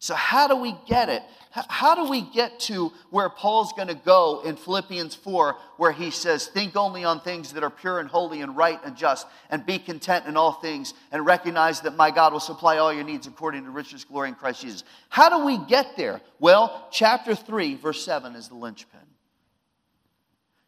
So, 0.00 0.14
how 0.14 0.46
do 0.46 0.56
we 0.56 0.76
get 0.86 1.08
it? 1.08 1.22
How 1.50 1.94
do 1.94 2.08
we 2.08 2.20
get 2.20 2.60
to 2.60 2.92
where 3.10 3.28
Paul's 3.28 3.72
going 3.72 3.88
to 3.88 3.94
go 3.94 4.42
in 4.44 4.56
Philippians 4.56 5.14
4, 5.14 5.56
where 5.76 5.92
he 5.92 6.10
says, 6.10 6.46
Think 6.46 6.76
only 6.76 7.04
on 7.04 7.20
things 7.20 7.52
that 7.54 7.64
are 7.64 7.70
pure 7.70 7.98
and 7.98 8.08
holy 8.08 8.42
and 8.42 8.56
right 8.56 8.78
and 8.84 8.96
just, 8.96 9.26
and 9.50 9.66
be 9.66 9.78
content 9.78 10.26
in 10.26 10.36
all 10.36 10.52
things, 10.52 10.94
and 11.10 11.24
recognize 11.26 11.80
that 11.80 11.96
my 11.96 12.10
God 12.10 12.32
will 12.32 12.40
supply 12.40 12.76
all 12.76 12.92
your 12.92 13.02
needs 13.02 13.26
according 13.26 13.64
to 13.64 13.70
riches, 13.70 14.04
glory 14.04 14.28
in 14.28 14.34
Christ 14.34 14.60
Jesus? 14.60 14.84
How 15.08 15.30
do 15.36 15.44
we 15.44 15.58
get 15.66 15.96
there? 15.96 16.20
Well, 16.38 16.86
chapter 16.92 17.34
3, 17.34 17.76
verse 17.76 18.04
7 18.04 18.36
is 18.36 18.48
the 18.48 18.54
linchpin. 18.54 19.00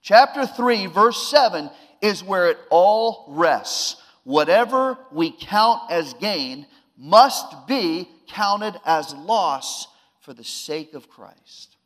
Chapter 0.02 0.46
3, 0.46 0.86
verse 0.86 1.30
7 1.30 1.70
is 2.00 2.24
where 2.24 2.48
it 2.48 2.58
all 2.70 3.26
rests. 3.28 3.96
Whatever 4.24 4.98
we 5.12 5.30
count 5.30 5.90
as 5.90 6.14
gain 6.14 6.66
must 7.00 7.66
be 7.66 8.06
counted 8.28 8.78
as 8.84 9.14
loss 9.14 9.88
for 10.20 10.34
the 10.34 10.44
sake 10.44 10.92
of 10.92 11.08
Christ. 11.08 11.76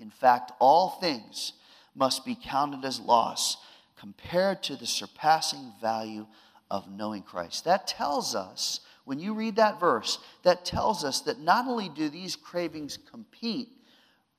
In 0.00 0.10
fact, 0.10 0.50
all 0.58 0.98
things 1.00 1.52
must 1.94 2.24
be 2.24 2.34
counted 2.34 2.84
as 2.84 2.98
loss 2.98 3.56
compared 3.96 4.64
to 4.64 4.74
the 4.74 4.86
surpassing 4.86 5.72
value 5.80 6.26
of 6.70 6.90
knowing 6.90 7.22
Christ. 7.22 7.64
That 7.64 7.86
tells 7.86 8.34
us, 8.34 8.80
when 9.04 9.20
you 9.20 9.32
read 9.32 9.56
that 9.56 9.78
verse, 9.78 10.18
that 10.42 10.64
tells 10.64 11.04
us 11.04 11.20
that 11.20 11.38
not 11.38 11.68
only 11.68 11.88
do 11.88 12.08
these 12.08 12.34
cravings 12.34 12.98
compete 13.10 13.68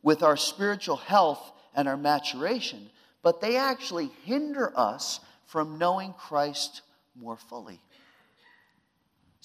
with 0.04 0.22
our 0.22 0.36
spiritual 0.36 0.98
health 0.98 1.54
and 1.74 1.88
our 1.88 1.98
maturation, 1.98 2.90
but 3.24 3.40
they 3.40 3.56
actually 3.56 4.12
hinder 4.26 4.74
us 4.76 5.22
from 5.46 5.78
knowing 5.78 6.14
Christ 6.14 6.82
more 7.16 7.38
fully. 7.38 7.80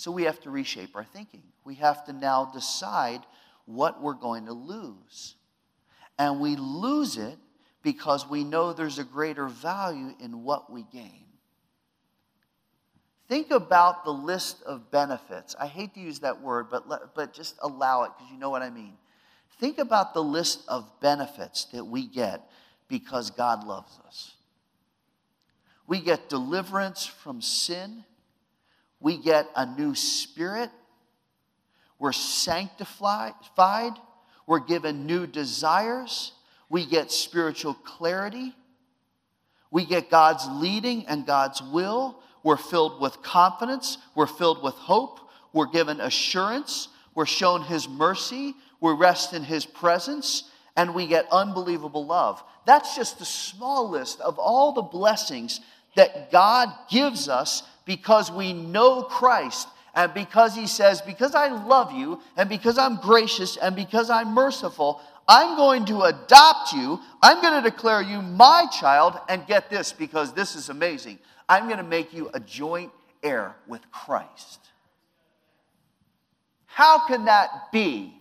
So 0.01 0.11
we 0.11 0.23
have 0.23 0.41
to 0.41 0.51
reshape 0.51 0.97
our 0.97 1.05
thinking. 1.05 1.43
We 1.63 1.75
have 1.75 2.07
to 2.07 2.15
now 2.15 2.47
decide 2.55 3.21
what 3.67 4.01
we're 4.01 4.15
going 4.15 4.47
to 4.47 4.55
lose. 4.55 5.35
And 6.19 6.41
we 6.41 6.57
lose 6.57 7.19
it 7.19 7.37
because 7.83 8.27
we 8.27 8.43
know 8.43 8.73
there's 8.73 8.99
a 8.99 9.05
greater 9.05 9.47
value 9.47 10.15
in 10.19 10.43
what 10.43 10.73
we 10.73 10.87
gain. 10.91 11.27
Think 13.29 13.51
about 13.51 14.07
the 14.07 14.11
list 14.11 14.63
of 14.63 14.91
benefits. 14.91 15.55
I 15.61 15.67
hate 15.67 15.93
to 15.93 16.01
use 16.01 16.21
that 16.21 16.41
word, 16.41 16.69
but, 16.71 17.15
but 17.15 17.35
just 17.35 17.57
allow 17.61 18.05
it 18.05 18.13
because 18.17 18.33
you 18.33 18.39
know 18.39 18.49
what 18.49 18.63
I 18.63 18.71
mean. 18.71 18.95
Think 19.59 19.77
about 19.77 20.15
the 20.15 20.25
list 20.25 20.63
of 20.67 20.91
benefits 21.03 21.67
that 21.75 21.85
we 21.85 22.07
get 22.07 22.41
because 22.89 23.31
God 23.31 23.67
loves 23.67 23.99
us. 24.07 24.33
We 25.87 26.01
get 26.01 26.31
deliverance 26.31 27.05
from 27.05 27.43
sin 27.43 28.07
we 29.01 29.17
get 29.17 29.49
a 29.57 29.67
new 29.67 29.95
spirit, 29.95 30.71
we're 31.99 32.13
sanctified, 32.13 33.35
we're 34.47 34.61
given 34.61 35.07
new 35.07 35.27
desires, 35.27 36.33
we 36.69 36.87
get 36.87 37.11
spiritual 37.11 37.75
clarity, 37.75 38.55
we 39.71 39.85
get 39.85 40.11
God's 40.11 40.47
leading 40.49 41.07
and 41.07 41.27
God's 41.27 41.63
will. 41.63 42.23
We're 42.43 42.57
filled 42.57 43.01
with 43.01 43.23
confidence. 43.23 43.99
We're 44.15 44.27
filled 44.27 44.63
with 44.63 44.75
hope. 44.75 45.21
We're 45.53 45.71
given 45.71 46.01
assurance. 46.01 46.89
We're 47.15 47.27
shown 47.27 47.63
His 47.63 47.89
mercy. 47.89 48.55
We 48.81 48.93
rest 48.93 49.33
in 49.33 49.45
His 49.45 49.65
presence. 49.65 50.45
And 50.77 50.95
we 50.95 51.07
get 51.07 51.27
unbelievable 51.31 52.07
love. 52.07 52.43
That's 52.67 52.97
just 52.97 53.19
the 53.19 53.25
small 53.25 53.89
list 53.91 54.21
of 54.21 54.39
all 54.39 54.73
the 54.73 54.83
blessings 54.83 55.61
that 55.97 56.31
God 56.31 56.69
gives 56.89 57.29
us 57.29 57.63
because 57.91 58.31
we 58.31 58.53
know 58.53 59.03
Christ 59.03 59.67
and 59.97 60.15
because 60.15 60.55
He 60.55 60.69
says, 60.69 61.03
Because 61.03 61.35
I 61.35 61.49
love 61.49 61.91
you, 61.91 62.21
and 62.37 62.49
because 62.49 62.79
I'm 62.79 63.01
gracious, 63.01 63.57
and 63.57 63.75
because 63.75 64.11
I'm 64.11 64.29
merciful, 64.33 65.01
I'm 65.27 65.57
going 65.57 65.85
to 65.87 66.03
adopt 66.03 66.73
you. 66.73 67.01
I'm 67.21 67.43
going 67.43 67.61
to 67.61 67.69
declare 67.69 68.01
you 68.01 68.23
my 68.23 68.67
child. 68.67 69.19
And 69.29 69.45
get 69.45 69.71
this, 69.71 69.91
because 69.93 70.33
this 70.33 70.55
is 70.55 70.69
amazing. 70.69 71.19
I'm 71.49 71.65
going 71.65 71.79
to 71.79 71.83
make 71.83 72.15
you 72.15 72.31
a 72.33 72.39
joint 72.39 72.93
heir 73.25 73.57
with 73.67 73.83
Christ. 73.91 74.61
How 76.67 77.09
can 77.09 77.25
that 77.25 77.51
be? 77.73 78.15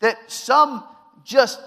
That 0.00 0.16
some 0.28 0.84
just 1.22 1.60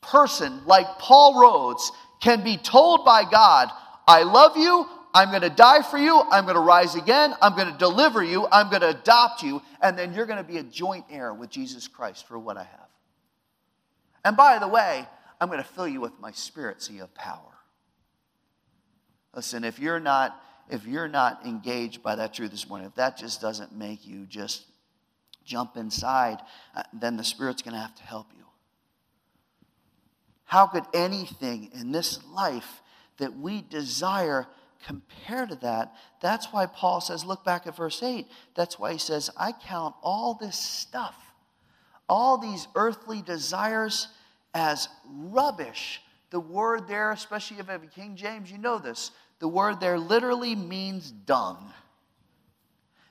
person 0.00 0.62
like 0.66 0.98
Paul 0.98 1.40
Rhodes 1.40 1.92
can 2.20 2.42
be 2.42 2.56
told 2.56 3.04
by 3.04 3.22
God, 3.22 3.70
I 4.08 4.24
love 4.24 4.56
you, 4.56 4.88
I'm 5.12 5.30
going 5.30 5.42
to 5.42 5.50
die 5.50 5.82
for 5.82 5.98
you, 5.98 6.22
I'm 6.30 6.44
going 6.44 6.54
to 6.54 6.60
rise 6.60 6.94
again, 6.94 7.34
I'm 7.42 7.56
going 7.56 7.70
to 7.70 7.78
deliver 7.78 8.22
you, 8.22 8.46
I'm 8.50 8.70
going 8.70 8.82
to 8.82 8.90
adopt 8.90 9.42
you, 9.42 9.60
and 9.82 9.98
then 9.98 10.14
you're 10.14 10.26
going 10.26 10.38
to 10.38 10.48
be 10.48 10.58
a 10.58 10.62
joint 10.62 11.04
heir 11.10 11.34
with 11.34 11.50
Jesus 11.50 11.88
Christ 11.88 12.26
for 12.28 12.38
what 12.38 12.56
I 12.56 12.64
have. 12.64 12.88
And 14.24 14.36
by 14.36 14.58
the 14.58 14.68
way, 14.68 15.06
I'm 15.40 15.48
going 15.48 15.62
to 15.62 15.68
fill 15.68 15.88
you 15.88 16.00
with 16.00 16.18
my 16.20 16.30
spirit 16.30 16.82
so 16.82 16.92
you 16.92 17.00
have 17.00 17.14
power. 17.14 17.40
Listen, 19.34 19.64
if 19.64 19.78
you're 19.78 20.00
not 20.00 20.40
if 20.70 20.86
you're 20.86 21.08
not 21.08 21.44
engaged 21.44 22.00
by 22.00 22.14
that 22.14 22.32
truth 22.32 22.52
this 22.52 22.68
morning, 22.68 22.86
if 22.86 22.94
that 22.94 23.16
just 23.16 23.40
doesn't 23.40 23.76
make 23.76 24.06
you 24.06 24.24
just 24.24 24.62
jump 25.44 25.76
inside, 25.76 26.38
uh, 26.76 26.84
then 26.92 27.16
the 27.16 27.24
Spirit's 27.24 27.60
going 27.60 27.74
to 27.74 27.80
have 27.80 27.94
to 27.96 28.04
help 28.04 28.28
you. 28.36 28.44
How 30.44 30.66
could 30.66 30.84
anything 30.94 31.70
in 31.74 31.90
this 31.90 32.24
life 32.24 32.82
that 33.18 33.36
we 33.36 33.62
desire 33.62 34.46
compare 34.86 35.46
to 35.46 35.56
that? 35.56 35.92
That's 36.20 36.46
why 36.52 36.66
Paul 36.66 37.00
says, 37.00 37.24
look 37.24 37.44
back 37.44 37.66
at 37.66 37.76
verse 37.76 38.02
8. 38.02 38.26
That's 38.54 38.78
why 38.78 38.92
he 38.92 38.98
says, 38.98 39.30
I 39.36 39.52
count 39.52 39.94
all 40.02 40.34
this 40.34 40.56
stuff, 40.56 41.16
all 42.08 42.38
these 42.38 42.66
earthly 42.74 43.22
desires 43.22 44.08
as 44.54 44.88
rubbish 45.06 46.00
the 46.30 46.40
word 46.40 46.86
there, 46.86 47.10
especially 47.10 47.58
if 47.58 47.66
you 47.66 47.72
have 47.72 47.82
a 47.82 47.86
King 47.86 48.16
James, 48.16 48.50
you 48.50 48.58
know 48.58 48.78
this. 48.78 49.10
The 49.40 49.48
word 49.48 49.80
there 49.80 49.98
literally 49.98 50.54
means 50.54 51.10
dung. 51.10 51.72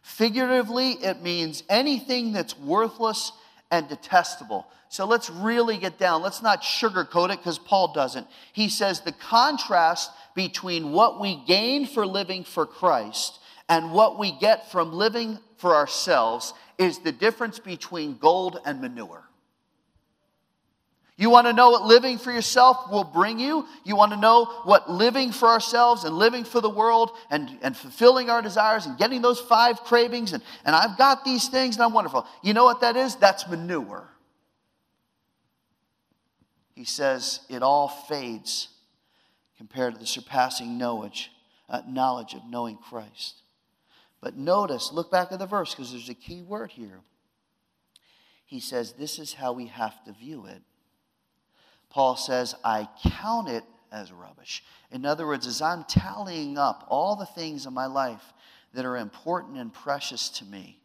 Figuratively, 0.01 0.91
it 0.91 1.21
means 1.21 1.63
anything 1.69 2.31
that's 2.31 2.57
worthless 2.57 3.31
and 3.71 3.87
detestable. 3.87 4.67
So 4.89 5.05
let's 5.05 5.29
really 5.29 5.77
get 5.77 5.99
down. 5.99 6.21
Let's 6.21 6.41
not 6.41 6.63
sugarcoat 6.63 7.31
it 7.31 7.37
because 7.37 7.59
Paul 7.59 7.93
doesn't. 7.93 8.27
He 8.53 8.69
says 8.69 9.01
the 9.01 9.11
contrast 9.11 10.11
between 10.35 10.91
what 10.91 11.19
we 11.19 11.43
gain 11.45 11.85
for 11.85 12.05
living 12.07 12.43
for 12.43 12.65
Christ 12.65 13.39
and 13.67 13.93
what 13.93 14.17
we 14.17 14.31
get 14.31 14.71
from 14.71 14.91
living 14.91 15.37
for 15.57 15.75
ourselves 15.75 16.53
is 16.79 16.99
the 16.99 17.11
difference 17.11 17.59
between 17.59 18.17
gold 18.17 18.59
and 18.65 18.81
manure. 18.81 19.28
You 21.19 21.29
want 21.29 21.47
to 21.47 21.53
know 21.53 21.71
what 21.71 21.83
living 21.83 22.17
for 22.17 22.31
yourself 22.31 22.89
will 22.89 23.03
bring 23.03 23.39
you? 23.39 23.67
You 23.83 23.97
want 23.97 24.13
to 24.13 24.17
know 24.17 24.45
what 24.63 24.89
living 24.89 25.33
for 25.33 25.49
ourselves 25.49 26.05
and 26.05 26.15
living 26.15 26.45
for 26.45 26.61
the 26.61 26.69
world 26.69 27.11
and, 27.29 27.59
and 27.61 27.75
fulfilling 27.75 28.29
our 28.29 28.41
desires 28.41 28.85
and 28.85 28.97
getting 28.97 29.21
those 29.21 29.37
five 29.37 29.81
cravings 29.81 30.31
and, 30.31 30.41
and 30.63 30.73
I've 30.73 30.97
got 30.97 31.25
these 31.25 31.49
things 31.49 31.75
and 31.75 31.83
I'm 31.83 31.91
wonderful. 31.91 32.25
You 32.41 32.53
know 32.53 32.63
what 32.63 32.79
that 32.79 32.95
is? 32.95 33.17
That's 33.17 33.45
manure. 33.49 34.07
He 36.73 36.85
says 36.85 37.41
it 37.49 37.63
all 37.63 37.89
fades 37.89 38.69
compared 39.57 39.95
to 39.95 39.99
the 39.99 40.07
surpassing 40.07 40.77
knowledge, 40.77 41.33
uh, 41.67 41.81
knowledge 41.85 42.33
of 42.33 42.45
knowing 42.45 42.77
Christ. 42.77 43.41
But 44.21 44.37
notice, 44.37 44.93
look 44.93 45.11
back 45.11 45.33
at 45.33 45.39
the 45.39 45.45
verse 45.45 45.75
because 45.75 45.91
there's 45.91 46.07
a 46.07 46.13
key 46.13 46.43
word 46.43 46.71
here. 46.71 47.01
He 48.45 48.61
says, 48.61 48.93
This 48.93 49.19
is 49.19 49.33
how 49.33 49.51
we 49.51 49.65
have 49.65 50.01
to 50.05 50.13
view 50.13 50.45
it. 50.45 50.61
Paul 51.89 52.15
says, 52.15 52.55
I 52.63 52.87
count 53.03 53.49
it 53.49 53.63
as 53.91 54.11
rubbish. 54.11 54.63
In 54.91 55.05
other 55.05 55.25
words, 55.25 55.47
as 55.47 55.61
I'm 55.61 55.83
tallying 55.85 56.57
up 56.57 56.85
all 56.87 57.15
the 57.15 57.25
things 57.25 57.65
in 57.65 57.73
my 57.73 57.87
life 57.87 58.33
that 58.73 58.85
are 58.85 58.97
important 58.97 59.57
and 59.57 59.73
precious 59.73 60.29
to 60.29 60.45
me, 60.45 60.79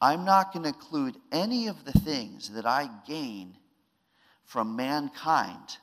I'm 0.00 0.24
not 0.24 0.52
going 0.52 0.64
to 0.64 0.70
include 0.70 1.16
any 1.30 1.68
of 1.68 1.84
the 1.84 1.92
things 1.92 2.50
that 2.50 2.66
I 2.66 2.90
gain 3.06 3.56
from 4.44 4.76
mankind, 4.76 5.78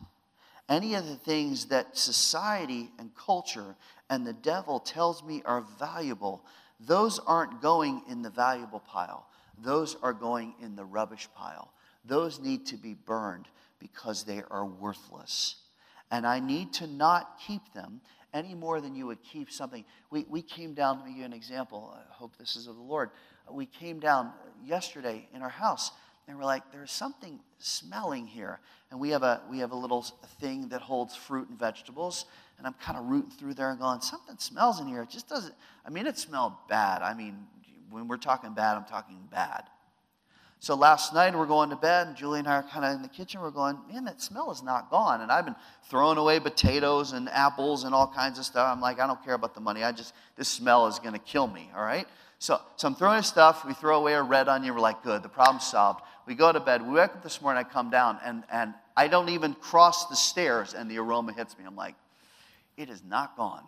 any 0.69 0.95
of 0.95 1.07
the 1.07 1.15
things 1.15 1.65
that 1.65 1.97
society 1.97 2.91
and 2.99 3.15
culture 3.15 3.75
and 4.09 4.27
the 4.27 4.33
devil 4.33 4.79
tells 4.79 5.23
me 5.23 5.41
are 5.45 5.65
valuable. 5.79 6.45
Those 6.79 7.19
aren't 7.19 7.61
going 7.61 8.03
in 8.09 8.21
the 8.21 8.29
valuable 8.29 8.81
pile, 8.81 9.27
those 9.57 9.95
are 10.03 10.13
going 10.13 10.53
in 10.61 10.75
the 10.75 10.85
rubbish 10.85 11.29
pile. 11.35 11.71
Those 12.03 12.39
need 12.39 12.65
to 12.67 12.77
be 12.77 12.95
burned 12.95 13.47
because 13.81 14.23
they 14.23 14.43
are 14.49 14.65
worthless. 14.65 15.55
And 16.11 16.25
I 16.25 16.39
need 16.39 16.73
to 16.73 16.87
not 16.87 17.39
keep 17.45 17.73
them 17.73 18.01
any 18.33 18.53
more 18.53 18.79
than 18.79 18.95
you 18.95 19.07
would 19.07 19.21
keep 19.23 19.51
something. 19.51 19.83
We, 20.09 20.25
we 20.29 20.41
came 20.41 20.73
down, 20.73 20.99
to 20.99 21.09
give 21.09 21.17
you 21.17 21.25
an 21.25 21.33
example. 21.33 21.93
I 21.97 22.13
hope 22.13 22.37
this 22.37 22.55
is 22.55 22.67
of 22.67 22.75
the 22.75 22.81
Lord. 22.81 23.09
We 23.49 23.65
came 23.65 23.99
down 23.99 24.31
yesterday 24.63 25.27
in 25.33 25.41
our 25.41 25.49
house 25.49 25.91
and 26.27 26.37
we're 26.37 26.45
like, 26.45 26.71
there's 26.71 26.91
something 26.91 27.39
smelling 27.57 28.27
here. 28.27 28.59
And 28.89 28.99
we 28.99 29.09
have 29.09 29.23
a, 29.23 29.41
we 29.49 29.59
have 29.59 29.71
a 29.71 29.75
little 29.75 30.03
thing 30.39 30.69
that 30.69 30.81
holds 30.81 31.15
fruit 31.15 31.49
and 31.49 31.59
vegetables. 31.59 32.25
And 32.57 32.67
I'm 32.67 32.73
kind 32.73 32.97
of 32.97 33.05
rooting 33.05 33.31
through 33.31 33.55
there 33.55 33.71
and 33.71 33.79
going, 33.79 34.01
something 34.01 34.37
smells 34.37 34.79
in 34.79 34.87
here. 34.87 35.01
It 35.01 35.09
just 35.09 35.27
doesn't, 35.27 35.55
I 35.85 35.89
mean, 35.89 36.07
it 36.07 36.17
smelled 36.17 36.53
bad. 36.69 37.01
I 37.01 37.13
mean, 37.13 37.47
when 37.89 38.07
we're 38.07 38.17
talking 38.17 38.53
bad, 38.53 38.77
I'm 38.77 38.85
talking 38.85 39.17
bad. 39.29 39.63
So 40.61 40.75
last 40.75 41.11
night 41.11 41.35
we're 41.35 41.47
going 41.47 41.71
to 41.71 41.75
bed, 41.75 42.05
and 42.05 42.15
Julie 42.15 42.37
and 42.37 42.47
I 42.47 42.57
are 42.57 42.63
kind 42.63 42.85
of 42.85 42.93
in 42.93 43.01
the 43.01 43.07
kitchen. 43.07 43.41
We're 43.41 43.49
going, 43.49 43.79
man, 43.91 44.05
that 44.05 44.21
smell 44.21 44.51
is 44.51 44.61
not 44.61 44.91
gone. 44.91 45.21
And 45.21 45.31
I've 45.31 45.43
been 45.43 45.55
throwing 45.85 46.19
away 46.19 46.39
potatoes 46.39 47.13
and 47.13 47.27
apples 47.29 47.83
and 47.83 47.95
all 47.95 48.05
kinds 48.05 48.37
of 48.37 48.45
stuff. 48.45 48.67
I'm 48.71 48.79
like, 48.79 48.99
I 48.99 49.07
don't 49.07 49.23
care 49.25 49.33
about 49.33 49.55
the 49.55 49.59
money. 49.59 49.83
I 49.83 49.91
just, 49.91 50.13
this 50.35 50.47
smell 50.47 50.85
is 50.85 50.99
going 50.99 51.13
to 51.13 51.19
kill 51.19 51.47
me, 51.47 51.71
all 51.75 51.83
right? 51.83 52.07
So, 52.37 52.61
so 52.75 52.87
I'm 52.87 52.93
throwing 52.93 53.23
stuff. 53.23 53.65
We 53.65 53.73
throw 53.73 53.97
away 53.97 54.13
a 54.13 54.21
red 54.21 54.47
onion. 54.47 54.75
We're 54.75 54.81
like, 54.81 55.01
good, 55.01 55.23
the 55.23 55.29
problem's 55.29 55.65
solved. 55.65 56.01
We 56.27 56.35
go 56.35 56.51
to 56.51 56.59
bed. 56.59 56.85
We 56.85 56.93
wake 56.93 57.09
up 57.09 57.23
this 57.23 57.41
morning. 57.41 57.65
I 57.65 57.67
come 57.67 57.89
down, 57.89 58.19
and, 58.23 58.43
and 58.51 58.75
I 58.95 59.07
don't 59.07 59.29
even 59.29 59.55
cross 59.55 60.09
the 60.09 60.15
stairs, 60.15 60.75
and 60.75 60.91
the 60.91 60.99
aroma 60.99 61.33
hits 61.33 61.57
me. 61.57 61.65
I'm 61.65 61.75
like, 61.75 61.95
it 62.77 62.87
is 62.87 63.01
not 63.03 63.35
gone. 63.35 63.63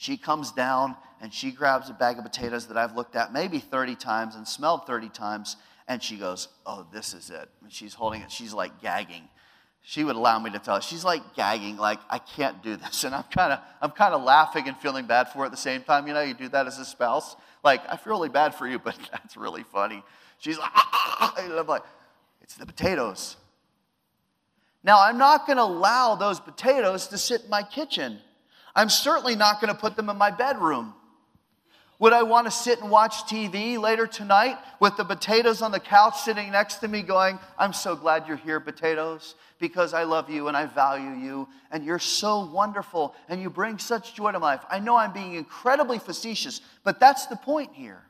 She 0.00 0.16
comes 0.16 0.50
down 0.50 0.96
and 1.20 1.30
she 1.30 1.50
grabs 1.50 1.90
a 1.90 1.92
bag 1.92 2.16
of 2.16 2.24
potatoes 2.24 2.68
that 2.68 2.78
I've 2.78 2.96
looked 2.96 3.16
at 3.16 3.34
maybe 3.34 3.58
30 3.58 3.96
times 3.96 4.34
and 4.34 4.48
smelled 4.48 4.86
30 4.86 5.10
times, 5.10 5.56
and 5.86 6.02
she 6.02 6.16
goes, 6.16 6.48
Oh, 6.64 6.86
this 6.90 7.12
is 7.12 7.28
it. 7.28 7.50
And 7.62 7.70
she's 7.70 7.92
holding 7.92 8.22
it. 8.22 8.32
She's 8.32 8.54
like 8.54 8.80
gagging. 8.80 9.28
She 9.82 10.02
would 10.02 10.16
allow 10.16 10.38
me 10.38 10.48
to 10.52 10.58
tell. 10.58 10.76
Her. 10.76 10.80
She's 10.80 11.04
like 11.04 11.34
gagging, 11.34 11.76
like, 11.76 11.98
I 12.08 12.16
can't 12.16 12.62
do 12.62 12.76
this. 12.76 13.04
And 13.04 13.14
I'm 13.14 13.24
kind 13.24 13.52
of 13.52 13.58
I'm 13.82 13.90
kind 13.90 14.14
of 14.14 14.22
laughing 14.22 14.68
and 14.68 14.76
feeling 14.78 15.04
bad 15.04 15.28
for 15.28 15.42
it 15.42 15.48
at 15.48 15.50
the 15.50 15.58
same 15.58 15.82
time. 15.82 16.06
You 16.06 16.14
know, 16.14 16.22
you 16.22 16.32
do 16.32 16.48
that 16.48 16.66
as 16.66 16.78
a 16.78 16.86
spouse. 16.86 17.36
Like, 17.62 17.82
I 17.86 17.98
feel 17.98 18.14
really 18.14 18.30
bad 18.30 18.54
for 18.54 18.66
you, 18.66 18.78
but 18.82 18.98
that's 19.12 19.36
really 19.36 19.64
funny. 19.64 20.02
She's 20.38 20.56
like, 20.56 20.70
ah, 20.74 20.88
ah, 20.94 21.16
ah, 21.20 21.34
ah, 21.36 21.44
and 21.44 21.52
I'm 21.52 21.66
like, 21.66 21.82
it's 22.40 22.54
the 22.54 22.64
potatoes. 22.64 23.36
Now, 24.82 24.98
I'm 24.98 25.18
not 25.18 25.46
going 25.46 25.58
to 25.58 25.64
allow 25.64 26.14
those 26.14 26.40
potatoes 26.40 27.08
to 27.08 27.18
sit 27.18 27.42
in 27.42 27.50
my 27.50 27.62
kitchen. 27.62 28.20
I'm 28.74 28.88
certainly 28.88 29.36
not 29.36 29.60
going 29.60 29.72
to 29.72 29.78
put 29.78 29.96
them 29.96 30.08
in 30.08 30.16
my 30.16 30.30
bedroom. 30.30 30.94
Would 32.00 32.14
I 32.14 32.22
want 32.22 32.46
to 32.46 32.50
sit 32.50 32.80
and 32.80 32.90
watch 32.90 33.24
TV 33.24 33.78
later 33.78 34.06
tonight 34.06 34.56
with 34.80 34.96
the 34.96 35.04
potatoes 35.04 35.60
on 35.60 35.70
the 35.70 35.78
couch 35.78 36.18
sitting 36.20 36.50
next 36.50 36.76
to 36.76 36.88
me 36.88 37.02
going, 37.02 37.38
I'm 37.58 37.74
so 37.74 37.94
glad 37.94 38.26
you're 38.26 38.38
here, 38.38 38.58
potatoes, 38.58 39.34
because 39.58 39.92
I 39.92 40.04
love 40.04 40.30
you 40.30 40.48
and 40.48 40.56
I 40.56 40.64
value 40.64 41.10
you 41.10 41.46
and 41.70 41.84
you're 41.84 41.98
so 41.98 42.46
wonderful 42.46 43.14
and 43.28 43.42
you 43.42 43.50
bring 43.50 43.78
such 43.78 44.14
joy 44.14 44.32
to 44.32 44.40
my 44.40 44.54
life. 44.54 44.64
I 44.70 44.78
know 44.78 44.96
I'm 44.96 45.12
being 45.12 45.34
incredibly 45.34 45.98
facetious, 45.98 46.62
but 46.84 46.98
that's 47.00 47.26
the 47.26 47.36
point 47.36 47.74
here. 47.74 48.02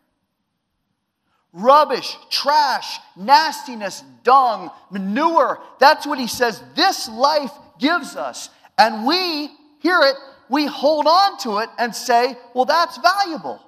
Rubbish, 1.53 2.17
trash, 2.31 3.01
nastiness, 3.17 4.05
dung, 4.23 4.71
manure. 4.93 5.59
That's 5.81 6.07
what 6.07 6.21
he 6.21 6.29
says 6.29 6.63
this 6.77 7.09
life 7.09 7.51
gives 7.81 8.15
us. 8.15 8.51
And 8.79 9.05
we, 9.05 9.51
hear 9.81 9.99
it, 10.03 10.15
we 10.51 10.67
hold 10.67 11.07
on 11.07 11.39
to 11.39 11.59
it 11.59 11.71
and 11.79 11.95
say, 11.95 12.37
well, 12.55 12.65
that's 12.65 12.99
valuable. 12.99 13.63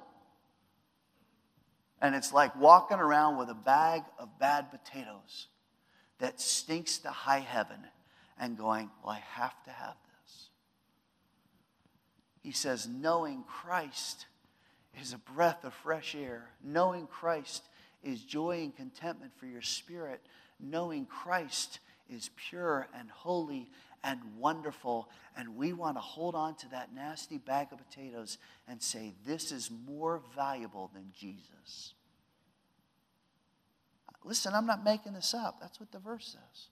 And 2.01 2.13
it's 2.13 2.33
like 2.33 2.55
walking 2.57 2.99
around 2.99 3.37
with 3.37 3.49
a 3.49 3.55
bag 3.55 4.03
of 4.19 4.37
bad 4.37 4.69
potatoes 4.69 5.47
that 6.19 6.41
stinks 6.41 6.97
to 6.99 7.09
high 7.09 7.39
heaven 7.39 7.77
and 8.37 8.57
going, 8.57 8.91
well, 9.01 9.13
I 9.13 9.23
have 9.35 9.63
to 9.63 9.71
have 9.71 9.95
this. 10.23 10.49
He 12.41 12.51
says, 12.51 12.87
knowing 12.87 13.45
Christ 13.47 14.25
is 15.01 15.13
a 15.13 15.17
breath 15.17 15.63
of 15.63 15.73
fresh 15.73 16.15
air. 16.15 16.49
Knowing 16.61 17.07
Christ 17.07 17.63
is 18.03 18.21
joy 18.21 18.59
and 18.63 18.75
contentment 18.75 19.31
for 19.37 19.45
your 19.45 19.61
spirit. 19.61 20.21
Knowing 20.59 21.05
Christ 21.05 21.79
is 22.09 22.29
pure 22.49 22.87
and 22.97 23.09
holy 23.09 23.69
and 24.03 24.19
wonderful. 24.37 25.09
And 25.35 25.55
we 25.55 25.73
want 25.73 25.97
to 25.97 26.01
hold 26.01 26.35
on 26.35 26.55
to 26.57 26.69
that 26.69 26.93
nasty 26.93 27.37
bag 27.37 27.67
of 27.71 27.77
potatoes 27.77 28.37
and 28.67 28.81
say, 28.81 29.13
This 29.25 29.51
is 29.51 29.71
more 29.71 30.21
valuable 30.35 30.91
than 30.93 31.11
Jesus. 31.17 31.93
Listen, 34.23 34.53
I'm 34.53 34.65
not 34.65 34.83
making 34.83 35.13
this 35.13 35.33
up. 35.33 35.59
That's 35.59 35.79
what 35.79 35.91
the 35.91 35.99
verse 35.99 36.25
says. 36.25 36.67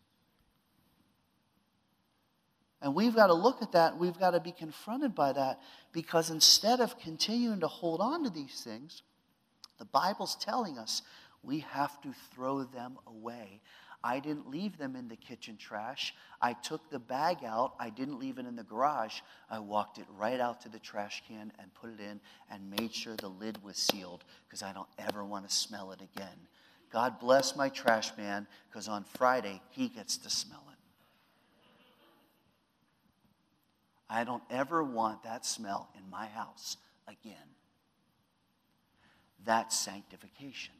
And 2.81 2.95
we've 2.95 3.15
got 3.15 3.27
to 3.27 3.33
look 3.33 3.61
at 3.61 3.73
that. 3.73 3.97
We've 3.97 4.17
got 4.17 4.31
to 4.31 4.39
be 4.39 4.51
confronted 4.51 5.13
by 5.13 5.33
that 5.33 5.59
because 5.91 6.29
instead 6.29 6.79
of 6.79 6.97
continuing 6.97 7.59
to 7.59 7.67
hold 7.67 8.01
on 8.01 8.23
to 8.23 8.29
these 8.29 8.61
things, 8.63 9.03
the 9.77 9.85
Bible's 9.85 10.35
telling 10.35 10.77
us 10.77 11.03
we 11.43 11.59
have 11.59 12.01
to 12.01 12.13
throw 12.33 12.63
them 12.63 12.97
away. 13.05 13.61
I 14.03 14.19
didn't 14.19 14.49
leave 14.49 14.77
them 14.77 14.95
in 14.95 15.07
the 15.07 15.15
kitchen 15.15 15.57
trash. 15.57 16.15
I 16.41 16.53
took 16.53 16.89
the 16.89 16.99
bag 16.99 17.43
out. 17.45 17.73
I 17.79 17.91
didn't 17.91 18.19
leave 18.19 18.39
it 18.39 18.47
in 18.47 18.55
the 18.55 18.63
garage. 18.63 19.21
I 19.49 19.59
walked 19.59 19.99
it 19.99 20.05
right 20.17 20.39
out 20.39 20.61
to 20.61 20.69
the 20.69 20.79
trash 20.79 21.21
can 21.27 21.51
and 21.59 21.73
put 21.75 21.91
it 21.91 21.99
in 21.99 22.19
and 22.49 22.71
made 22.71 22.93
sure 22.93 23.15
the 23.15 23.27
lid 23.27 23.63
was 23.63 23.77
sealed 23.77 24.23
because 24.47 24.63
I 24.63 24.73
don't 24.73 24.89
ever 24.97 25.23
want 25.23 25.47
to 25.47 25.55
smell 25.55 25.91
it 25.91 26.01
again. 26.01 26.47
God 26.91 27.19
bless 27.19 27.55
my 27.55 27.69
trash 27.69 28.11
man 28.17 28.47
because 28.69 28.87
on 28.87 29.03
Friday 29.03 29.61
he 29.69 29.87
gets 29.87 30.17
to 30.17 30.29
smell 30.29 30.63
it. 30.71 30.77
I 34.09 34.23
don't 34.23 34.43
ever 34.49 34.83
want 34.83 35.23
that 35.23 35.45
smell 35.45 35.89
in 35.95 36.09
my 36.09 36.25
house 36.25 36.75
again. 37.07 37.35
That's 39.45 39.77
sanctification. 39.77 40.73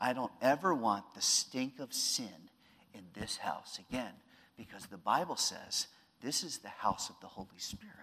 I 0.00 0.14
don't 0.14 0.32
ever 0.40 0.74
want 0.74 1.04
the 1.14 1.20
stink 1.20 1.78
of 1.78 1.92
sin 1.92 2.48
in 2.94 3.02
this 3.14 3.36
house 3.36 3.78
again 3.78 4.12
because 4.56 4.86
the 4.86 4.96
Bible 4.96 5.36
says 5.36 5.88
this 6.22 6.42
is 6.42 6.58
the 6.58 6.68
house 6.68 7.10
of 7.10 7.16
the 7.20 7.26
Holy 7.26 7.48
Spirit. 7.58 7.94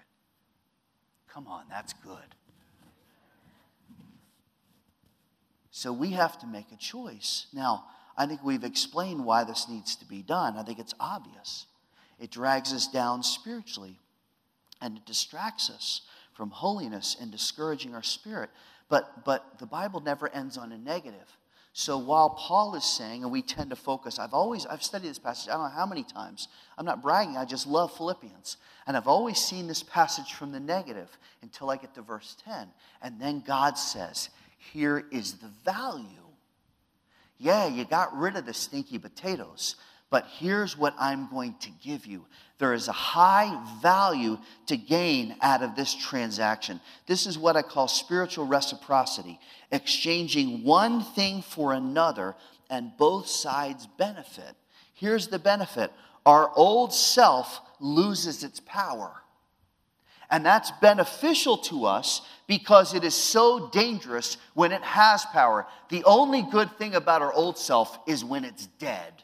Come 1.28 1.48
on, 1.48 1.64
that's 1.70 1.94
good. 1.94 2.36
So 5.72 5.92
we 5.92 6.12
have 6.12 6.40
to 6.40 6.48
make 6.48 6.72
a 6.72 6.78
choice. 6.78 7.48
Now, 7.54 7.86
I 8.18 8.26
think 8.26 8.44
we've 8.44 8.64
explained 8.64 9.26
why 9.26 9.44
this 9.44 9.70
needs 9.70 9.96
to 9.98 10.06
be 10.06 10.24
done. 10.24 10.58
I 10.58 10.64
think 10.64 10.80
it's 10.80 10.96
obvious. 11.00 11.68
It 12.20 12.32
drags 12.32 12.74
us 12.74 12.88
down 12.88 13.22
spiritually 13.22 14.00
and 14.82 14.98
it 14.98 15.06
distracts 15.06 15.70
us 15.70 16.02
from 16.34 16.50
holiness 16.50 17.16
and 17.20 17.32
discouraging 17.32 17.94
our 17.94 18.04
spirit. 18.04 18.50
But, 18.90 19.26
but 19.26 19.60
the 19.60 19.66
Bible 19.66 20.00
never 20.00 20.30
ends 20.30 20.58
on 20.58 20.72
a 20.72 20.78
negative. 20.78 21.38
So 21.80 22.00
while 22.00 22.32
Paul 22.32 22.74
is 22.74 22.84
saying, 22.84 23.22
and 23.22 23.32
we 23.32 23.44
tend 23.44 23.70
to 23.70 23.76
focus, 23.76 24.18
I've 24.18 24.34
always, 24.34 24.66
I've 24.66 24.82
studied 24.82 25.12
this 25.12 25.20
passage, 25.20 25.48
I 25.48 25.54
don't 25.54 25.66
know 25.66 25.76
how 25.76 25.86
many 25.86 26.02
times. 26.02 26.48
I'm 26.76 26.88
not 26.88 27.04
bragging, 27.04 27.38
I 27.38 27.46
just 27.46 27.68
love 27.68 27.96
Philippians. 27.96 28.58
And 28.88 28.98
I've 28.98 29.08
always 29.08 29.38
seen 29.38 29.68
this 29.68 29.84
passage 29.84 30.34
from 30.34 30.52
the 30.52 30.60
negative 30.60 31.16
until 31.44 31.70
I 31.70 31.78
get 31.78 31.94
to 31.94 32.02
verse 32.02 32.36
10. 32.44 32.70
And 33.04 33.22
then 33.22 33.44
God 33.46 33.78
says, 33.78 34.32
here 34.74 35.06
is 35.12 35.34
the 35.34 35.52
value. 35.66 36.08
Yeah, 37.38 37.68
you 37.68 37.86
got 37.86 38.18
rid 38.18 38.38
of 38.38 38.48
the 38.48 38.56
stinky 38.56 38.98
potatoes, 38.98 39.76
but 40.10 40.26
here's 40.38 40.78
what 40.78 40.94
I'm 40.98 41.30
going 41.30 41.56
to 41.62 41.70
give 41.84 42.06
you. 42.06 42.26
There 42.60 42.74
is 42.74 42.88
a 42.88 42.94
high 42.94 43.62
value 43.82 44.38
to 44.68 44.78
gain 44.78 45.36
out 45.42 45.62
of 45.62 45.76
this 45.76 45.94
transaction. 45.94 46.80
This 47.06 47.28
is 47.28 47.38
what 47.38 47.56
I 47.56 47.62
call 47.62 47.88
spiritual 47.88 48.48
reciprocity, 48.48 49.40
exchanging 49.72 50.64
one 50.64 51.04
thing 51.04 51.42
for 51.42 51.74
another, 51.74 52.36
and 52.70 52.96
both 52.98 53.28
sides 53.28 53.88
benefit. 53.98 54.56
Here's 54.94 55.28
the 55.28 55.40
benefit 55.40 55.92
our 56.26 56.52
old 56.56 56.94
self 56.94 57.62
loses 57.80 58.44
its 58.44 58.60
power. 58.60 59.14
And 60.30 60.46
that's 60.46 60.72
beneficial 60.82 61.58
to 61.60 61.86
us 61.86 62.22
because 62.48 62.94
it 62.94 63.06
is 63.06 63.14
so 63.14 63.70
dangerous 63.70 64.38
when 64.56 64.74
it 64.74 64.82
has 64.82 65.24
power. 65.26 65.66
The 65.90 66.04
only 66.04 66.42
good 66.42 66.78
thing 66.78 66.96
about 66.96 67.22
our 67.22 67.32
old 67.32 67.58
self 67.58 67.98
is 68.08 68.26
when 68.26 68.44
it's 68.44 68.66
dead. 68.66 69.17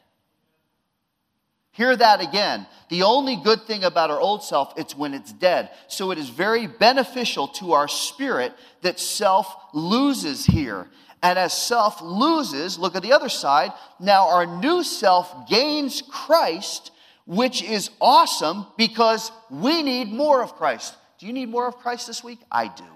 Hear 1.74 1.96
that 1.96 2.20
again. 2.20 2.68
The 2.88 3.02
only 3.02 3.34
good 3.34 3.62
thing 3.66 3.82
about 3.82 4.08
our 4.08 4.20
old 4.20 4.44
self, 4.44 4.72
it's 4.76 4.96
when 4.96 5.12
it's 5.12 5.32
dead. 5.32 5.70
So 5.88 6.12
it 6.12 6.18
is 6.18 6.28
very 6.28 6.68
beneficial 6.68 7.48
to 7.48 7.72
our 7.72 7.88
spirit 7.88 8.52
that 8.82 9.00
self 9.00 9.52
loses 9.72 10.46
here. 10.46 10.88
And 11.20 11.36
as 11.36 11.52
self 11.52 12.00
loses, 12.00 12.78
look 12.78 12.94
at 12.94 13.02
the 13.02 13.12
other 13.12 13.28
side, 13.28 13.72
now 13.98 14.28
our 14.28 14.46
new 14.46 14.84
self 14.84 15.48
gains 15.48 16.00
Christ, 16.00 16.92
which 17.26 17.60
is 17.60 17.90
awesome 18.00 18.66
because 18.78 19.32
we 19.50 19.82
need 19.82 20.12
more 20.12 20.44
of 20.44 20.54
Christ. 20.54 20.94
Do 21.18 21.26
you 21.26 21.32
need 21.32 21.48
more 21.48 21.66
of 21.66 21.78
Christ 21.78 22.06
this 22.06 22.22
week? 22.22 22.38
I 22.52 22.68
do. 22.68 22.93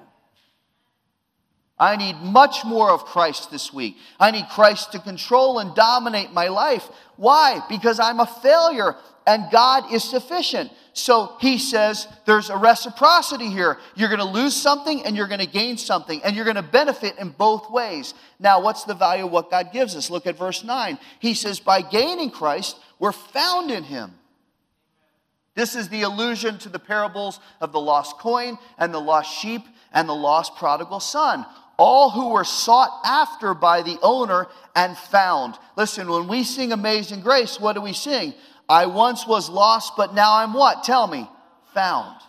I 1.80 1.96
need 1.96 2.16
much 2.16 2.64
more 2.64 2.90
of 2.90 3.04
Christ 3.04 3.50
this 3.50 3.72
week. 3.72 3.96
I 4.18 4.32
need 4.32 4.48
Christ 4.48 4.92
to 4.92 4.98
control 4.98 5.60
and 5.60 5.74
dominate 5.74 6.32
my 6.32 6.48
life. 6.48 6.88
Why? 7.16 7.60
Because 7.68 8.00
I'm 8.00 8.18
a 8.18 8.26
failure 8.26 8.96
and 9.28 9.50
God 9.52 9.92
is 9.92 10.02
sufficient. 10.02 10.72
So 10.94 11.36
he 11.38 11.58
says 11.58 12.08
there's 12.24 12.50
a 12.50 12.56
reciprocity 12.56 13.48
here. 13.50 13.78
You're 13.94 14.08
going 14.08 14.18
to 14.20 14.24
lose 14.24 14.56
something 14.56 15.04
and 15.04 15.14
you're 15.14 15.28
going 15.28 15.40
to 15.40 15.46
gain 15.46 15.76
something, 15.76 16.20
and 16.24 16.34
you're 16.34 16.46
going 16.46 16.56
to 16.56 16.62
benefit 16.62 17.18
in 17.18 17.28
both 17.30 17.70
ways. 17.70 18.14
Now, 18.40 18.62
what's 18.62 18.84
the 18.84 18.94
value 18.94 19.26
of 19.26 19.30
what 19.30 19.50
God 19.50 19.70
gives 19.72 19.94
us? 19.94 20.10
Look 20.10 20.26
at 20.26 20.38
verse 20.38 20.64
9. 20.64 20.98
He 21.20 21.34
says, 21.34 21.60
By 21.60 21.82
gaining 21.82 22.30
Christ, 22.30 22.78
we're 22.98 23.12
found 23.12 23.70
in 23.70 23.84
him. 23.84 24.14
This 25.54 25.76
is 25.76 25.88
the 25.90 26.02
allusion 26.02 26.58
to 26.60 26.68
the 26.68 26.78
parables 26.78 27.38
of 27.60 27.72
the 27.72 27.80
lost 27.80 28.18
coin 28.18 28.58
and 28.78 28.94
the 28.94 29.00
lost 29.00 29.32
sheep 29.38 29.62
and 29.92 30.08
the 30.08 30.14
lost 30.14 30.56
prodigal 30.56 31.00
son 31.00 31.44
all 31.78 32.10
who 32.10 32.30
were 32.30 32.44
sought 32.44 33.00
after 33.04 33.54
by 33.54 33.82
the 33.82 33.98
owner 34.02 34.48
and 34.74 34.96
found. 34.96 35.54
Listen, 35.76 36.10
when 36.10 36.28
we 36.28 36.42
sing 36.42 36.72
Amazing 36.72 37.20
Grace, 37.20 37.58
what 37.58 37.74
do 37.74 37.80
we 37.80 37.92
sing? 37.92 38.34
I 38.68 38.86
once 38.86 39.26
was 39.26 39.48
lost, 39.48 39.94
but 39.96 40.14
now 40.14 40.34
I'm 40.34 40.52
what? 40.52 40.82
Tell 40.82 41.06
me. 41.06 41.28
Found. 41.74 42.20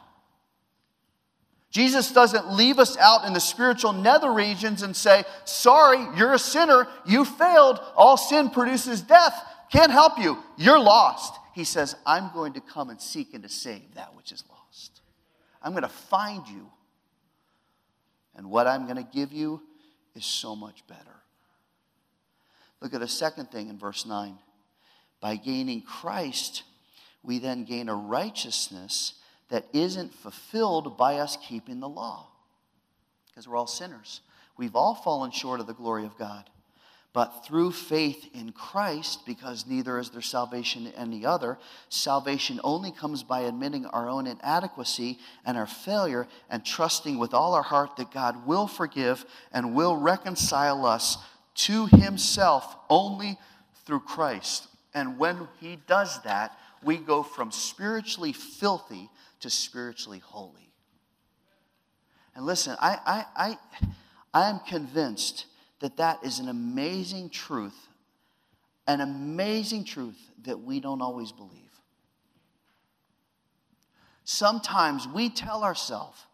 Jesus 1.72 2.12
doesn't 2.12 2.52
leave 2.52 2.80
us 2.80 2.98
out 2.98 3.26
in 3.26 3.34
the 3.34 3.40
spiritual 3.40 3.94
nether 3.94 4.32
regions 4.32 4.82
and 4.82 4.96
say, 4.96 5.24
Sorry, 5.46 6.06
you're 6.16 6.34
a 6.34 6.40
sinner. 6.40 6.88
You 7.06 7.26
failed. 7.26 7.80
All 7.96 8.18
sin 8.18 8.50
produces 8.50 9.02
death. 9.02 9.40
Can't 9.72 9.92
help 9.92 10.18
you. 10.18 10.38
You're 10.58 10.80
lost. 10.80 11.36
He 11.54 11.64
says, 11.64 11.96
I'm 12.06 12.32
going 12.34 12.54
to 12.54 12.62
come 12.62 12.90
and 12.90 13.02
seek 13.02 13.34
and 13.34 13.44
to 13.44 13.50
save 13.50 13.96
that 13.96 14.16
which 14.16 14.32
is 14.32 14.44
lost. 14.50 15.02
I'm 15.62 15.74
going 15.74 15.84
to 15.84 15.90
find 15.90 16.48
you 16.48 16.72
and 18.40 18.50
what 18.50 18.68
I'm 18.68 18.86
going 18.86 18.96
to 18.96 19.04
give 19.04 19.34
you 19.34 19.62
is 20.16 20.24
so 20.24 20.56
much 20.56 20.88
better. 20.88 21.02
Look 22.80 22.94
at 22.94 23.02
the 23.02 23.08
second 23.08 23.52
thing 23.52 23.68
in 23.68 23.78
verse 23.78 24.06
9. 24.06 24.38
By 25.20 25.36
gaining 25.36 25.82
Christ, 25.82 26.64
we 27.22 27.40
then 27.40 27.66
gain 27.66 27.90
a 27.90 27.96
righteousness 27.96 29.16
that 29.50 29.66
isn't 29.74 30.14
fulfilled 30.14 30.98
by 30.98 31.16
us 31.16 31.38
keeping 31.50 31.82
the 31.82 31.90
law. 31.90 32.28
Because 33.28 33.46
we're 33.46 33.58
all 33.58 33.68
sinners. 33.68 34.22
We've 34.58 34.76
all 34.76 34.96
fallen 34.96 35.32
short 35.32 35.60
of 35.60 35.68
the 35.68 35.74
glory 35.74 36.06
of 36.06 36.18
God 36.18 36.50
but 37.12 37.44
through 37.46 37.72
faith 37.72 38.30
in 38.34 38.52
Christ, 38.52 39.26
because 39.26 39.66
neither 39.66 39.98
is 39.98 40.12
there 40.12 40.22
salvation 40.22 40.86
in 40.86 40.94
any 40.94 41.26
other. 41.26 41.58
Salvation 41.90 42.60
only 42.64 42.92
comes 42.92 43.24
by 43.24 43.42
admitting 43.42 43.88
our 43.88 44.08
own 44.08 44.28
inadequacy 44.28 45.18
and 45.44 45.58
our 45.58 45.66
failure 45.66 46.28
and 46.50 46.64
trusting 46.64 47.18
with 47.18 47.34
all 47.34 47.56
our 47.56 47.64
heart 47.64 47.96
that 47.98 48.12
God 48.12 48.46
will 48.46 48.68
forgive 48.68 49.26
and 49.52 49.74
will 49.74 49.96
reconcile 49.98 50.86
us 50.86 51.18
to 51.56 51.88
Himself 51.88 52.76
only 52.90 53.40
through 53.86 54.02
Christ. 54.02 54.68
And 54.94 55.18
when 55.18 55.48
He 55.60 55.80
does 55.88 56.22
that, 56.22 56.58
we 56.84 56.98
go 56.98 57.24
from 57.24 57.52
spiritually 57.52 58.34
filthy 58.34 59.10
to 59.40 59.50
spiritually 59.50 60.20
holy. 60.20 60.72
And 62.36 62.46
listen, 62.46 62.76
I, 62.80 63.00
I, 63.06 63.26
I, 63.36 63.58
I 64.32 64.50
am 64.50 64.60
convinced 64.60 65.48
that 65.80 65.98
that 65.98 66.24
is 66.24 66.40
an 66.40 66.50
amazing 66.50 67.30
truth, 67.30 67.88
an 68.88 69.02
amazing 69.02 69.84
truth 69.84 70.20
that 70.44 70.60
we 70.60 70.80
don't 70.80 71.02
always 71.02 71.32
believe. 71.32 71.70
Sometimes 74.24 75.08
we 75.08 75.30
tell 75.30 75.64
ourselves 75.64 76.26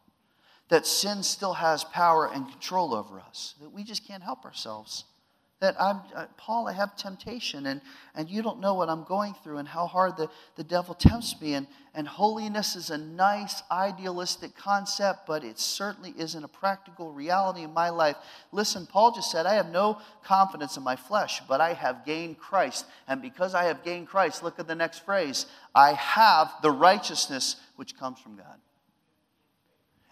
that 0.70 0.86
sin 0.86 1.24
still 1.24 1.54
has 1.54 1.84
power 1.84 2.28
and 2.28 2.50
control 2.50 2.94
over 2.94 3.20
us, 3.20 3.56
that 3.62 3.72
we 3.72 3.84
just 3.84 4.06
can't 4.08 4.24
help 4.24 4.46
ourselves 4.46 5.06
that 5.62 5.80
I'm, 5.82 6.02
uh, 6.14 6.26
Paul, 6.36 6.68
I 6.68 6.74
have 6.74 6.98
temptation, 6.98 7.66
and, 7.68 7.80
and 8.14 8.30
you 8.30 8.42
don't 8.42 8.60
know 8.60 8.74
what 8.74 8.90
I'm 8.90 9.06
going 9.06 9.34
through 9.42 9.58
and 9.58 9.68
how 9.68 9.88
hard 9.88 10.18
the, 10.18 10.30
the 10.58 10.66
devil 10.66 10.94
tempts 10.94 11.40
me. 11.40 11.54
And, 11.54 11.66
and 11.94 12.08
holiness 12.08 12.76
is 12.76 12.90
a 12.90 12.98
nice, 12.98 13.64
idealistic 13.72 14.56
concept, 14.58 15.26
but 15.26 15.46
it 15.46 15.58
certainly 15.58 16.14
isn't 16.18 16.44
a 16.44 16.50
practical 16.50 17.14
reality 17.14 17.64
in 17.64 17.74
my 17.74 17.90
life. 17.90 18.18
Listen, 18.52 18.86
Paul 18.86 19.14
just 19.14 19.32
said, 19.32 19.46
I 19.46 19.54
have 19.54 19.70
no 19.70 20.00
confidence 20.24 20.76
in 20.76 20.84
my 20.84 20.98
flesh, 20.98 21.42
but 21.48 21.62
I 21.62 21.72
have 21.74 22.06
gained 22.06 22.38
Christ. 22.38 22.86
And 23.08 23.22
because 23.22 23.56
I 23.56 23.64
have 23.64 23.84
gained 23.84 24.08
Christ, 24.08 24.44
look 24.44 24.60
at 24.60 24.68
the 24.68 24.76
next 24.76 25.06
phrase 25.06 25.46
I 25.74 25.94
have 25.94 26.52
the 26.62 26.72
righteousness 26.72 27.56
which 27.78 27.98
comes 27.98 28.20
from 28.20 28.36
God. 28.36 28.60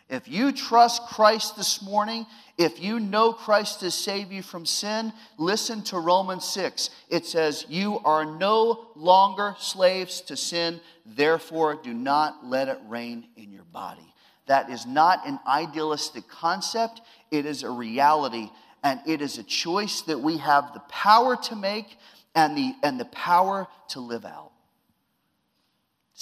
If 0.10 0.28
you 0.28 0.51
trust 0.51 1.08
Christ 1.08 1.56
this 1.56 1.82
morning, 1.82 2.26
if 2.58 2.82
you 2.82 2.99
know 2.99 3.34
Christ 3.34 3.80
to 3.80 3.89
save 3.89 4.32
you 4.32 4.43
from 4.43 4.66
sin, 4.66 5.12
listen 5.38 5.82
to 5.86 5.97
Romans 5.97 6.45
6. 6.45 6.89
It 7.10 7.26
says, 7.26 7.66
You 7.70 7.99
are 8.06 8.26
no 8.26 8.89
longer 8.95 9.56
slaves 9.60 10.22
to 10.22 10.38
sin, 10.38 10.82
therefore 11.06 11.80
do 11.82 11.93
not 11.93 12.45
let 12.45 12.68
it 12.68 12.80
reign 12.88 13.28
in 13.38 13.51
your 13.51 13.64
body. 13.64 14.14
That 14.45 14.70
is 14.70 14.86
not 14.86 15.26
an 15.26 15.39
idealistic 15.47 16.28
concept, 16.28 17.01
it 17.32 17.45
is 17.45 17.64
a 17.64 17.70
reality, 17.70 18.49
and 18.84 18.99
it 19.08 19.22
is 19.22 19.38
a 19.38 19.43
choice 19.43 20.01
that 20.01 20.20
we 20.20 20.38
have 20.38 20.74
the 20.74 20.82
power 20.82 21.38
to 21.38 21.56
make 21.56 21.97
and 22.36 22.58
the, 22.58 22.76
and 22.84 22.99
the 22.99 23.06
power 23.06 23.68
to 23.89 23.99
live 23.99 24.26
out. 24.26 24.53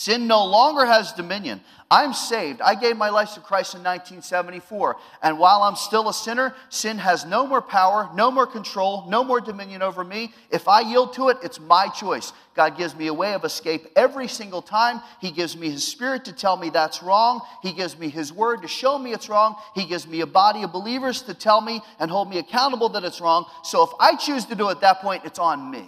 Sin 0.02 0.26
no 0.26 0.46
longer 0.46 0.84
has 0.84 1.14
dominion. 1.14 1.62
I'm 1.92 2.14
saved. 2.14 2.60
I 2.60 2.74
gave 2.74 2.98
my 2.98 3.10
life 3.10 3.36
to 3.36 3.40
Christ 3.40 3.76
in 3.76 3.82
1974. 3.82 4.98
And 5.22 5.38
while 5.38 5.62
I'm 5.62 5.76
still 5.76 6.10
a 6.10 6.14
sinner, 6.16 6.56
sin 6.70 6.98
has 6.98 7.24
no 7.24 7.46
more 7.46 7.62
power, 7.62 8.10
no 8.16 8.32
more 8.32 8.48
control, 8.48 9.06
no 9.08 9.24
more 9.24 9.40
dominion 9.40 9.84
over 9.84 10.04
me. 10.04 10.34
If 10.50 10.68
I 10.68 10.80
yield 10.80 11.14
to 11.14 11.30
it, 11.30 11.38
it's 11.44 11.60
my 11.60 11.88
choice. 11.88 12.34
God 12.56 12.80
gives 12.80 12.96
me 12.96 13.06
a 13.06 13.14
way 13.14 13.36
of 13.36 13.46
escape 13.46 13.90
every 13.96 14.28
single 14.28 14.64
time. 14.64 15.02
He 15.20 15.30
gives 15.30 15.56
me 15.56 15.70
His 15.70 15.88
Spirit 15.88 16.26
to 16.26 16.34
tell 16.34 16.58
me 16.58 16.72
that's 16.72 17.04
wrong. 17.04 17.42
He 17.62 17.72
gives 17.72 17.96
me 17.96 18.10
His 18.10 18.34
Word 18.34 18.64
to 18.64 18.68
show 18.68 18.98
me 18.98 19.14
it's 19.14 19.30
wrong. 19.30 19.56
He 19.76 19.86
gives 19.86 20.08
me 20.08 20.22
a 20.22 20.26
body 20.26 20.64
of 20.64 20.72
believers 20.72 21.22
to 21.24 21.36
tell 21.36 21.62
me 21.62 21.80
and 22.00 22.10
hold 22.10 22.28
me 22.28 22.40
accountable 22.40 22.90
that 22.90 23.04
it's 23.04 23.22
wrong. 23.22 23.46
So 23.64 23.84
if 23.84 23.92
I 24.00 24.16
choose 24.16 24.46
to 24.46 24.56
do 24.56 24.70
it 24.70 24.72
at 24.72 24.82
that 24.82 25.02
point, 25.02 25.26
it's 25.26 25.38
on 25.38 25.70
me. 25.70 25.88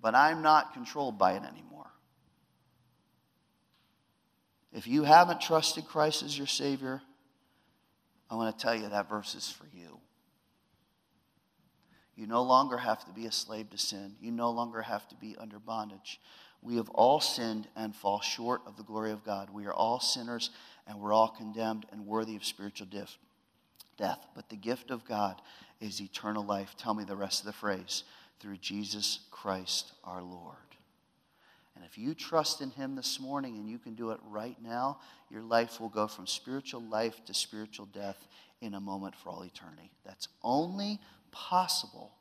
But 0.00 0.16
I'm 0.16 0.42
not 0.42 0.74
controlled 0.74 1.20
by 1.20 1.34
it 1.34 1.44
anymore. 1.44 1.71
If 4.72 4.86
you 4.86 5.02
haven't 5.04 5.40
trusted 5.40 5.86
Christ 5.86 6.22
as 6.22 6.36
your 6.36 6.46
Savior, 6.46 7.02
I 8.30 8.34
want 8.36 8.56
to 8.56 8.62
tell 8.62 8.74
you 8.74 8.88
that 8.88 9.08
verse 9.08 9.34
is 9.34 9.50
for 9.50 9.66
you. 9.76 9.98
You 12.16 12.26
no 12.26 12.42
longer 12.42 12.78
have 12.78 13.04
to 13.06 13.12
be 13.12 13.26
a 13.26 13.32
slave 13.32 13.70
to 13.70 13.78
sin. 13.78 14.14
You 14.20 14.30
no 14.30 14.50
longer 14.50 14.82
have 14.82 15.08
to 15.08 15.14
be 15.14 15.36
under 15.38 15.58
bondage. 15.58 16.20
We 16.62 16.76
have 16.76 16.88
all 16.90 17.20
sinned 17.20 17.66
and 17.74 17.94
fall 17.94 18.20
short 18.20 18.62
of 18.66 18.76
the 18.76 18.82
glory 18.82 19.10
of 19.10 19.24
God. 19.24 19.50
We 19.50 19.66
are 19.66 19.72
all 19.72 19.98
sinners 19.98 20.50
and 20.86 21.00
we're 21.00 21.12
all 21.12 21.28
condemned 21.28 21.86
and 21.90 22.06
worthy 22.06 22.36
of 22.36 22.44
spiritual 22.44 22.86
death. 22.86 23.16
But 24.34 24.48
the 24.48 24.56
gift 24.56 24.90
of 24.90 25.04
God 25.04 25.40
is 25.80 26.00
eternal 26.00 26.44
life. 26.44 26.74
Tell 26.78 26.94
me 26.94 27.04
the 27.04 27.16
rest 27.16 27.40
of 27.40 27.46
the 27.46 27.52
phrase 27.52 28.04
through 28.40 28.58
Jesus 28.58 29.20
Christ 29.30 29.92
our 30.04 30.22
Lord. 30.22 30.56
And 31.82 31.90
if 31.90 31.98
you 31.98 32.14
trust 32.14 32.60
in 32.60 32.70
Him 32.70 32.94
this 32.94 33.18
morning 33.18 33.56
and 33.56 33.68
you 33.68 33.76
can 33.76 33.94
do 33.94 34.12
it 34.12 34.20
right 34.30 34.56
now, 34.62 35.00
your 35.32 35.42
life 35.42 35.80
will 35.80 35.88
go 35.88 36.06
from 36.06 36.28
spiritual 36.28 36.80
life 36.80 37.24
to 37.26 37.34
spiritual 37.34 37.86
death 37.86 38.28
in 38.60 38.74
a 38.74 38.80
moment 38.80 39.16
for 39.16 39.30
all 39.30 39.42
eternity. 39.42 39.90
That's 40.06 40.28
only 40.44 41.00
possible 41.32 42.12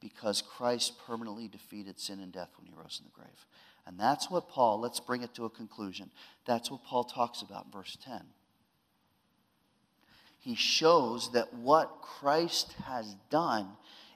because 0.00 0.42
Christ 0.42 0.94
permanently 1.06 1.46
defeated 1.46 2.00
sin 2.00 2.18
and 2.18 2.32
death 2.32 2.48
when 2.56 2.66
He 2.66 2.72
rose 2.76 3.00
in 3.00 3.04
the 3.04 3.14
grave. 3.14 3.46
And 3.86 3.96
that's 3.96 4.28
what 4.28 4.48
Paul, 4.48 4.80
let's 4.80 4.98
bring 4.98 5.22
it 5.22 5.34
to 5.34 5.44
a 5.44 5.50
conclusion. 5.50 6.10
That's 6.44 6.68
what 6.68 6.82
Paul 6.82 7.04
talks 7.04 7.42
about 7.42 7.66
in 7.66 7.70
verse 7.70 7.96
10. 8.04 8.22
He 10.40 10.56
shows 10.56 11.30
that 11.30 11.54
what 11.54 12.02
Christ 12.02 12.72
has 12.86 13.14
done 13.30 13.68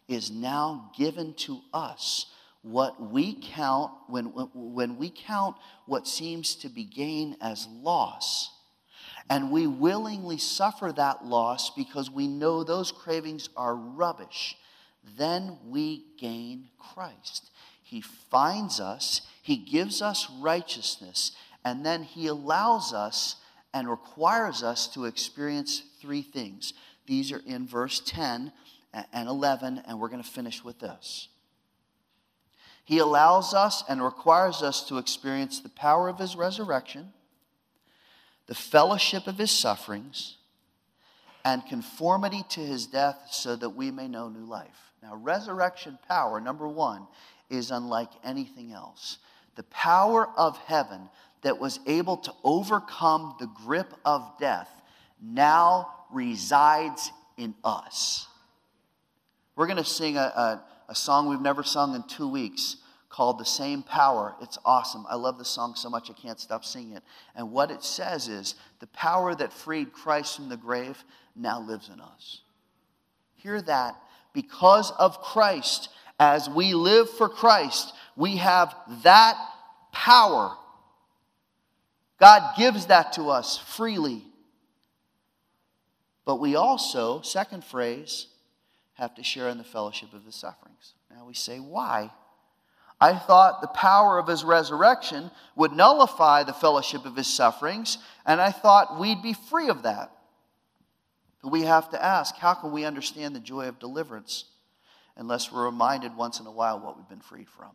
is 0.09 0.33
now 0.33 0.91
given 0.99 1.35
to 1.35 1.61
us 1.73 2.27
what 2.65 3.11
we 3.13 3.39
count, 3.41 3.93
when, 4.09 4.25
when 4.55 4.97
we 4.97 5.11
count 5.11 5.55
what 5.85 6.09
seems 6.09 6.55
to 6.57 6.71
be 6.71 6.83
gain 6.83 7.37
as 7.43 7.69
loss, 7.83 8.51
and 9.29 9.51
we 9.51 9.67
willingly 9.67 10.39
suffer 10.39 10.91
that 10.93 11.27
loss 11.27 11.71
because 11.71 12.11
we 12.11 12.27
know 12.27 12.65
those 12.65 12.91
cravings 12.91 13.51
are 13.55 13.77
rubbish, 13.77 14.57
then 15.17 15.59
we 15.67 16.05
gain 16.19 16.69
Christ. 16.79 17.51
He 17.83 18.01
finds 18.01 18.81
us, 18.81 19.21
He 19.43 19.59
gives 19.59 20.01
us 20.01 20.31
righteousness, 20.41 21.33
and 21.67 21.85
then 21.85 22.03
He 22.03 22.29
allows 22.29 22.95
us 22.95 23.37
and 23.75 23.91
requires 23.91 24.63
us 24.63 24.87
to 24.95 25.05
experience 25.05 25.83
three 26.01 26.23
things. 26.23 26.73
These 27.07 27.31
are 27.31 27.43
in 27.47 27.67
verse 27.67 28.01
10 28.01 28.53
and 29.13 29.29
11, 29.29 29.83
and 29.87 30.01
we're 30.01 30.09
going 30.09 30.23
to 30.23 30.29
finish 30.29 30.65
with 30.65 30.79
this. 30.79 31.29
He 32.85 32.99
allows 32.99 33.55
us 33.55 33.83
and 33.89 34.03
requires 34.03 34.63
us 34.63 34.87
to 34.89 34.99
experience 34.99 35.61
the 35.61 35.71
power 35.71 36.09
of 36.09 36.19
his 36.19 36.37
resurrection, 36.37 37.13
the 38.47 38.55
fellowship 38.55 39.27
of 39.27 39.39
his 39.39 39.51
sufferings, 39.51 40.37
and 41.45 41.65
conformity 41.67 42.45
to 42.51 42.61
his 42.61 42.87
death 42.87 43.29
so 43.31 43.57
that 43.57 43.71
we 43.71 43.91
may 43.91 44.07
know 44.07 44.29
new 44.29 44.45
life. 44.45 44.93
Now, 45.03 45.17
resurrection 45.17 45.99
power, 46.09 46.41
number 46.41 46.69
one, 46.69 47.07
is 47.51 47.71
unlike 47.71 48.11
anything 48.23 48.73
else. 48.73 49.19
The 49.57 49.63
power 49.65 50.29
of 50.37 50.59
heaven 50.59 51.09
that 51.43 51.59
was 51.59 51.81
able 51.87 52.17
to 52.19 52.33
overcome 52.43 53.37
the 53.39 53.47
grip 53.47 53.93
of 54.05 54.27
death 54.39 54.69
now 55.23 55.89
resides 56.11 57.11
in 57.37 57.55
us. 57.63 58.27
We're 59.57 59.67
going 59.67 59.77
to 59.77 59.85
sing 59.85 60.17
a, 60.17 60.21
a 60.21 60.65
a 60.89 60.95
song 60.95 61.29
we've 61.29 61.41
never 61.41 61.63
sung 61.63 61.95
in 61.95 62.03
two 62.05 62.29
weeks 62.29 62.77
called 63.09 63.39
The 63.39 63.45
Same 63.45 63.83
Power. 63.83 64.35
It's 64.43 64.59
awesome. 64.65 65.07
I 65.09 65.15
love 65.15 65.39
the 65.39 65.45
song 65.45 65.75
so 65.77 65.89
much 65.89 66.11
I 66.11 66.15
can't 66.15 66.41
stop 66.41 66.65
singing 66.65 66.97
it. 66.97 67.03
And 67.37 67.53
what 67.53 67.71
it 67.71 67.83
says 67.83 68.29
is 68.29 68.57
the 68.81 68.89
power 68.89 69.35
that 69.35 69.53
freed 69.53 69.93
Christ 69.93 70.37
from 70.37 70.49
the 70.49 70.57
grave 70.57 71.03
now 71.37 71.61
lives 71.61 71.89
in 71.93 72.01
us. 72.01 72.41
Hear 73.37 73.63
that. 73.63 73.97
Because 74.33 74.91
of 74.99 75.21
Christ, 75.21 75.91
as 76.19 76.49
we 76.51 76.75
live 76.75 77.09
for 77.09 77.29
Christ, 77.29 77.93
we 78.17 78.37
have 78.39 78.75
that 79.05 79.37
power. 79.93 80.57
God 82.19 82.57
gives 82.57 82.87
that 82.87 83.13
to 83.13 83.31
us 83.31 83.59
freely. 83.59 84.25
But 86.25 86.41
we 86.41 86.57
also, 86.57 87.21
second 87.21 87.65
phrase, 87.65 88.29
have 88.95 89.15
to 89.17 89.25
share 89.25 89.49
in 89.49 89.59
the 89.59 89.65
fellowship 89.65 90.13
of 90.13 90.25
his 90.25 90.35
sufferings. 90.35 90.95
Now 91.11 91.27
we 91.27 91.35
say, 91.35 91.59
why? 91.59 92.11
I 93.01 93.15
thought 93.15 93.61
the 93.61 93.69
power 93.69 94.19
of 94.19 94.29
his 94.29 94.45
resurrection 94.45 95.31
would 95.57 95.73
nullify 95.73 96.45
the 96.45 96.53
fellowship 96.53 97.05
of 97.05 97.17
his 97.17 97.27
sufferings, 97.27 97.99
and 98.25 98.41
I 98.41 98.51
thought 98.51 98.99
we'd 98.99 99.23
be 99.23 99.35
free 99.35 99.69
of 99.69 99.83
that. 99.83 100.11
But 101.43 101.51
we 101.51 101.63
have 101.63 101.91
to 101.91 102.03
ask, 102.03 102.37
how 102.37 102.55
can 102.55 102.73
we 102.73 102.85
understand 102.85 103.35
the 103.35 103.41
joy 103.41 103.69
of 103.69 103.79
deliverance 103.79 104.45
unless 105.17 105.53
we're 105.53 105.67
reminded 105.67 106.17
once 106.17 106.41
in 106.41 106.47
a 106.47 106.53
while 106.53 106.81
what 106.81 106.97
we've 106.97 107.09
been 107.09 107.21
freed 107.21 107.49
from? 107.49 107.73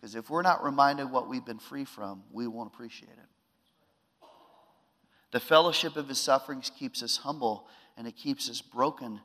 Because 0.00 0.14
if 0.14 0.30
we're 0.30 0.42
not 0.42 0.64
reminded 0.64 1.10
what 1.10 1.28
we've 1.28 1.44
been 1.44 1.58
free 1.58 1.84
from, 1.84 2.24
we 2.32 2.46
won't 2.46 2.72
appreciate 2.72 3.10
it. 3.10 4.26
The 5.30 5.40
fellowship 5.40 5.96
of 5.96 6.08
his 6.08 6.18
sufferings 6.18 6.70
keeps 6.76 7.02
us 7.02 7.18
humble 7.18 7.68
and 7.96 8.08
it 8.08 8.16
keeps 8.16 8.48
us 8.50 8.60
broken 8.60 9.20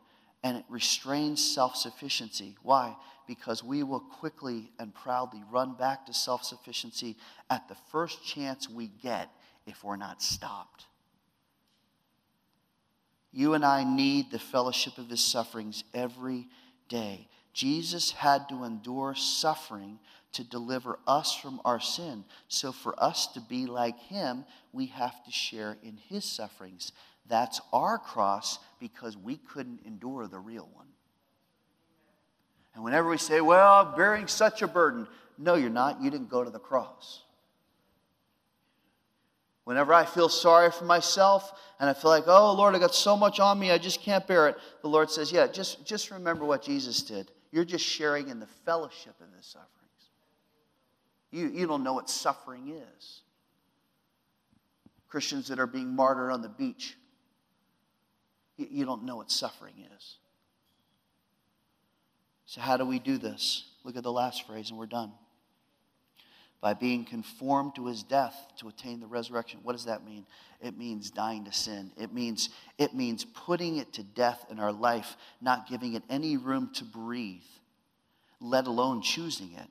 and 0.45 0.57
it 0.57 0.65
restrains 0.69 1.43
self 1.43 1.75
sufficiency. 1.75 2.55
Why? 2.61 2.95
Because 3.27 3.63
we 3.63 3.81
will 3.81 3.99
quickly 3.99 4.71
and 4.77 4.93
proudly 4.93 5.41
run 5.51 5.73
back 5.73 6.05
to 6.05 6.13
self 6.13 6.43
sufficiency 6.43 7.17
at 7.49 7.67
the 7.67 7.75
first 7.91 8.23
chance 8.23 8.69
we 8.69 8.87
get 9.01 9.29
if 9.65 9.83
we're 9.83 9.95
not 9.95 10.21
stopped. 10.21 10.85
You 13.33 13.55
and 13.55 13.65
I 13.65 13.83
need 13.83 14.29
the 14.29 14.39
fellowship 14.39 14.99
of 14.99 15.09
his 15.09 15.23
sufferings 15.23 15.83
every 15.95 16.47
day. 16.89 17.27
Jesus 17.51 18.11
had 18.11 18.47
to 18.49 18.65
endure 18.65 19.15
suffering 19.15 19.97
to 20.33 20.43
deliver 20.43 20.99
us 21.07 21.33
from 21.33 21.59
our 21.65 21.79
sin. 21.79 22.23
So, 22.49 22.71
for 22.71 22.93
us 23.01 23.27
to 23.33 23.41
be 23.41 23.65
like 23.65 23.97
him, 23.97 24.45
we 24.71 24.85
have 24.87 25.23
to 25.23 25.31
share 25.31 25.75
in 25.81 25.97
his 26.07 26.23
sufferings. 26.23 26.91
That's 27.27 27.59
our 27.73 27.97
cross 27.97 28.59
because 28.93 29.17
we 29.17 29.37
couldn't 29.37 29.79
endure 29.83 30.27
the 30.27 30.37
real 30.37 30.69
one. 30.73 30.85
And 32.75 32.83
whenever 32.83 33.09
we 33.09 33.17
say, 33.17 33.41
well, 33.41 33.83
I'm 33.83 33.95
bearing 33.95 34.27
such 34.27 34.61
a 34.61 34.67
burden, 34.67 35.07
no, 35.39 35.55
you're 35.55 35.71
not. 35.71 36.03
You 36.03 36.11
didn't 36.11 36.29
go 36.29 36.43
to 36.43 36.51
the 36.51 36.59
cross. 36.59 37.23
Whenever 39.63 39.91
I 39.91 40.05
feel 40.05 40.29
sorry 40.29 40.69
for 40.69 40.85
myself 40.85 41.51
and 41.79 41.89
I 41.89 41.93
feel 41.93 42.11
like, 42.11 42.25
oh, 42.27 42.53
Lord, 42.53 42.75
I 42.75 42.79
got 42.79 42.93
so 42.93 43.17
much 43.17 43.39
on 43.39 43.57
me, 43.57 43.71
I 43.71 43.79
just 43.79 44.03
can't 44.03 44.27
bear 44.27 44.49
it, 44.49 44.57
the 44.83 44.87
Lord 44.87 45.09
says, 45.09 45.31
yeah, 45.31 45.47
just, 45.47 45.83
just 45.83 46.11
remember 46.11 46.45
what 46.45 46.61
Jesus 46.61 47.01
did. 47.01 47.31
You're 47.51 47.65
just 47.65 47.83
sharing 47.83 48.29
in 48.29 48.39
the 48.39 48.47
fellowship 48.65 49.15
of 49.19 49.35
his 49.35 49.47
sufferings. 49.47 49.71
You, 51.31 51.47
you 51.47 51.65
don't 51.65 51.83
know 51.83 51.93
what 51.93 52.07
suffering 52.07 52.69
is. 52.69 53.21
Christians 55.07 55.47
that 55.47 55.59
are 55.59 55.65
being 55.65 55.95
martyred 55.95 56.31
on 56.31 56.43
the 56.43 56.49
beach, 56.49 56.95
you 58.57 58.85
don't 58.85 59.03
know 59.03 59.17
what 59.17 59.31
suffering 59.31 59.73
is. 59.95 60.17
So, 62.45 62.61
how 62.61 62.77
do 62.77 62.85
we 62.85 62.99
do 62.99 63.17
this? 63.17 63.65
Look 63.83 63.97
at 63.97 64.03
the 64.03 64.11
last 64.11 64.45
phrase, 64.45 64.69
and 64.69 64.79
we're 64.79 64.85
done 64.85 65.11
by 66.65 66.73
being 66.73 67.05
conformed 67.05 67.75
to 67.75 67.85
his 67.85 68.01
death 68.01 68.35
to 68.57 68.67
attain 68.67 68.99
the 68.99 69.05
resurrection. 69.05 69.59
What 69.61 69.73
does 69.73 69.85
that 69.85 70.03
mean? 70.03 70.25
It 70.59 70.75
means 70.75 71.11
dying 71.11 71.45
to 71.45 71.53
sin. 71.53 71.91
It 71.95 72.11
means, 72.11 72.49
it 72.79 72.95
means 72.95 73.23
putting 73.23 73.77
it 73.77 73.93
to 73.93 74.03
death 74.03 74.43
in 74.49 74.59
our 74.59 74.71
life, 74.71 75.15
not 75.39 75.67
giving 75.67 75.93
it 75.93 76.01
any 76.09 76.37
room 76.37 76.71
to 76.73 76.83
breathe, 76.83 77.43
let 78.41 78.65
alone 78.65 79.03
choosing 79.03 79.51
it. 79.53 79.67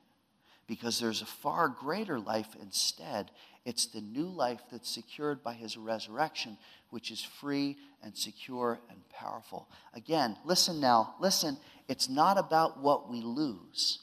Because 0.67 0.99
there's 0.99 1.21
a 1.21 1.27
far 1.27 1.67
greater 1.67 2.19
life 2.19 2.55
instead. 2.61 3.31
It's 3.65 3.87
the 3.87 4.01
new 4.01 4.27
life 4.27 4.61
that's 4.71 4.89
secured 4.89 5.43
by 5.43 5.53
his 5.53 5.77
resurrection, 5.77 6.57
which 6.89 7.11
is 7.11 7.23
free 7.23 7.77
and 8.03 8.15
secure 8.15 8.79
and 8.89 8.97
powerful. 9.09 9.67
Again, 9.93 10.37
listen 10.45 10.79
now, 10.79 11.15
listen. 11.19 11.57
It's 11.87 12.09
not 12.09 12.37
about 12.37 12.79
what 12.79 13.09
we 13.09 13.21
lose. 13.21 13.99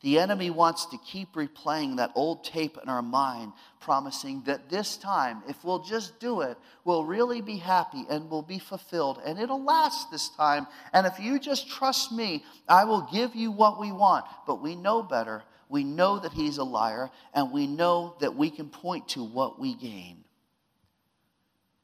The 0.00 0.20
enemy 0.20 0.50
wants 0.50 0.86
to 0.86 0.98
keep 0.98 1.32
replaying 1.32 1.96
that 1.96 2.12
old 2.14 2.44
tape 2.44 2.78
in 2.80 2.88
our 2.88 3.02
mind, 3.02 3.52
promising 3.80 4.42
that 4.46 4.70
this 4.70 4.96
time, 4.96 5.42
if 5.48 5.64
we'll 5.64 5.82
just 5.82 6.20
do 6.20 6.42
it, 6.42 6.56
we'll 6.84 7.04
really 7.04 7.40
be 7.40 7.56
happy 7.56 8.04
and 8.08 8.30
we'll 8.30 8.42
be 8.42 8.60
fulfilled 8.60 9.20
and 9.24 9.40
it'll 9.40 9.64
last 9.64 10.10
this 10.12 10.28
time. 10.28 10.68
And 10.92 11.04
if 11.04 11.18
you 11.18 11.40
just 11.40 11.68
trust 11.68 12.12
me, 12.12 12.44
I 12.68 12.84
will 12.84 13.08
give 13.12 13.34
you 13.34 13.50
what 13.50 13.80
we 13.80 13.90
want. 13.90 14.24
But 14.46 14.62
we 14.62 14.76
know 14.76 15.02
better. 15.02 15.42
We 15.68 15.84
know 15.84 16.18
that 16.18 16.32
he's 16.32 16.58
a 16.58 16.64
liar 16.64 17.10
and 17.34 17.52
we 17.52 17.66
know 17.66 18.16
that 18.20 18.34
we 18.34 18.50
can 18.50 18.68
point 18.68 19.08
to 19.10 19.22
what 19.22 19.60
we 19.60 19.74
gain. 19.74 20.24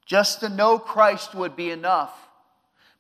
Just 0.07 0.41
to 0.41 0.49
know 0.49 0.79
Christ 0.79 1.35
would 1.35 1.57
be 1.57 1.71
enough. 1.71 2.13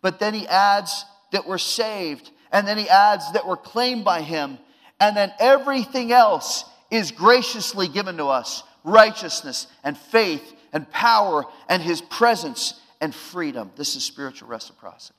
But 0.02 0.18
then 0.18 0.34
he 0.34 0.46
adds 0.46 1.04
that 1.32 1.46
we're 1.46 1.58
saved 1.58 2.30
and 2.52 2.66
then 2.66 2.78
he 2.78 2.88
adds 2.88 3.32
that 3.32 3.46
we're 3.46 3.56
claimed 3.56 4.04
by 4.04 4.22
him 4.22 4.58
and 5.00 5.16
then 5.16 5.32
everything 5.38 6.12
else 6.12 6.64
is 6.90 7.10
graciously 7.10 7.88
given 7.88 8.18
to 8.18 8.26
us 8.26 8.62
righteousness 8.84 9.66
and 9.82 9.96
faith 9.96 10.54
and 10.72 10.90
power 10.90 11.44
and 11.68 11.82
his 11.82 12.00
presence 12.00 12.80
and 13.00 13.14
freedom. 13.14 13.70
This 13.76 13.96
is 13.96 14.04
spiritual 14.04 14.48
reciprocity. 14.48 15.18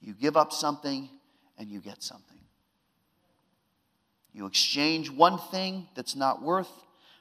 You 0.00 0.14
give 0.14 0.36
up 0.36 0.52
something 0.52 1.08
and 1.58 1.68
you 1.68 1.80
get 1.80 2.02
something. 2.02 2.33
You 4.34 4.46
exchange 4.46 5.10
one 5.10 5.38
thing 5.38 5.86
that's 5.94 6.16
not 6.16 6.42
worth 6.42 6.70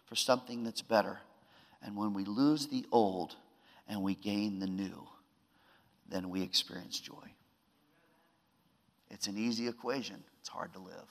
for 0.07 0.15
something 0.15 0.63
that's 0.63 0.81
better. 0.81 1.19
And 1.83 1.95
when 1.95 2.13
we 2.13 2.25
lose 2.25 2.67
the 2.67 2.85
old 2.91 3.35
and 3.87 4.01
we 4.01 4.15
gain 4.15 4.59
the 4.59 4.67
new, 4.67 5.07
then 6.09 6.29
we 6.29 6.41
experience 6.41 6.99
joy. 6.99 7.13
It's 9.11 9.27
an 9.27 9.37
easy 9.37 9.67
equation. 9.67 10.23
It's 10.39 10.49
hard 10.49 10.73
to 10.73 10.79
live. 10.79 11.07